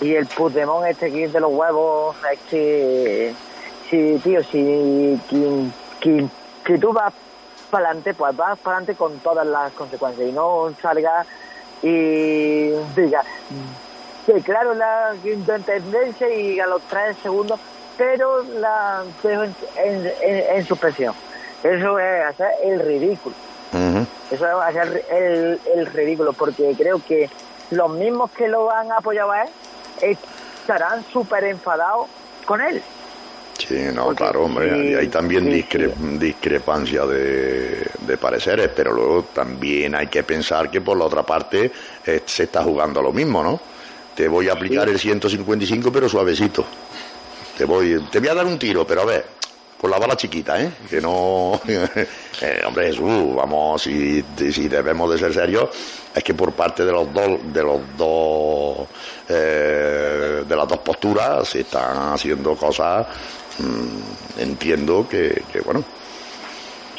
[0.00, 3.34] Y el Puigdemont este aquí de los huevos, es que.
[3.92, 5.20] Si, tío, si.
[5.28, 5.66] Que,
[6.00, 6.26] que,
[6.64, 7.12] que tú vas
[7.70, 11.26] para adelante, pues vas para adelante con todas las consecuencias y no salgas
[11.82, 13.22] y diga
[14.26, 17.60] declaro la independencia y a los tres segundos,
[17.98, 21.14] pero la dejo en, en, en- en suspensión.
[21.62, 23.34] Eso es hacer el ridículo.
[24.30, 27.28] Eso es hacer el, el ridículo, porque creo que
[27.72, 29.48] los mismos que lo han apoyado a él
[30.00, 32.06] estarán súper enfadados
[32.46, 32.82] con él.
[33.68, 34.90] Sí, no, Porque claro, hombre.
[34.90, 40.80] y hay también discre- discrepancia de, de pareceres, pero luego también hay que pensar que
[40.80, 41.70] por la otra parte
[42.04, 43.60] eh, se está jugando lo mismo, ¿no?
[44.14, 46.64] Te voy a aplicar el 155, pero suavecito.
[47.56, 49.24] Te voy, te voy a dar un tiro, pero a ver,
[49.80, 50.70] con la bala chiquita, ¿eh?
[50.88, 51.60] Que no...
[52.44, 55.68] Eh, hombre, Jesús, vamos, si, si debemos de ser serios,
[56.12, 58.88] es que por parte de los dos, de los dos,
[59.28, 63.06] eh, de las dos posturas se están haciendo cosas,
[63.58, 65.82] mm, entiendo que, que, bueno,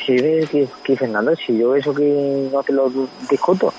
[0.05, 2.91] Sí, que, que Fernando, si yo eso que no te lo
[3.30, 3.73] discuto,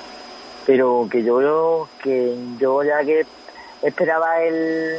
[0.66, 3.26] pero que yo que yo ya que
[3.82, 4.98] esperaba el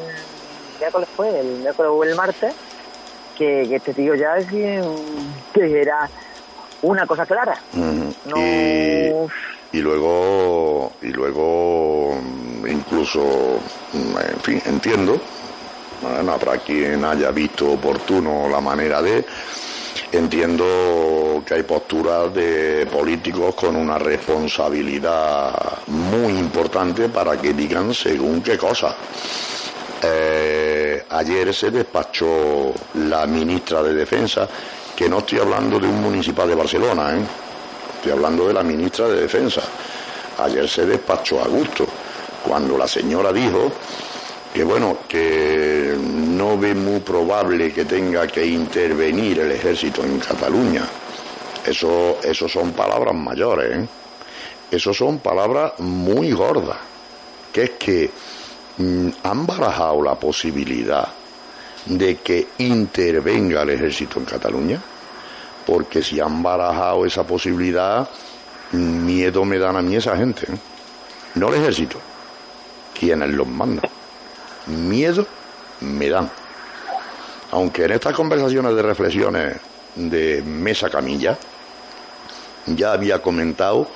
[0.80, 2.54] miércoles fue, el miércoles o el martes,
[3.38, 4.84] que, que este tío ya que,
[5.54, 6.10] que era
[6.84, 7.60] una cosa clara.
[7.74, 13.60] No, Y, y luego y luego mm, incluso
[13.94, 15.20] mm, en fin entiendo
[16.02, 19.26] bueno, habrá quien haya visto oportuno la manera de
[20.12, 25.54] entiendo que hay posturas de políticos con una responsabilidad
[25.88, 28.96] muy importante para que digan según qué cosa
[30.02, 34.48] eh, ayer se despachó la ministra de Defensa,
[34.96, 37.22] que no estoy hablando de un municipal de Barcelona, ¿eh?
[37.96, 39.62] estoy hablando de la ministra de Defensa.
[40.38, 41.88] Ayer se despachó a gusto,
[42.46, 43.72] cuando la señora dijo
[44.54, 50.84] que bueno, que no ve muy probable que tenga que intervenir el ejército en Cataluña.
[51.66, 53.88] Eso, eso son palabras mayores, ¿eh?
[54.72, 56.78] Eso son palabras muy gordas,
[57.54, 58.12] que es que
[58.78, 61.08] mm, han barajado la posibilidad
[61.86, 64.82] de que intervenga el ejército en Cataluña,
[65.66, 68.10] porque si han barajado esa posibilidad
[68.72, 70.58] miedo me dan a mí esa gente, ¿eh?
[71.36, 72.00] no el ejército,
[72.98, 73.90] quienes los mandan.
[74.68, 75.28] Miedo
[75.82, 76.30] me dan.
[77.52, 79.58] Aunque en estas conversaciones de reflexiones
[79.96, 81.38] de mesa camilla,
[82.68, 83.88] ya había comentado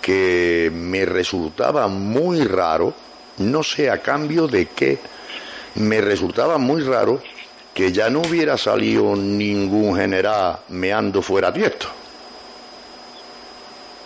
[0.00, 2.94] que me resultaba muy raro,
[3.38, 4.98] no sé a cambio de qué,
[5.76, 7.20] me resultaba muy raro
[7.74, 11.86] que ya no hubiera salido ningún general meando fuera tiesto.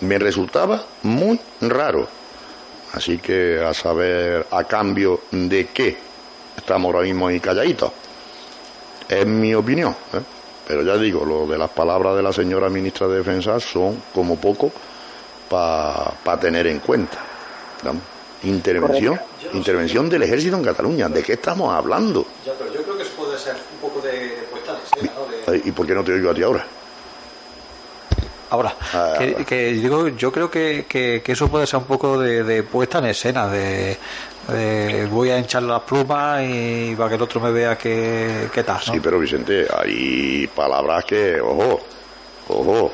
[0.00, 2.06] Me resultaba muy raro.
[2.92, 6.11] Así que a saber a cambio de qué
[6.62, 7.92] estamos ahora mismo ahí calladitos.
[9.08, 9.94] Es mi opinión.
[10.14, 10.20] ¿eh?
[10.66, 14.36] Pero ya digo, lo de las palabras de la señora ministra de Defensa son como
[14.36, 14.70] poco
[15.48, 17.18] para tener en cuenta.
[18.44, 19.20] Intervención,
[19.52, 21.08] intervención del ejército en Cataluña.
[21.08, 22.26] ¿De qué estamos hablando?
[22.46, 25.12] Ya, pero yo creo que eso puede ser un poco de puesta en escena,
[25.46, 25.52] ¿no?
[25.52, 25.62] De...
[25.68, 26.64] ¿Y por qué no te oigo a ti ahora?
[28.50, 29.14] Ahora, Ah,
[29.46, 32.98] que, digo, yo creo que, que, que eso puede ser un poco de, de puesta
[32.98, 33.96] en escena, de,
[34.48, 38.62] de voy a hinchar las plumas y para que el otro me vea qué, qué
[38.64, 38.92] tal, ¿no?
[38.94, 41.80] Sí, pero Vicente, hay palabras que, ojo,
[42.48, 42.92] ojo,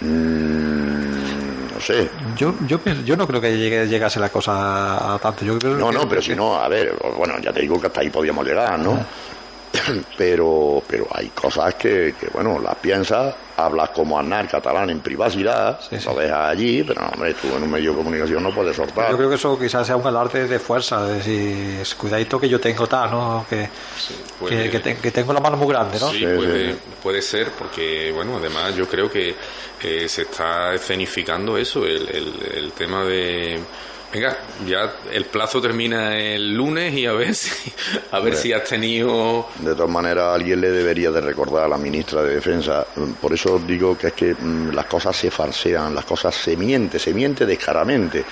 [0.00, 2.10] mm, no sé.
[2.36, 5.44] Yo, yo, yo no creo que llegue, llegase la cosa a tanto.
[5.44, 7.86] Yo creo No, que- no, pero si no, a ver, bueno, ya te digo que
[7.88, 9.04] hasta ahí podíamos llegar, ¿no?
[10.18, 15.80] Pero, pero hay cosas que, que, bueno, las piensas, hablas como Aznar catalán en privacidad,
[15.88, 16.04] Sí, sí.
[16.06, 19.10] lo dejas allí, pero hombre, tú en un medio de comunicación no puedes soltar.
[19.10, 22.60] Yo creo que eso quizás sea un alarde de fuerza, de decir, cuidadito que yo
[22.60, 23.46] tengo tal, ¿no?
[23.48, 23.68] Que,
[24.38, 26.10] puede- que, que te- que tengo la mano muy grande, ¿no?
[26.10, 26.78] Sí, Sí, puede, sí.
[27.02, 29.34] puede ser, porque, bueno, además yo creo que
[29.82, 33.58] eh, se está escenificando eso, el, el, el tema de...
[34.12, 34.36] Venga,
[34.66, 37.72] ya el plazo termina el lunes y a ver si,
[38.10, 39.48] a ver si has tenido...
[39.58, 42.86] De todas maneras, alguien le debería de recordar a la ministra de Defensa.
[43.18, 46.98] Por eso digo que es que mm, las cosas se farsean, las cosas se miente,
[46.98, 48.22] se miente descaradamente.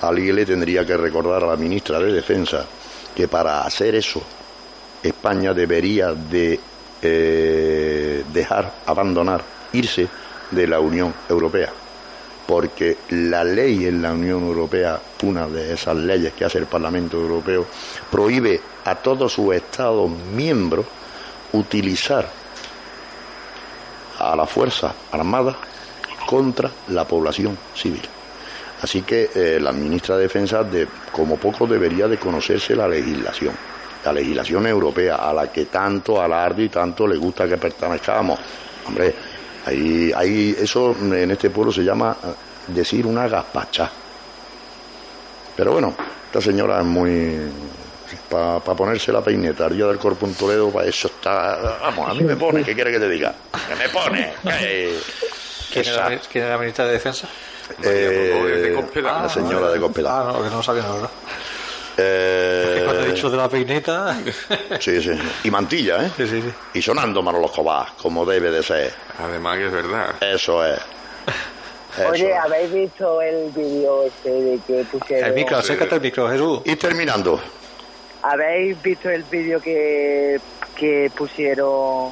[0.00, 2.64] Alguien le tendría que recordar a la ministra de Defensa
[3.14, 4.22] que para hacer eso
[5.02, 6.58] España debería de
[7.02, 9.42] eh, dejar, abandonar,
[9.74, 10.08] irse
[10.50, 11.70] de la Unión Europea.
[12.48, 17.18] Porque la ley en la Unión Europea, una de esas leyes que hace el Parlamento
[17.18, 17.66] Europeo,
[18.10, 20.86] prohíbe a todos sus Estados miembros
[21.52, 22.26] utilizar
[24.18, 25.56] a la Fuerza Armada
[26.26, 28.02] contra la población civil.
[28.80, 33.52] Así que eh, la ministra de Defensa, de, como poco, debería de conocerse la legislación,
[34.04, 38.38] la legislación europea, a la que tanto alarde y tanto le gusta que pertenezcamos.
[38.86, 39.14] Hombre,
[39.66, 42.16] ahí, ahí, eso en este pueblo se llama
[42.68, 43.90] decir una gazpacha.
[45.56, 45.94] Pero bueno,
[46.26, 47.36] esta señora es muy...
[48.30, 51.78] Para ponerse la peineta, día del corpo en Toledo, para eso está...
[51.82, 53.34] Vamos, a mí me pone, ¿qué quiere que te diga?
[53.68, 54.32] Que me pone.
[54.58, 54.98] que-
[55.72, 57.28] ¿Quién, era, quién era la ministra de Defensa?
[57.82, 57.88] eh,
[58.62, 59.22] de Cospedal.
[59.24, 60.12] la señora de Cospedal.
[60.28, 61.10] Ah, no, que no sabía nada.
[62.00, 64.16] Eh, Que cuando he dicho de la peineta...
[64.80, 65.10] sí, sí.
[65.44, 66.10] Y mantilla, ¿eh?
[66.16, 66.52] sí, sí, sí.
[66.74, 68.92] Y sonando Manolo Escobar, como debe de ser.
[69.18, 70.14] Además que es verdad.
[70.20, 70.78] Eso es.
[71.98, 72.38] Eso Oye, es.
[72.38, 75.28] ¿habéis visto el vídeo este de que pusieron?
[75.28, 76.60] El micro, acércate al micro, Jesús.
[76.64, 77.40] Y terminando.
[78.22, 80.40] ¿Habéis visto el vídeo que,
[80.76, 82.10] que pusieron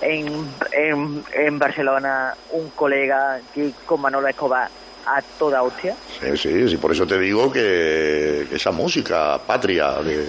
[0.00, 4.68] en, en, en Barcelona un colega que con Manolo Escobar
[5.06, 5.94] a toda hostia?
[6.20, 10.28] Sí, sí, sí, por eso te digo que, que esa música patria de,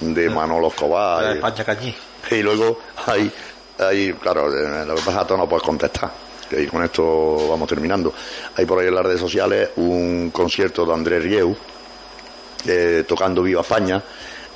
[0.00, 1.24] de Manolo Escobar.
[1.24, 1.94] de y- España Cañí.
[2.30, 3.30] Y luego hay,
[3.78, 6.10] hay claro, eh, lo que pasa es que tú no puedes contestar.
[6.50, 8.12] Y con esto vamos terminando.
[8.56, 11.56] Hay por ahí en las redes sociales un concierto de Andrés Rieu
[12.66, 14.02] eh, tocando Viva España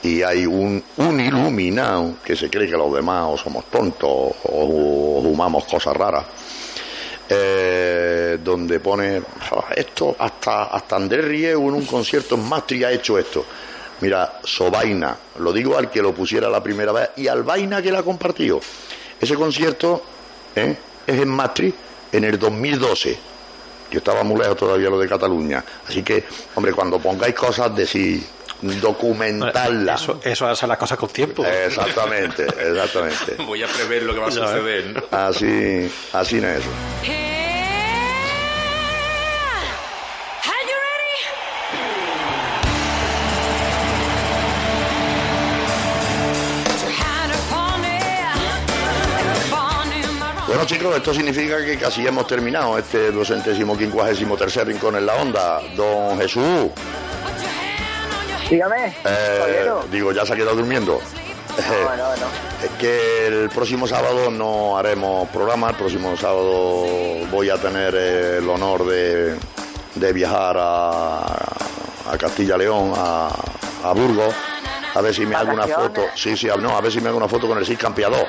[0.02, 4.34] y hay un, un iluminado que se cree que los demás o somos tontos o,
[4.44, 6.24] o fumamos cosas raras.
[7.28, 9.20] Eh, donde pone
[9.50, 13.44] "Ah, esto hasta hasta Andrés Rieu en un concierto en Mastri ha hecho esto
[14.00, 17.90] Mira, Sobaina, lo digo al que lo pusiera la primera vez y al Vaina que
[17.90, 18.60] la compartió.
[19.18, 20.02] Ese concierto
[20.54, 20.76] ¿eh?
[21.06, 21.76] es en Maastricht
[22.12, 23.18] en el 2012,
[23.90, 25.64] que estaba muy lejos todavía lo de Cataluña.
[25.88, 26.24] Así que,
[26.54, 28.22] hombre, cuando pongáis cosas, decir,
[28.62, 29.94] documentarla.
[29.94, 31.44] Eso, eso hace las cosas con tiempo.
[31.44, 33.36] Exactamente, exactamente.
[33.46, 34.34] Voy a prever lo que va a ves.
[34.36, 35.02] suceder, ¿no?
[35.10, 36.70] Así, así no es eso.
[50.46, 55.14] Bueno chicos, esto significa que casi hemos terminado este duocentésimo quincuagésimo tercer rincón en la
[55.16, 55.60] onda.
[55.76, 56.70] Don Jesús,
[58.50, 61.00] Dígame, eh, digo, ya se ha quedado durmiendo.
[61.56, 62.26] No, no, no.
[62.62, 66.84] Es que el próximo sábado no haremos programa, el próximo sábado
[67.30, 69.36] voy a tener el honor de,
[69.94, 73.28] de viajar a, a Castilla León, a,
[73.84, 74.34] a Burgos,
[74.94, 76.02] a ver si me hago una foto.
[76.14, 78.26] Sí, sí, no, a ver si me hago una foto con el Cis Campeador.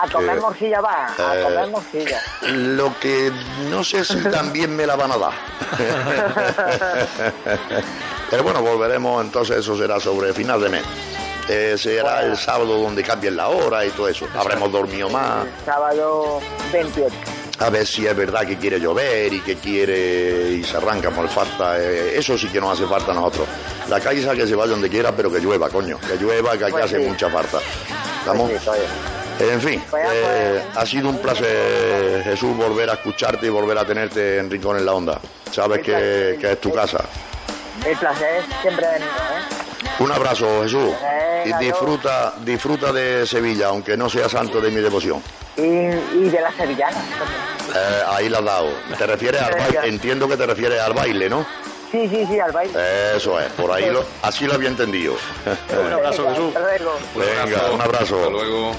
[0.00, 2.20] A comer Que- morcilla va, a Eh, comer morcilla.
[2.42, 3.32] Lo que
[3.70, 5.32] no sé si también me la van a dar.
[8.30, 10.82] Pero bueno, volveremos entonces, eso será sobre final de mes.
[11.48, 14.26] Eh, será el sábado donde cambien la hora y todo eso.
[14.36, 15.46] Habremos dormido más.
[15.64, 16.40] Sábado
[16.72, 17.14] 28.
[17.60, 21.26] A ver si es verdad que quiere llover y que quiere y se arranca por
[21.28, 21.78] falta.
[21.80, 23.48] eh, eso sí que nos hace falta a nosotros.
[23.88, 25.98] La esa que se vaya donde quiera, pero que llueva, coño.
[25.98, 27.08] Que llueva, que aquí Pues hace sí.
[27.08, 27.58] mucha falta.
[28.20, 28.50] ¿Estamos?
[28.50, 29.44] Pues sí.
[29.50, 33.84] En fin, Pues eh, ha sido un placer, Jesús, volver a escucharte y volver a
[33.84, 35.20] tenerte en Rincón en la Onda.
[35.50, 37.04] Sabes que, que es tu casa.
[37.86, 39.00] El placer es siempre de ¿eh?
[40.00, 40.90] Un abrazo, Jesús.
[41.44, 45.22] Y disfruta, disfruta de Sevilla, aunque no sea santo de mi devoción.
[45.56, 46.96] Y, y de la sevillana.
[47.74, 48.70] Eh, ahí la has dado.
[48.96, 51.44] Te refieres al baile, entiendo que te refieres al baile, ¿no?
[51.90, 52.72] Sí, sí, sí, al baile.
[53.16, 55.14] Eso es, por ahí lo, así lo había entendido.
[55.70, 56.54] Un abrazo, Jesús.
[56.54, 56.92] Hasta luego.
[57.14, 58.16] Venga, un abrazo.
[58.18, 58.72] Hasta luego.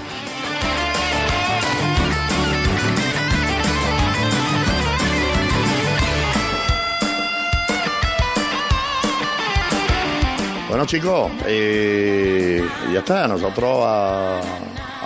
[10.69, 12.63] Bueno chicos, eh,
[12.93, 14.39] ya está, nosotros a,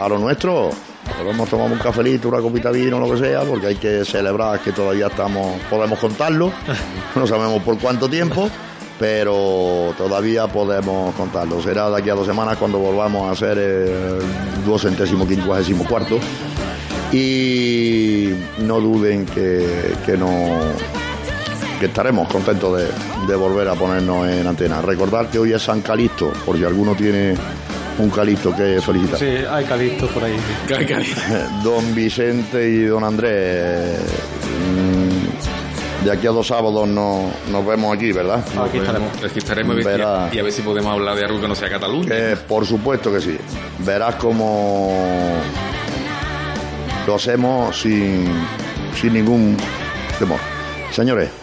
[0.10, 0.69] lo nuestro
[1.18, 4.60] podemos tomar un cafelito, una copita de vino, lo que sea, porque hay que celebrar
[4.60, 6.52] que todavía estamos, podemos contarlo,
[7.15, 8.49] no sabemos por cuánto tiempo,
[8.99, 11.61] pero todavía podemos contarlo.
[11.61, 14.19] Será de aquí a dos semanas cuando volvamos a hacer el
[14.65, 16.19] duocentésimo quincuagésimo cuarto
[17.14, 20.60] y no duden que, que no
[21.84, 22.88] que estaremos contentos de,
[23.27, 24.81] de volver a ponernos en antena.
[24.81, 27.35] Recordar que hoy es San Calixto, por si alguno tiene
[27.97, 29.19] un Calixto que felicitar.
[29.19, 30.38] Sí, hay calixto por ahí.
[31.64, 33.99] Don Vicente y don Andrés,
[34.72, 38.41] mm, de aquí a dos sábados no, nos vemos aquí, ¿verdad?
[38.57, 39.77] Aquí estaremos.
[40.31, 42.07] Y a ver si podemos hablar de algo que no sea Cataluña.
[42.07, 43.38] Que por supuesto que sí.
[43.80, 44.89] Verás como
[47.05, 48.26] lo hacemos sin,
[48.95, 49.57] sin ningún
[50.18, 50.39] temor.
[50.91, 51.42] Señores,